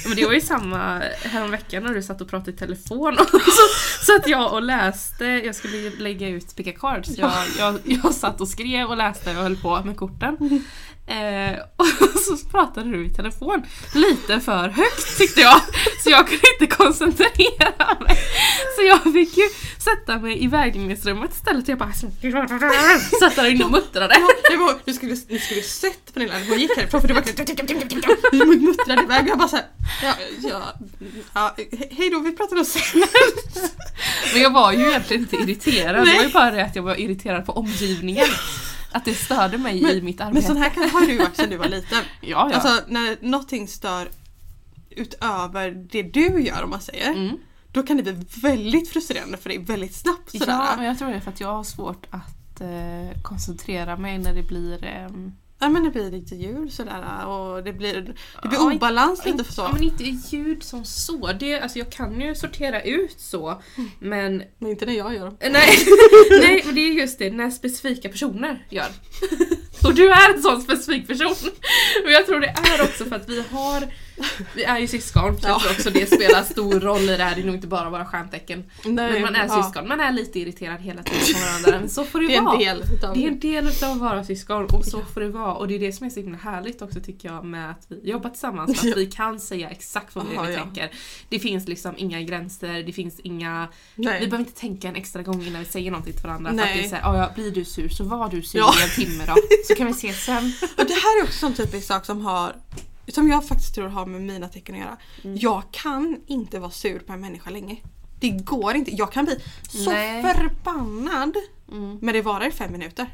Men 0.07 0.15
det 0.15 0.25
var 0.25 0.33
ju 0.33 0.41
samma 0.41 1.01
häromveckan 1.23 1.83
när 1.83 1.93
du 1.93 2.03
satt 2.03 2.21
och 2.21 2.29
pratade 2.29 2.51
i 2.51 2.53
telefon 2.53 3.13
och 3.19 3.29
så, 3.41 4.05
så 4.05 4.15
att 4.15 4.27
jag 4.27 4.53
och 4.53 4.61
läste, 4.61 5.25
jag 5.25 5.55
skulle 5.55 5.89
lägga 5.89 6.27
ut 6.29 6.55
Pick 6.55 6.67
a 6.67 6.71
Card 6.79 7.05
så 7.05 7.13
jag, 7.17 7.31
jag, 7.59 7.79
jag 7.83 8.13
satt 8.13 8.41
och 8.41 8.47
skrev 8.47 8.87
och 8.87 8.97
läste 8.97 9.29
och 9.29 9.35
höll 9.35 9.55
på 9.57 9.81
med 9.85 9.97
korten. 9.97 10.63
Eh, 11.07 11.59
och 11.77 12.19
så 12.21 12.37
pratade 12.51 12.91
du 12.91 13.05
i 13.05 13.09
telefon 13.09 13.63
lite 13.93 14.39
för 14.39 14.69
högt 14.69 15.17
tyckte 15.17 15.41
jag. 15.41 15.61
Så 16.03 16.09
jag 16.09 16.27
kunde 16.27 16.43
inte 16.61 16.75
koncentrera 16.75 17.97
mig. 17.99 18.17
Så 18.75 18.81
jag 18.83 19.03
fick 19.13 19.37
ju 19.37 19.43
sätta 19.83 20.19
mig 20.19 20.43
i 20.43 20.47
vägningsrummet 20.47 21.31
istället. 21.33 21.67
Jag 21.67 21.77
bara 21.77 21.93
satt 23.19 23.35
där 23.35 23.45
inne 23.49 23.63
och 23.65 23.71
muttrade. 23.71 24.15
Du 24.85 24.93
skulle, 24.93 25.15
du 25.29 25.39
skulle 25.39 25.61
sett 25.61 26.13
Pernilla 26.13 26.33
när 26.33 26.49
hon 26.49 26.59
gick 26.59 26.77
härifrån 26.77 27.01
för 27.01 27.07
det 27.07 27.13
var 27.13 27.21
Du 28.31 28.45
muttrade 28.45 29.01
iväg 29.03 29.27
jag 29.29 29.37
bara 29.37 29.47
såhär, 29.47 29.65
ja, 30.03 30.13
ja, 30.43 30.73
ja, 31.33 31.55
he- 31.57 31.87
hej 31.97 32.09
då 32.09 32.19
vi 32.19 32.31
pratar 32.31 32.55
då 32.55 32.65
sen. 32.65 33.03
Men 34.33 34.41
jag 34.41 34.49
var 34.53 34.71
ju 34.71 34.87
egentligen 34.89 35.21
inte 35.23 35.35
irriterad. 35.35 35.95
Det 35.95 35.99
var 35.99 36.07
ju 36.07 36.13
Nej. 36.13 36.31
bara 36.33 36.51
det 36.51 36.63
att 36.65 36.75
jag 36.75 36.83
var 36.83 36.99
irriterad 36.99 37.45
på 37.45 37.51
omgivningen. 37.51 38.27
Att 38.97 39.05
det 39.05 39.13
störde 39.13 39.57
mig 39.57 39.97
i 39.97 40.01
mitt 40.01 40.21
arbete. 40.21 40.33
Men 40.33 40.43
sån 40.43 40.57
här 40.57 40.69
kan, 40.69 40.89
har 40.89 41.07
du 41.07 41.17
varit 41.17 41.35
sedan 41.35 41.49
du 41.49 41.57
var 41.57 41.67
liten. 41.67 41.97
Ja, 42.21 42.49
ja. 42.51 42.55
Alltså 42.55 42.83
när 42.87 43.17
någonting 43.21 43.67
stör 43.67 44.09
utöver 44.89 45.71
det 45.71 46.03
du 46.03 46.43
gör 46.43 46.63
om 46.63 46.69
man 46.69 46.81
säger. 46.81 47.11
Mm. 47.11 47.37
Då 47.71 47.83
kan 47.83 47.97
det 47.97 48.03
bli 48.03 48.25
väldigt 48.41 48.89
frustrerande 48.89 49.37
för 49.37 49.49
dig 49.49 49.57
väldigt 49.57 49.95
snabbt 49.95 50.31
sådär. 50.31 50.47
ja, 50.47 50.73
men 50.77 50.85
jag 50.85 50.97
tror 50.97 51.09
det 51.09 51.15
är 51.15 51.19
för 51.19 51.31
att 51.31 51.39
jag 51.39 51.53
har 51.53 51.63
svårt 51.63 52.05
att 52.09 52.61
eh, 52.61 53.21
koncentrera 53.21 53.97
mig 53.97 54.17
när 54.17 54.33
det 54.33 54.43
blir... 54.43 54.85
ehm, 54.85 55.31
Ja 55.59 55.69
men 55.69 55.83
det 55.83 55.89
blir 55.89 56.11
lite 56.11 56.35
ljud 56.35 56.73
sådär 56.73 57.25
och 57.25 57.63
det 57.63 57.73
blir, 57.73 57.93
det 58.41 58.47
blir 58.47 58.59
Ja, 58.59 58.73
obalans 58.73 59.19
inte- 59.19 59.31
lite 59.31 59.43
för 59.43 59.53
så. 59.53 59.61
Ja, 59.61 59.69
men 59.73 59.83
inte 59.83 60.03
ljud 60.03 60.63
som 60.63 60.85
så. 60.85 61.31
Det, 61.39 61.59
alltså 61.59 61.79
jag 61.79 61.89
kan 61.91 62.21
ju 62.21 62.35
sortera 62.35 62.81
ut 62.81 63.19
så. 63.19 63.61
Men 63.99 64.43
Men 64.59 64.69
inte 64.69 64.85
när 64.85 64.93
jag 64.93 65.13
gör 65.15 65.25
dem. 65.25 65.37
Eh, 65.39 65.51
Nej, 65.51 65.77
nej, 66.41 66.61
men 66.65 66.75
det 66.75 66.81
är 66.81 66.91
just 66.93 67.19
det 67.19 67.29
när 67.31 67.49
specifika 67.51 68.09
personer 68.09 68.65
gör. 68.69 68.87
Och 69.83 69.93
du 69.95 70.11
är 70.11 70.33
en 70.35 70.41
sån 70.41 70.61
specifik 70.61 71.07
person. 71.07 71.51
Och 72.05 72.11
jag 72.11 72.25
tror 72.25 72.39
det 72.39 72.47
är 72.47 72.81
också 72.83 73.05
för 73.05 73.15
att 73.15 73.29
vi 73.29 73.43
har 73.51 73.83
Vi 74.55 74.63
är 74.63 74.79
ju 74.79 74.87
syskon, 74.87 75.37
så 75.41 75.47
jag 75.47 75.55
Ja. 75.55 75.59
tror 75.59 75.71
också 75.71 75.89
det 75.89 76.05
spelar 76.05 76.43
stor 76.43 76.79
roll 76.79 77.01
i 77.09 77.17
det 77.17 77.23
här. 77.23 77.35
Det 77.35 77.41
är 77.41 77.45
nog 77.45 77.55
inte 77.55 77.67
bara 77.67 77.89
våra 77.89 78.05
stjärntecken. 78.05 78.63
Nej, 78.85 79.11
Men 79.13 79.21
man 79.21 79.35
är 79.35 79.47
ja. 79.47 79.63
syskon, 79.63 79.87
man 79.87 79.99
är 79.99 80.11
lite 80.11 80.39
irriterad 80.39 80.81
hela 80.81 81.03
tiden 81.03 81.19
på 81.33 81.39
varandra. 81.47 81.79
Men 81.79 81.89
så 81.89 82.03
får 82.05 82.19
det, 82.21 82.27
Det 82.27 82.35
är 82.35 82.41
vara. 82.41 82.53
en 82.53 82.59
del 82.59 82.83
utav 82.97 83.13
Det 83.15 83.23
är 83.23 83.27
en 83.27 83.39
del 83.39 83.67
av 83.67 83.91
att 83.91 83.97
vara 83.97 84.23
syskon 84.23 84.65
och 84.65 84.85
så 84.85 85.01
får 85.13 85.21
det 85.21 85.29
vara. 85.29 85.53
Och 85.53 85.67
det 85.67 85.75
är 85.75 85.79
det 85.79 85.91
som 85.93 86.05
är 86.05 86.09
så 86.09 86.19
himla 86.19 86.37
härligt 86.37 86.81
också 86.81 86.99
tycker 86.99 87.29
jag 87.29 87.45
med 87.45 87.71
att 87.71 87.85
vi 87.87 88.09
jobbar 88.09 88.29
tillsammans. 88.29 88.79
För 88.81 88.87
att 88.89 88.97
vi 88.97 89.05
kan 89.05 89.39
säga 89.39 89.69
exakt 89.69 90.15
vad 90.15 90.25
Aha, 90.35 90.43
vi 90.43 90.53
ja. 90.53 90.63
tänker. 90.63 90.91
Det 91.29 91.39
finns 91.39 91.67
liksom 91.67 91.93
inga 91.97 92.21
gränser, 92.21 92.83
det 92.83 92.91
finns 92.93 93.19
inga... 93.19 93.67
Nej. 93.95 94.19
Vi 94.19 94.27
behöver 94.27 94.39
inte 94.49 94.59
tänka 94.59 94.87
en 94.87 94.95
extra 94.95 95.21
gång 95.21 95.43
innan 95.47 95.59
vi 95.63 95.67
säger 95.67 95.91
någonting 95.91 96.13
till 96.13 96.23
varandra. 96.23 96.49
För 96.49 96.55
Nej. 96.57 96.65
att 96.71 96.77
det 96.77 96.85
är 96.85 96.89
såhär, 96.89 97.01
"Ja, 97.03 97.17
ja, 97.17 97.31
blir 97.35 97.51
du 97.51 97.65
sur 97.65 97.89
så 97.89 98.03
var 98.03 98.29
du 98.29 98.41
sur 98.41 98.59
Ja. 98.59 98.73
i 98.79 98.83
en 98.83 98.89
timme 99.05 99.23
då. 99.27 99.35
Så 99.67 99.75
kan 99.75 99.87
vi 99.87 99.91
ses 99.93 100.25
sen. 100.25 100.53
Och 100.77 100.85
det 100.85 100.93
här 100.93 101.19
är 101.19 101.23
också 101.23 101.45
en 101.45 101.53
typisk 101.53 101.87
sak 101.87 102.05
som 102.05 102.25
har 102.25 102.55
som 103.13 103.27
jag 103.29 103.47
faktiskt 103.47 103.75
tror 103.75 103.87
har 103.87 104.05
med 104.05 104.21
mina 104.21 104.47
tecken 104.47 104.75
att 104.75 104.81
göra. 104.81 104.97
Mm. 105.23 105.37
Jag 105.41 105.63
kan 105.71 106.21
inte 106.27 106.59
vara 106.59 106.71
sur 106.71 106.99
på 106.99 107.13
en 107.13 107.21
människa 107.21 107.49
länge. 107.49 107.77
Det 108.19 108.29
går 108.29 108.75
inte. 108.75 108.95
Jag 108.95 109.11
kan 109.11 109.25
bli 109.25 109.39
så 109.69 109.91
Nej. 109.91 110.23
förbannad. 110.23 111.33
Mm. 111.71 111.99
Men 112.01 112.13
det 112.13 112.21
varar 112.21 112.47
i 112.47 112.51
fem 112.51 112.71
minuter. 112.71 113.07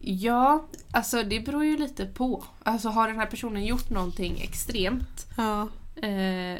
Ja, 0.00 0.68
alltså 0.90 1.22
det 1.22 1.40
beror 1.40 1.64
ju 1.64 1.76
lite 1.78 2.06
på. 2.06 2.44
Alltså 2.62 2.88
har 2.88 3.08
den 3.08 3.18
här 3.18 3.26
personen 3.26 3.64
gjort 3.66 3.90
någonting 3.90 4.40
extremt 4.40 5.26
Ja. 5.36 5.60
eh, 6.02 6.58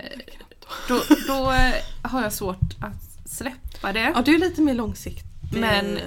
då, 0.89 1.01
då 1.29 1.51
eh, 1.53 1.75
har 2.03 2.23
jag 2.23 2.33
svårt 2.33 2.75
att 2.81 3.31
släppa 3.31 3.93
det. 3.93 4.13
ja, 4.15 4.23
du 4.25 4.35
är 4.35 4.39
lite 4.39 4.61
mer 4.63 4.75
långsiktig. 4.75 5.25
Men- 5.53 5.99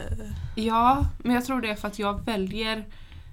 Ja, 0.55 1.05
men 1.23 1.35
jag 1.35 1.45
tror 1.45 1.61
det 1.61 1.69
är 1.69 1.75
för 1.75 1.87
att 1.87 1.99
jag 1.99 2.25
väljer 2.25 2.85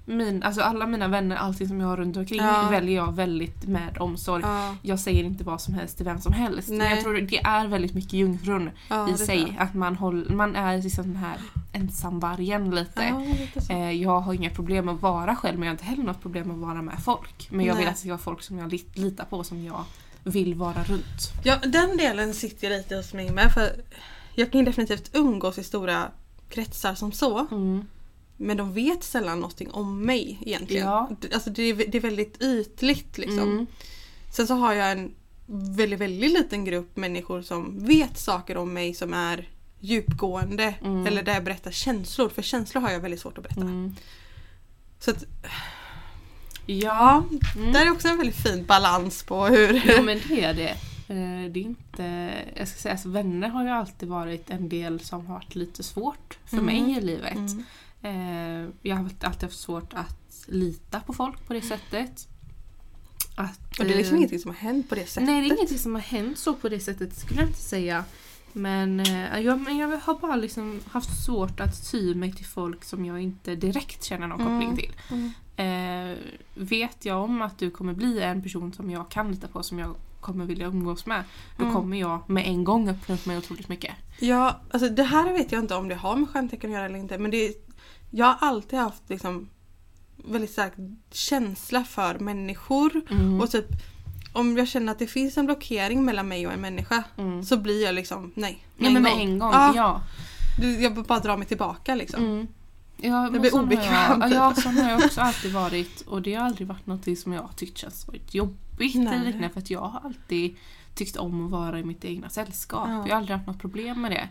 min, 0.08 0.42
alltså 0.42 0.60
alla 0.62 0.86
mina 0.86 1.08
vänner, 1.08 1.36
allting 1.36 1.68
som 1.68 1.80
jag 1.80 1.88
har 1.88 1.96
runt 1.96 2.16
omkring 2.16 2.40
Ja. 2.40 2.68
väljer 2.70 2.96
jag 2.96 3.16
väldigt 3.16 3.66
med 3.66 3.96
omsorg. 4.00 4.42
Ja. 4.46 4.74
Jag 4.82 5.00
säger 5.00 5.24
inte 5.24 5.44
vad 5.44 5.60
som 5.60 5.74
helst 5.74 5.96
till 5.96 6.04
vem 6.06 6.20
som 6.20 6.32
helst. 6.32 6.68
Men 6.68 6.78
Nej. 6.78 6.90
jag 6.94 7.00
tror 7.04 7.14
det 7.20 7.38
är 7.38 7.66
väldigt 7.66 7.94
mycket 7.94 8.12
jungfrun 8.12 8.70
Ja, 8.88 9.10
i 9.10 9.14
sig. 9.18 9.56
Att 9.58 9.74
man, 9.74 9.96
håll, 9.96 10.30
man 10.32 10.56
är 10.56 10.82
liksom 10.82 11.04
den 11.04 11.16
här 11.16 11.36
ensamvargen 11.72 12.70
lite. 12.70 13.24
Lite. 13.54 13.72
Eh, 13.74 13.90
Jag 13.90 14.20
har 14.20 14.34
inga 14.34 14.50
problem 14.50 14.88
att 14.88 15.02
vara 15.02 15.36
själv 15.36 15.58
men 15.58 15.66
jag 15.66 15.70
har 15.70 15.74
inte 15.74 15.84
heller 15.84 16.04
något 16.04 16.22
problem 16.22 16.50
att 16.50 16.58
vara 16.58 16.82
med 16.82 16.98
folk. 17.02 17.48
Men 17.50 17.66
jag 17.66 17.74
vill 17.74 17.84
Nej. 17.84 17.88
att 17.90 17.94
det 17.96 18.00
ska 18.00 18.08
vara 18.08 18.18
folk 18.18 18.42
som 18.42 18.58
jag 18.58 18.68
lit- 18.72 18.98
litar 18.98 19.24
på 19.24 19.44
som 19.44 19.64
jag 19.64 19.84
vill 20.24 20.54
vara 20.54 20.82
runt. 20.84 21.32
Ja, 21.44 21.56
den 21.66 21.96
delen 21.96 22.34
sitter 22.34 22.70
lite 22.70 22.96
hos 22.96 23.12
mig 23.14 23.30
med. 23.30 23.52
För 23.52 23.70
jag 24.34 24.52
kan 24.52 24.64
definitivt 24.64 25.10
umgås 25.12 25.58
i 25.58 25.64
stora 25.64 26.04
kretsar 26.48 26.94
som 26.94 27.12
så. 27.12 27.46
Mm. 27.50 27.84
Men 28.40 28.56
de 28.56 28.72
vet 28.72 29.04
sällan 29.04 29.40
någonting 29.40 29.70
om 29.70 30.00
mig 30.02 30.38
egentligen. 30.46 30.86
Ja. 30.86 31.10
Alltså 31.34 31.50
det 31.50 31.62
är, 31.62 31.74
det 31.74 31.98
är 31.98 32.00
väldigt 32.02 32.42
ytligt 32.42 33.18
liksom. 33.18 33.38
Mm. 33.38 33.66
Sen 34.32 34.46
så 34.46 34.54
har 34.54 34.72
jag 34.74 34.92
en 34.92 35.14
väldigt, 35.46 35.98
väldigt 35.98 36.30
liten 36.30 36.64
grupp 36.64 36.96
människor 36.96 37.42
som 37.42 37.84
vet 37.86 38.18
saker 38.18 38.56
om 38.56 38.72
mig 38.74 38.94
som 38.94 39.14
är 39.14 39.48
djupgående. 39.80 40.74
Mm. 40.84 41.06
Eller 41.06 41.22
där 41.22 41.34
jag 41.34 41.44
berättar 41.44 41.70
känslor. 41.70 42.28
För 42.28 42.42
känslor 42.42 42.82
har 42.82 42.90
jag 42.90 43.00
väldigt 43.00 43.20
svårt 43.20 43.38
att 43.38 43.44
berätta. 43.44 43.60
Mm. 43.60 43.96
Så 44.98 45.10
att, 45.10 45.24
Ja, 46.66 47.24
mm. 47.56 47.72
där 47.72 47.86
är 47.86 47.90
också 47.90 48.08
en 48.08 48.16
väldigt 48.16 48.36
fin 48.36 48.64
balans 48.66 49.22
på 49.22 49.46
hur... 49.46 49.82
Jo 49.96 50.02
men 50.02 50.20
det 50.28 50.44
är 50.44 50.54
det. 50.54 50.70
Eh, 51.14 51.50
Det 51.52 51.60
är 51.60 51.64
inte, 51.64 52.32
jag 52.56 52.68
ska 52.68 52.78
säga 52.78 52.92
alltså, 52.92 53.08
vänner 53.08 53.48
har 53.48 53.62
ju 53.64 53.70
alltid 53.70 54.08
varit 54.08 54.50
en 54.50 54.68
del 54.68 55.00
som 55.00 55.26
har 55.26 55.34
varit 55.34 55.54
lite 55.54 55.82
svårt 55.82 56.38
för 56.46 56.56
Mm. 56.58 56.66
mig 56.66 56.98
i 56.98 57.00
livet. 57.00 57.34
Mm. 57.36 57.64
Eh, 58.02 58.68
Jag 58.82 58.96
har 58.96 59.04
alltid 59.04 59.44
haft 59.44 59.58
svårt 59.58 59.92
att 59.94 60.44
lita 60.46 61.00
på 61.00 61.12
folk 61.12 61.46
på 61.46 61.52
det 61.52 61.62
sättet. 61.62 62.28
Att, 63.34 63.78
Och 63.78 63.84
det 63.84 63.92
är 63.92 63.96
liksom 63.96 64.14
eh, 64.14 64.18
ingenting 64.18 64.38
som 64.38 64.50
har 64.50 64.58
hänt 64.58 64.88
på 64.88 64.94
det 64.94 65.06
sättet. 65.06 65.26
Nej, 65.28 65.40
det 65.40 65.46
är 65.46 65.54
ingenting 65.56 65.78
som 65.78 65.94
har 65.94 66.02
hänt 66.02 66.38
så 66.38 66.54
på 66.54 66.68
det 66.68 66.80
sättet 66.80 67.16
skulle 67.18 67.40
jag 67.40 67.48
inte 67.50 67.60
säga. 67.60 68.04
Men 68.52 69.00
eh, 69.00 69.38
jag, 69.40 69.60
men 69.60 69.76
jag 69.76 69.88
har 70.02 70.14
bara 70.14 70.36
liksom 70.36 70.80
haft 70.90 71.24
svårt 71.24 71.60
att 71.60 71.90
ty 71.90 72.14
mig 72.14 72.32
till 72.32 72.46
folk 72.46 72.84
som 72.84 73.04
jag 73.04 73.20
inte 73.20 73.54
direkt 73.54 74.04
känner 74.04 74.26
någon 74.26 74.40
Mm. 74.40 74.60
koppling 74.60 74.76
till. 74.76 74.94
Eh, 75.56 76.16
vet 76.54 77.04
jag 77.04 77.22
om 77.24 77.42
att 77.42 77.58
du 77.58 77.70
kommer 77.70 77.92
bli 77.94 78.20
en 78.22 78.42
person 78.42 78.72
som 78.72 78.90
jag 78.90 79.08
kan 79.10 79.30
lita 79.30 79.48
på, 79.48 79.62
som 79.62 79.78
jag 79.78 79.94
kommer 80.20 80.44
vilja 80.44 80.66
umgås 80.66 81.06
med. 81.06 81.24
Då 81.56 81.62
Mm. 81.62 81.74
kommer 81.74 81.96
jag 81.96 82.30
med 82.30 82.46
en 82.46 82.64
gång 82.64 82.88
öppna 82.88 83.14
upp 83.14 83.26
mig 83.26 83.38
otroligt 83.38 83.68
mycket. 83.68 83.94
Ja, 84.20 84.60
alltså 84.70 84.88
det 84.88 85.02
här 85.02 85.32
vet 85.32 85.52
jag 85.52 85.62
inte 85.62 85.74
om 85.74 85.88
det 85.88 85.94
har 85.94 86.16
med 86.16 86.28
stjärntecken 86.28 86.70
att 86.70 86.74
göra 86.74 86.86
eller 86.86 86.98
inte 86.98 87.18
men 87.18 87.30
det 87.30 87.36
är, 87.48 87.52
jag 88.10 88.26
har 88.26 88.48
alltid 88.48 88.78
haft 88.78 89.02
liksom 89.06 89.48
väldigt 90.24 90.50
stark 90.50 90.72
känsla 91.10 91.84
för 91.84 92.18
människor 92.18 93.00
Mm. 93.10 93.40
och 93.40 93.50
typ 93.50 93.66
om 94.32 94.56
jag 94.56 94.68
känner 94.68 94.92
att 94.92 94.98
det 94.98 95.06
finns 95.06 95.36
en 95.38 95.46
blockering 95.46 96.04
mellan 96.04 96.28
mig 96.28 96.46
och 96.46 96.52
en 96.52 96.60
människa 96.60 97.04
Mm. 97.18 97.42
så 97.44 97.56
blir 97.56 97.84
jag 97.84 97.94
liksom 97.94 98.32
nej. 98.34 98.64
Ja 98.76 98.90
men 98.90 99.02
med 99.02 99.12
en 99.12 99.38
gång, 99.38 99.50
Ja, 99.52 99.72
ja. 99.76 100.02
Jag 100.80 100.94
bara 100.94 101.18
drar 101.18 101.36
mig 101.36 101.46
tillbaka 101.46 101.94
liksom. 101.94 102.24
Mm. 102.24 102.46
Ja, 103.02 103.30
men 103.30 103.40
blir 103.40 103.50
har 103.52 103.62
obekväm, 103.62 104.20
Jag, 104.20 104.22
typ. 104.22 104.32
ja, 104.32 104.54
sån 104.54 104.76
har 104.78 104.90
jag 104.90 105.04
också 105.04 105.20
alltid 105.20 105.52
varit 105.52 106.00
och 106.00 106.22
det 106.22 106.34
har 106.34 106.46
aldrig 106.46 106.68
varit 106.68 106.86
något 106.86 107.18
som 107.18 107.32
jag 107.32 107.56
tyckt 107.56 107.78
känns 107.78 108.06
varit 108.06 108.34
jobbigt 108.34 108.96
eller 108.96 109.48
för 109.48 109.60
att 109.60 109.70
jag 109.70 109.80
har 109.80 110.00
alltid 110.04 110.56
tyckt 110.94 111.16
om 111.16 111.44
att 111.44 111.50
vara 111.50 111.78
i 111.78 111.84
mitt 111.84 112.04
egna 112.04 112.28
sällskap. 112.28 112.88
Ja. 112.88 113.04
Jag 113.06 113.14
har 113.14 113.20
aldrig 113.20 113.36
haft 113.36 113.46
något 113.46 113.58
problem 113.60 114.02
med 114.02 114.10
det. 114.10 114.28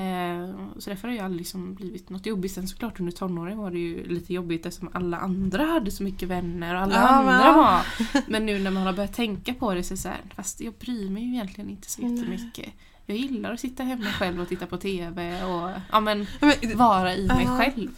Eh, 0.00 0.54
så 0.78 0.90
därför 0.90 1.08
har 1.08 1.14
jag 1.14 1.24
aldrig 1.24 1.40
liksom 1.40 1.74
blivit 1.74 2.10
något 2.10 2.26
jobbigt. 2.26 2.52
Sen 2.52 2.68
såklart 2.68 3.00
under 3.00 3.12
tonåren 3.12 3.58
var 3.58 3.70
det 3.70 3.78
ju 3.78 4.06
lite 4.06 4.34
jobbigt 4.34 4.66
eftersom 4.66 4.90
alla 4.92 5.18
andra 5.18 5.64
hade 5.64 5.90
så 5.90 6.02
mycket 6.02 6.28
vänner 6.28 6.74
och 6.74 6.80
alla 6.80 6.94
Ja, 6.94 7.08
andra 7.08 7.52
var... 7.52 7.82
Men 8.30 8.46
nu 8.46 8.58
när 8.58 8.70
man 8.70 8.82
har 8.82 8.92
börjat 8.92 9.14
tänka 9.14 9.54
på 9.54 9.74
det 9.74 9.82
så 9.82 9.94
är 9.94 9.96
det 9.96 10.02
så 10.02 10.08
här, 10.08 10.20
fast 10.34 10.60
jag 10.60 10.74
bryr 10.74 11.10
mig 11.10 11.22
ju 11.22 11.34
egentligen 11.34 11.70
inte 11.70 11.90
så 11.90 12.02
Nej. 12.02 12.74
Jag 13.06 13.16
gillar 13.16 13.52
att 13.52 13.60
sitta 13.60 13.82
hemma 13.82 14.04
själv 14.12 14.40
och 14.40 14.48
titta 14.48 14.66
på 14.66 14.76
TV 14.76 15.44
och 15.44 15.70
ja, 15.92 16.00
men, 16.00 16.26
Ja, 16.40 16.52
men, 16.62 16.76
vara 16.78 17.14
i 17.14 17.26
mig 17.26 17.46
själv. 17.46 17.90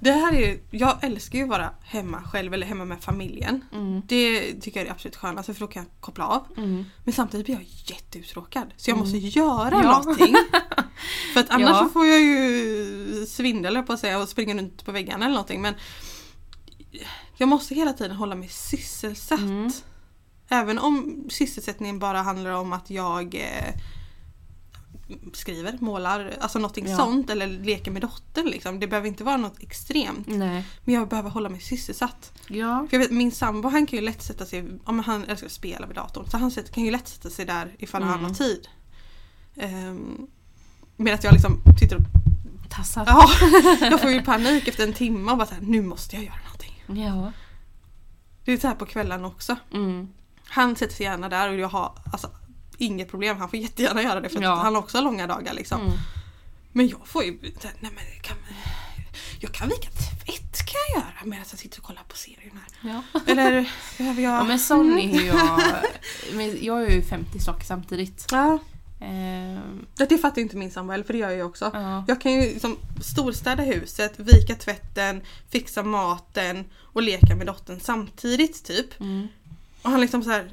det 0.00 0.10
här 0.12 0.32
är, 0.34 0.58
jag 0.70 1.04
älskar 1.04 1.38
ju 1.38 1.44
att 1.44 1.50
vara 1.50 1.70
hemma 1.82 2.22
själv 2.22 2.54
eller 2.54 2.66
hemma 2.66 2.84
med 2.84 3.02
familjen. 3.02 3.64
Mm. 3.72 4.02
Det 4.06 4.52
tycker 4.60 4.80
jag 4.80 4.86
är 4.86 4.92
absolut 4.92 5.16
skönaste 5.16 5.54
för 5.54 5.60
då 5.60 5.66
kan 5.66 5.82
jag 5.82 6.00
koppla 6.00 6.26
av. 6.26 6.46
Mm. 6.56 6.84
Men 7.04 7.12
samtidigt 7.14 7.46
blir 7.46 7.54
jag 7.54 7.64
jätteuttråkad. 7.86 8.72
Så 8.76 8.90
jag 8.90 8.96
Mm. 8.96 9.04
måste 9.12 9.18
göra 9.38 9.80
Ja. 9.82 9.98
någonting. 9.98 10.34
För 11.34 11.40
att 11.40 11.50
annars 11.50 11.68
Ja. 11.70 11.88
får 11.92 12.06
jag 12.06 12.20
ju 12.20 13.26
svindel 13.28 13.82
på 13.82 13.92
att 13.92 14.00
säga 14.00 14.18
och 14.22 14.28
springa 14.28 14.54
runt 14.54 14.84
på 14.84 14.92
väggarna 14.92 15.24
eller 15.24 15.34
någonting. 15.34 15.62
Men 15.62 15.74
jag 17.36 17.48
måste 17.48 17.74
hela 17.74 17.92
tiden 17.92 18.16
hålla 18.16 18.34
mig 18.34 18.48
sysselsatt. 18.48 19.40
Mm. 19.40 19.70
Även 20.48 20.78
om 20.78 21.24
sysselsättningen 21.30 21.98
bara 21.98 22.22
handlar 22.22 22.50
om 22.50 22.72
att 22.72 22.90
jag 22.90 23.34
eh, 23.34 23.74
skriver, 25.32 25.78
målar, 25.80 26.34
alltså 26.40 26.58
någonting 26.58 26.86
Ja. 26.88 26.96
sånt 26.96 27.30
eller 27.30 27.46
leker 27.46 27.90
med 27.90 28.02
dottern 28.02 28.46
liksom. 28.46 28.80
Det 28.80 28.86
behöver 28.86 29.08
inte 29.08 29.24
vara 29.24 29.36
något 29.36 29.62
extremt. 29.62 30.26
Nej. 30.26 30.64
Men 30.84 30.94
jag 30.94 31.08
behöver 31.08 31.30
hålla 31.30 31.48
mig 31.48 31.60
sysselsatt. 31.60 32.32
Ja. 32.48 32.86
För 32.90 32.96
jag 32.96 33.00
vet, 33.00 33.10
min 33.10 33.32
sambo 33.32 33.68
han 33.68 33.86
kan 33.86 33.98
ju 33.98 34.04
lätt 34.04 34.22
sätta 34.22 34.46
sig, 34.46 34.64
om 34.84 34.98
han 34.98 35.24
älskar 35.24 35.46
att 35.46 35.52
spela 35.52 35.86
vid 35.86 35.96
datorn, 35.96 36.26
så 36.30 36.36
han 36.38 36.50
kan 36.50 36.84
ju 36.84 36.90
lätt 36.90 37.08
sätta 37.08 37.30
sig 37.30 37.44
där 37.44 37.74
ifall 37.78 38.02
han 38.02 38.12
Mm. 38.18 38.24
har 38.24 38.34
tid. 38.34 38.68
Um, 39.56 40.26
Medan 40.96 41.18
jag 41.22 41.32
liksom 41.32 41.60
sitter 41.80 41.96
och, 41.96 42.02
Tassar. 42.70 43.04
ja, 43.06 43.28
jag 43.80 44.00
får 44.00 44.10
ju 44.10 44.22
panik 44.22 44.68
efter 44.68 44.84
en 44.84 44.92
timme 44.92 45.32
och 45.32 45.38
bara 45.38 45.46
såhär, 45.46 45.62
nu 45.62 45.82
måste 45.82 46.16
jag 46.16 46.24
göra 46.24 46.38
någonting. 46.44 47.02
Ja. 47.04 47.32
Det 48.44 48.52
är 48.52 48.56
så 48.56 48.66
här 48.68 48.74
på 48.74 48.86
kvällen 48.86 49.24
också. 49.24 49.56
Mm. 49.72 50.08
Han 50.48 50.76
sätter 50.76 50.94
sig 50.94 51.06
gärna 51.06 51.28
där 51.28 51.48
och 51.48 51.54
jag 51.58 51.68
har 51.68 51.92
alltså, 52.12 52.30
inget 52.78 53.10
problem, 53.10 53.36
han 53.36 53.48
får 53.50 53.58
jättegärna 53.58 54.02
göra 54.02 54.20
det 54.20 54.28
för 54.28 54.42
Ja. 54.42 54.54
han 54.54 54.74
har 54.74 54.82
också 54.82 55.00
långa 55.00 55.26
dagar 55.26 55.54
liksom. 55.54 55.80
Mm. 55.80 55.92
Men 56.72 56.88
jag 56.88 57.08
får 57.08 57.24
ju, 57.24 57.30
nej 57.42 57.74
men 57.80 58.04
kan, 58.22 58.36
jag 59.40 59.52
kan 59.52 59.68
vika 59.68 59.88
tvätt 59.90 60.66
kan 60.66 60.80
jag 60.94 61.02
göra 61.02 61.14
medan 61.24 61.44
jag 61.50 61.58
sitter 61.58 61.78
och 61.80 61.84
kollar 61.84 62.02
på 62.08 62.16
serien 62.16 62.60
här. 62.82 62.90
Ja. 62.90 63.20
Eller 63.26 63.70
behöver 63.98 64.22
jag... 64.22 64.32
ja 64.32 64.44
men 64.44 64.58
sån 64.58 64.98
är 64.98 65.20
ju 65.20 65.26
jag. 65.26 65.60
Men 66.32 66.64
jag 66.64 66.82
är 66.82 66.90
ju 66.90 67.02
50 67.02 67.38
saker 67.40 67.64
samtidigt. 67.64 68.26
Ja, 68.32 68.58
Ehm, 69.00 69.86
det 69.96 70.06
det 70.06 70.18
fattar 70.18 70.36
ju 70.36 70.42
inte 70.42 70.56
min 70.56 70.70
sambo 70.70 71.02
för 71.04 71.12
det 71.12 71.18
gör 71.18 71.28
jag 71.28 71.36
ju 71.36 71.42
också. 71.42 71.70
ja. 71.74 72.04
Jag 72.08 72.20
kan 72.20 72.32
ju 72.32 72.40
liksom 72.40 72.76
storstäda 73.02 73.62
huset, 73.62 74.12
vika 74.16 74.54
tvätten, 74.54 75.22
fixa 75.50 75.82
maten 75.82 76.64
och 76.76 77.02
leka 77.02 77.36
med 77.36 77.46
dottern 77.46 77.80
samtidigt 77.80 78.64
typ. 78.64 79.00
Mm. 79.00 79.28
Och 79.82 79.90
han 79.90 80.00
liksom 80.00 80.22
så 80.22 80.30
här. 80.30 80.50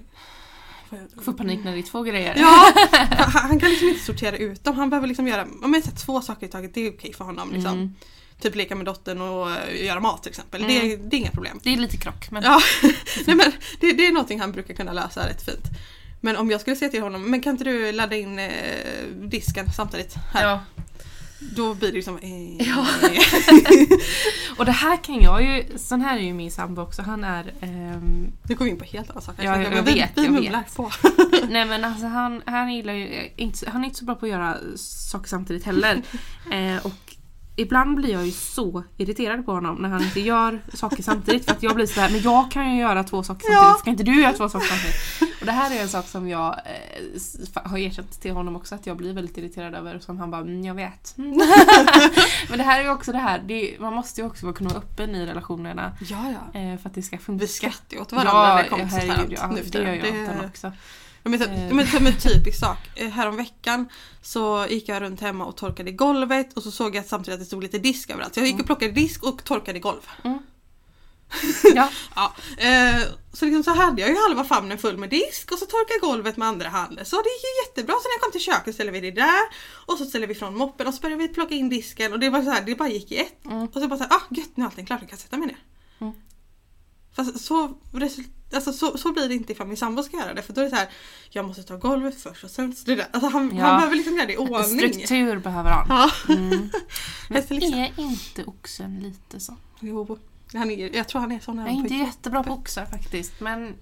Får 1.22 1.34
panik 1.34 1.60
när 1.64 1.72
det 1.72 1.80
är 1.80 1.84
två 1.84 2.04
grejer. 2.04 2.36
Ja! 2.38 2.74
han, 3.10 3.42
han 3.50 3.60
kan 3.60 3.70
liksom 3.70 3.88
inte 3.90 4.02
sortera 4.02 4.38
ut 4.38 4.64
dem. 4.64 4.76
Han 4.76 4.90
behöver 4.90 5.08
liksom 5.08 5.28
göra 5.28 5.46
men, 5.62 5.82
så 5.84 5.92
två 5.92 6.22
saker 6.22 6.48
i 6.48 6.50
taget. 6.50 6.74
Det 6.74 6.88
är 6.88 6.92
okej 6.92 7.14
för 7.14 7.26
honom. 7.26 7.52
Liksom. 7.54 7.72
Mm. 7.74 7.96
Typ 8.42 8.56
leka 8.56 8.76
med 8.76 8.86
dottern 8.86 9.22
och 9.22 9.52
eh, 9.52 9.86
göra 9.86 10.00
mat 10.00 10.24
till 10.24 10.30
exempel. 10.30 10.62
Det, 10.68 10.94
är- 10.94 10.98
det 10.98 11.16
är 11.16 11.20
inga 11.20 11.32
problem. 11.32 11.60
Det 11.64 11.74
är 11.74 11.78
lite 11.78 11.98
krock 11.98 12.32
men 12.32 12.44
Ja, 12.44 12.62
nej, 13.28 13.36
men 13.36 13.52
det, 13.80 13.94
det 13.94 14.06
är 14.08 14.12
någonting 14.12 14.40
han 14.40 14.52
brukar 14.52 14.74
kunna 14.74 14.94
lösa 14.94 15.30
rätt 15.30 15.46
fint. 15.46 15.66
Men 16.22 16.38
om 16.38 16.52
jag 16.52 16.62
skulle 16.62 16.76
säga 16.76 16.92
till 16.92 17.02
honom, 17.02 17.32
men 17.32 17.42
kan 17.42 17.52
inte 17.52 17.64
du 17.64 17.92
ladda 17.92 18.16
in 18.16 18.40
eh, 18.40 18.50
disken 19.22 19.72
samtidigt? 19.76 20.16
Här. 20.34 20.44
Ja. 20.50 20.60
Då 21.56 21.74
blir 21.74 21.88
det 21.90 21.94
liksom... 21.96 22.18
Eh, 22.18 22.68
Ja. 22.68 22.86
Och 24.58 24.66
det 24.66 24.72
här 24.72 25.04
kan 25.04 25.22
jag 25.22 25.42
ju, 25.44 25.78
sån 25.78 26.02
här 26.02 26.18
är 26.18 26.22
ju 26.22 26.34
min 26.34 26.52
sambo 26.52 26.82
också, 26.82 27.02
han 27.02 27.24
är 27.24 27.54
ehm, 27.62 28.32
Nu 28.44 28.56
går 28.56 28.66
vi 28.66 28.72
in 28.72 28.78
på 28.78 28.86
helt 28.86 29.10
andra 29.10 29.22
saker. 29.22 29.44
Ja, 29.44 29.56
Så 29.56 29.62
jag 29.62 29.74
men 29.74 29.86
vet, 29.86 29.96
vi, 29.96 30.22
vi 30.22 30.24
jag 30.24 30.34
mumlar 30.34 30.60
vet. 30.64 30.76
på. 30.76 30.92
Nej 31.50 31.66
men 31.66 31.84
alltså 31.86 32.06
han, 32.08 32.42
han 32.46 32.74
gillar 32.74 32.94
ju 32.94 33.08
eh, 33.08 33.26
inte, 33.36 33.70
han 33.70 33.82
är 33.82 33.86
inte 33.86 34.00
så 34.00 34.06
bra 34.06 34.16
på 34.16 34.26
att 34.26 34.32
göra 34.32 34.58
saker 34.76 35.28
samtidigt 35.30 35.64
heller. 35.64 36.02
Eh, 36.52 36.86
och 36.86 37.16
ibland 37.56 37.96
blir 37.96 38.12
jag 38.12 38.26
ju 38.26 38.32
så 38.32 38.84
irriterad 38.98 39.46
på 39.46 39.52
honom 39.52 39.76
när 39.76 39.90
han 39.90 40.04
inte 40.04 40.20
gör 40.20 40.62
saker 40.74 41.04
samtidigt 41.04 41.46
för 41.46 41.52
att 41.52 41.64
jag 41.64 41.76
blir 41.76 41.86
sådär, 41.86 42.10
men 42.10 42.22
jag 42.22 42.52
kan 42.52 42.74
ju 42.76 42.82
göra 42.82 43.04
två 43.04 43.24
saker 43.24 43.46
samtidigt, 43.54 43.80
ska 43.80 43.90
inte 43.90 44.04
du 44.04 44.22
göra 44.22 44.34
två 44.34 44.50
saker 44.50 44.68
samtidigt? 44.68 45.31
Och 45.42 45.46
det 45.48 45.52
här 45.52 45.76
är 45.78 45.82
en 45.82 45.90
sak 45.90 46.08
som 46.08 46.30
jag 46.30 46.60
eh, 46.66 47.64
har 47.72 47.78
erkänt 47.78 48.22
till 48.22 48.32
honom 48.32 48.56
också 48.56 48.76
att 48.76 48.86
jag 48.88 48.98
blir 48.98 49.14
väldigt 49.14 49.38
irriterad 49.38 49.76
över 49.76 50.00
som 50.00 50.18
han 50.20 50.32
bara, 50.32 50.42
mm, 50.42 50.66
jag 50.66 50.74
vet. 50.76 51.14
men 52.50 52.58
det 52.58 52.64
här 52.64 52.80
är 52.80 52.84
ju 52.84 52.90
också 52.90 53.12
det 53.12 53.18
här, 53.18 53.40
det, 53.46 53.76
är- 53.76 53.80
man 53.80 53.94
måste 53.94 54.22
ju 54.22 54.28
också 54.28 54.54
kunna 54.54 54.70
vara 54.70 54.80
öppen 54.80 55.16
i 55.16 55.26
relationerna 55.26 55.92
Ja, 56.02 56.18
ja. 56.54 56.60
eh, 56.60 56.78
för 56.80 56.90
att 56.90 56.96
det 56.96 57.02
ska 57.02 57.18
funka. 57.18 57.42
Vi 57.42 57.48
skrattar 57.48 57.96
ju 57.96 58.02
åt 58.02 58.12
varandra 58.12 58.56
när 58.56 58.64
det 58.64 58.70
kommer 58.70 58.84
till 58.84 58.92
sånt 58.92 59.04
här. 59.12 59.26
ja, 59.30 59.48
nu 59.48 59.62
det 59.72 59.78
gör 59.80 59.88
jag 59.94 60.04
Det- 60.04 60.10
utan 60.10 60.46
också. 60.46 60.72
Ja, 61.24 61.30
Men, 61.30 61.42
Eh. 61.42 61.74
men 61.74 61.88
som 61.88 62.08
en 62.08 62.14
typisk 62.18 62.60
sak. 62.60 62.78
Eh, 62.96 63.10
Häromveckan 63.10 63.90
så 64.22 64.66
gick 64.70 64.90
jag 64.90 65.02
runt 65.02 65.22
hemma 65.22 65.46
och 65.46 65.58
torkade 65.58 65.92
golvet 65.92 66.54
och 66.54 66.64
så 66.64 66.72
såg 66.72 66.96
jag 66.96 67.06
samtidigt 67.06 67.34
att 67.34 67.40
det 67.40 67.46
stod 67.46 67.64
lite 67.64 67.78
disk 67.80 68.10
överallt. 68.10 68.34
Så 68.34 68.40
jag 68.40 68.48
gick 68.48 68.60
och 68.60 68.66
plockade 68.66 68.92
disk 68.92 69.24
och 69.24 69.44
torkade 69.44 69.80
golv. 69.80 70.02
Ja. 71.76 71.90
Ja, 72.16 72.34
eh, 72.58 73.02
så 73.34 73.46
liksom 73.46 73.64
så 73.64 73.72
hade 73.72 74.02
jag 74.02 74.10
ju 74.10 74.18
halva 74.18 74.44
famnen 74.44 74.78
full 74.78 74.98
med 74.98 75.10
disk 75.10 75.52
och 75.52 75.60
så 75.60 75.66
torkade 75.66 75.94
jag 75.94 76.02
golvet 76.02 76.38
med 76.38 76.48
andra 76.48 76.70
handen. 76.70 77.06
Så 77.06 77.16
det 77.16 77.30
gick 77.30 77.44
ju 77.44 77.70
jättebra. 77.70 77.94
Så 77.94 78.08
när 78.08 78.14
jag 78.16 78.22
kom 78.22 78.32
till 78.32 78.42
köket 78.42 78.76
ställde 78.76 78.92
vi 78.92 79.00
det 79.02 79.12
där 79.12 79.42
och 79.86 79.98
så 79.98 80.06
ställde 80.06 80.28
vi 80.28 80.36
från 80.36 80.58
moppen 80.58 80.88
och 80.88 80.94
så 80.94 81.02
började 81.02 81.22
vi 81.22 81.28
plocka 81.28 81.56
in 81.56 81.70
disken 81.70 82.14
och 82.14 82.20
det 82.20 82.30
var 82.30 82.42
så 82.42 82.50
här, 82.50 82.62
det 82.62 82.76
bara 82.76 82.90
gick 82.90 83.12
i 83.12 83.18
ett. 83.18 83.46
Mm. 83.46 83.64
Och 83.64 83.74
så 83.74 83.88
bara 83.88 83.98
så 83.98 84.04
här, 84.04 84.14
ah 84.14 84.22
gött 84.30 84.58
nu 84.58 84.64
är 84.64 84.68
allting 84.68 84.86
klart, 84.86 85.02
jag 85.02 85.10
kan 85.10 85.20
sätta 85.20 85.38
mig 85.38 85.48
ner. 85.48 85.58
Mm. 86.02 86.14
Fast 87.16 87.46
så, 87.46 87.78
alltså, 88.54 88.74
så, 88.74 88.98
så 88.98 89.12
blir 89.12 89.28
det 89.28 89.36
inte 89.36 89.52
ifall 89.52 89.68
min 89.68 89.78
sambo 89.78 90.04
ska 90.04 90.18
göra 90.18 90.34
det 90.34 90.42
för 90.42 90.54
då 90.54 90.62
är 90.62 90.66
det 90.66 90.70
så 90.70 90.76
här, 90.76 90.90
jag 91.30 91.46
måste 91.46 91.64
ta 91.64 91.78
golvet 91.78 92.22
först 92.22 92.44
och 92.44 92.52
sen 92.52 92.76
det 92.86 92.96
där. 92.96 93.08
Alltså 93.12 93.30
han, 93.30 93.56
Ja. 93.58 93.66
han 93.66 93.76
behöver 93.78 93.96
liksom 93.96 94.16
göra 94.16 94.26
det 94.26 94.34
i 94.34 94.38
ordning. 94.38 94.94
Struktur 94.94 95.40
behöver 95.40 95.70
han. 95.70 95.86
Ja. 95.90 96.12
Mm. 96.34 96.70
Men 97.30 97.44
liksom. 97.50 97.80
är 97.80 97.94
inte 97.98 98.44
oxen 98.44 99.00
lite 99.00 99.40
så? 99.40 99.58
Jo, 99.80 100.20
han 100.54 100.72
är, 100.72 100.96
jag 100.96 101.08
tror 101.10 101.22
han 101.22 101.32
är 101.32 101.40
sån 101.40 101.58
Jag 101.58 101.66
även 101.68 101.78
är 101.80 101.82
inte 101.84 101.96
jättebra 101.96 102.44
på 102.44 102.54
oxar 102.54 102.86
faktiskt 102.86 103.40
men 103.40 103.76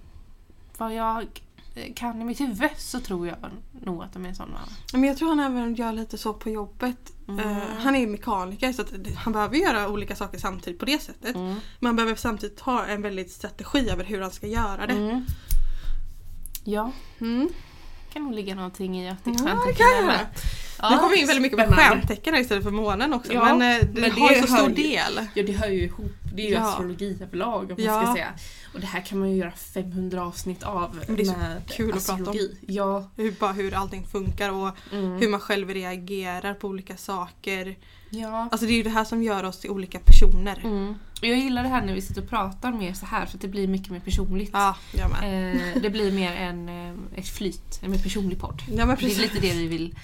vad 0.78 0.94
jag 0.94 1.26
eh, 1.74 1.94
kan 1.94 2.22
i 2.22 2.24
mitt 2.24 2.40
huvud 2.40 2.70
så 2.76 3.00
tror 3.00 3.26
jag 3.28 3.36
nog 3.72 4.02
att 4.02 4.12
de 4.12 4.26
är 4.26 4.34
sådana. 4.34 4.60
Men 4.92 5.04
jag 5.04 5.16
tror 5.16 5.28
han 5.28 5.40
även 5.40 5.74
gör 5.74 5.92
lite 5.92 6.18
så 6.18 6.32
på 6.34 6.50
jobbet. 6.50 7.12
Mm. 7.28 7.40
Eh, 7.50 7.62
han 7.78 7.94
är 7.96 8.06
mekaniker 8.06 8.72
så 8.72 8.84
han 9.16 9.32
behöver 9.32 9.56
göra 9.56 9.88
olika 9.88 10.16
saker 10.16 10.38
samtidigt 10.38 10.78
på 10.80 10.84
det 10.86 11.02
sättet. 11.02 11.36
Mm. 11.36 11.54
Men 11.78 11.86
han 11.86 11.96
behöver 11.96 12.14
samtidigt 12.16 12.60
ha 12.60 12.86
en 12.86 13.02
väldigt 13.02 13.30
strategi 13.30 13.88
över 13.90 14.04
hur 14.04 14.20
han 14.20 14.30
ska 14.30 14.46
göra 14.46 14.86
det. 14.86 14.92
Mm. 14.94 15.24
Ja, 16.64 16.92
Mm. 17.20 17.48
kan 18.12 18.22
nog 18.22 18.32
ligga 18.34 18.54
någonting 18.54 19.00
i 19.00 19.10
att 19.10 19.24
det 19.24 19.30
Ja, 19.30 19.36
kan 19.38 20.06
det 20.06 20.26
med. 20.82 20.90
nu 20.90 20.96
kommer 20.98 21.14
vi 21.14 21.20
in 21.20 21.26
väldigt 21.26 21.42
mycket 21.52 21.68
på 21.68 21.74
stjärntecken 21.74 22.34
istället 22.34 22.64
för 22.64 22.70
månen 22.70 23.12
också. 23.14 23.32
Ja, 23.32 23.44
men 23.56 23.80
eh, 23.80 23.86
det 23.92 24.00
men 24.00 24.10
har 24.10 24.28
det 24.28 24.34
ju 24.36 24.40
så 24.46 24.54
stor 24.56 24.68
ju- 24.68 24.74
del. 24.74 25.26
Ja 25.34 25.42
det 25.42 25.52
hör 25.52 25.68
ju 25.68 25.82
ihop, 25.84 26.12
det 26.34 26.42
är 26.42 26.46
ju 26.46 26.52
Ja. 26.54 26.60
astrologi 26.70 27.18
överlag 27.22 27.62
om 27.62 27.68
man 27.68 27.84
Ja. 27.84 28.02
ska 28.04 28.12
säga. 28.14 28.28
Och 28.74 28.80
det 28.80 28.86
här 28.86 29.00
kan 29.00 29.18
man 29.18 29.30
ju 29.30 29.36
göra 29.36 29.50
500 29.50 30.22
avsnitt 30.26 30.62
av 30.62 30.98
Men 31.06 31.16
det 31.16 31.22
är 31.22 31.26
så 31.26 31.34
kul 31.76 31.88
att 31.92 32.06
prata 32.06 32.12
om. 32.12 32.20
astrologi. 32.20 32.56
Ja. 32.66 33.10
Hur, 33.16 33.32
bara 33.32 33.52
hur 33.52 33.74
allting 33.74 34.06
funkar 34.06 34.50
och 34.50 34.70
Mm. 34.92 35.12
hur 35.18 35.28
man 35.28 35.40
själv 35.40 35.70
reagerar 35.70 36.54
på 36.54 36.68
olika 36.68 36.96
saker. 36.96 37.76
ja. 38.10 38.48
Alltså 38.52 38.66
det 38.66 38.72
är 38.72 38.76
ju 38.76 38.82
det 38.82 38.90
här 38.90 39.04
som 39.04 39.22
gör 39.22 39.44
oss 39.44 39.58
till 39.60 39.70
olika 39.70 39.98
personer. 39.98 40.60
Mm. 40.64 40.94
Jag 41.22 41.38
gillar 41.38 41.62
det 41.62 41.68
här 41.68 41.82
när 41.86 41.94
vi 41.94 42.00
sitter 42.02 42.22
och 42.22 42.28
pratar 42.28 42.72
mer 42.72 42.92
så 42.92 43.06
här 43.06 43.26
för 43.26 43.36
att 43.36 43.42
det 43.42 43.48
blir 43.48 43.68
mycket 43.68 43.90
mer 43.92 44.00
personligt. 44.00 44.50
Ja, 44.52 44.76
jag 44.92 45.10
med. 45.10 45.54
Eh, 45.76 45.82
det 45.82 45.90
blir 45.90 46.12
mer 46.12 46.32
en, 46.32 46.68
eh, 46.68 46.94
ett 47.18 47.28
flyt, 47.28 47.80
en 47.82 47.90
mer 47.90 47.98
personlig 47.98 48.38
podd. 48.40 48.62
Ja 48.76 48.86
men 48.86 48.96
Det 49.00 49.04
är 49.16 49.20
lite 49.20 49.38
det 49.40 49.52
vi 49.52 49.66
vill 49.66 49.94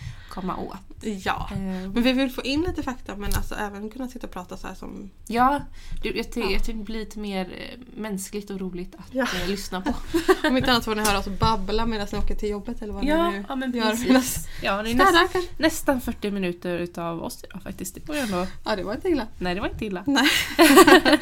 komma 0.40 0.56
åt. 0.56 0.76
Ja. 1.24 1.48
Eh, 1.52 1.58
Men 1.58 2.02
vi 2.02 2.12
vill 2.12 2.30
få 2.30 2.42
in 2.42 2.60
lite 2.62 2.82
fakta 2.82 3.16
men 3.16 3.34
alltså 3.34 3.54
även 3.54 3.90
kunna 3.90 4.08
sitta 4.08 4.26
och 4.26 4.32
prata 4.32 4.56
så 4.56 4.66
här 4.66 4.74
som... 4.74 5.10
ja, 5.26 5.60
det, 6.02 6.08
jag, 6.08 6.32
ty- 6.32 6.40
Ja. 6.40 6.50
jag 6.50 6.64
tycker 6.64 6.78
det 6.78 6.84
blir 6.84 6.98
lite 6.98 7.18
mer 7.18 7.44
eh, 7.58 7.78
mänskligt 7.96 8.50
och 8.50 8.60
roligt 8.60 8.94
att 8.94 9.14
Ja. 9.14 9.26
eh, 9.42 9.48
lyssna 9.48 9.80
på. 9.80 9.94
Om 10.48 10.56
inte 10.56 10.70
annat 10.70 10.84
får 10.84 10.94
ni 10.94 11.02
höra 11.04 11.18
oss 11.18 11.28
babbla 11.40 11.86
medan 11.86 12.06
ni 12.12 12.18
åker 12.18 12.34
till 12.34 12.48
jobbet 12.50 12.82
eller 12.82 12.92
vad 12.92 13.04
Ja, 13.04 13.30
ni 13.30 13.38
nu 13.38 13.44
ja 13.48 13.56
men 13.56 13.72
gör. 13.72 13.90
precis. 13.90 14.48
Ja, 14.62 14.82
det 14.82 14.90
är 14.90 14.94
näst, 14.94 15.08
städar 15.08 15.28
kanske. 15.32 15.50
nästan 15.58 16.00
40 16.00 16.30
minuter 16.30 16.78
utav 16.78 17.22
oss 17.22 17.44
idag 17.44 17.62
faktiskt. 17.62 17.94
Det 17.94 18.08
var 18.08 18.16
ändå, 18.16 18.46
Ja 18.64 18.76
det 18.76 18.82
var 18.82 18.94
inte 18.94 19.08
illa. 19.08 19.26
nej 19.38 19.54
det 19.54 19.60
var 19.60 19.68
inte 19.68 19.84
illa. 19.86 20.04
Nej. 20.06 20.28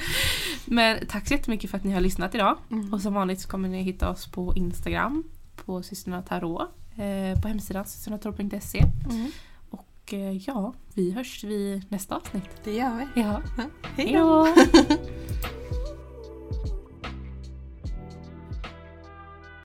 Men 0.64 1.06
tack 1.06 1.28
så 1.28 1.34
jättemycket 1.34 1.70
för 1.70 1.78
att 1.78 1.84
ni 1.84 1.92
har 1.92 2.00
lyssnat 2.00 2.34
idag. 2.34 2.58
Mm. 2.70 2.92
Och 2.94 3.00
som 3.00 3.14
vanligt 3.14 3.40
så 3.40 3.48
kommer 3.48 3.68
ni 3.68 3.82
hitta 3.82 4.08
oss 4.10 4.26
på 4.26 4.54
Instagram, 4.56 5.24
på 5.64 5.82
Systrarna 5.82 6.22
Tarot, 6.22 6.68
på 7.42 7.48
hemsidan 7.48 7.84
systrarnatarot.se. 7.84 8.78
Mm. 9.10 9.30
Och 9.70 10.12
eh, 10.12 10.36
ja, 10.36 10.74
vi 10.94 11.12
hörs 11.12 11.44
vid 11.44 11.84
nästa 11.88 12.16
avsnitt. 12.16 12.50
Det 12.64 12.72
gör 12.74 12.96
vi. 13.14 13.20
Ja, 13.20 13.42
hej 13.96 14.12
då! 14.12 14.48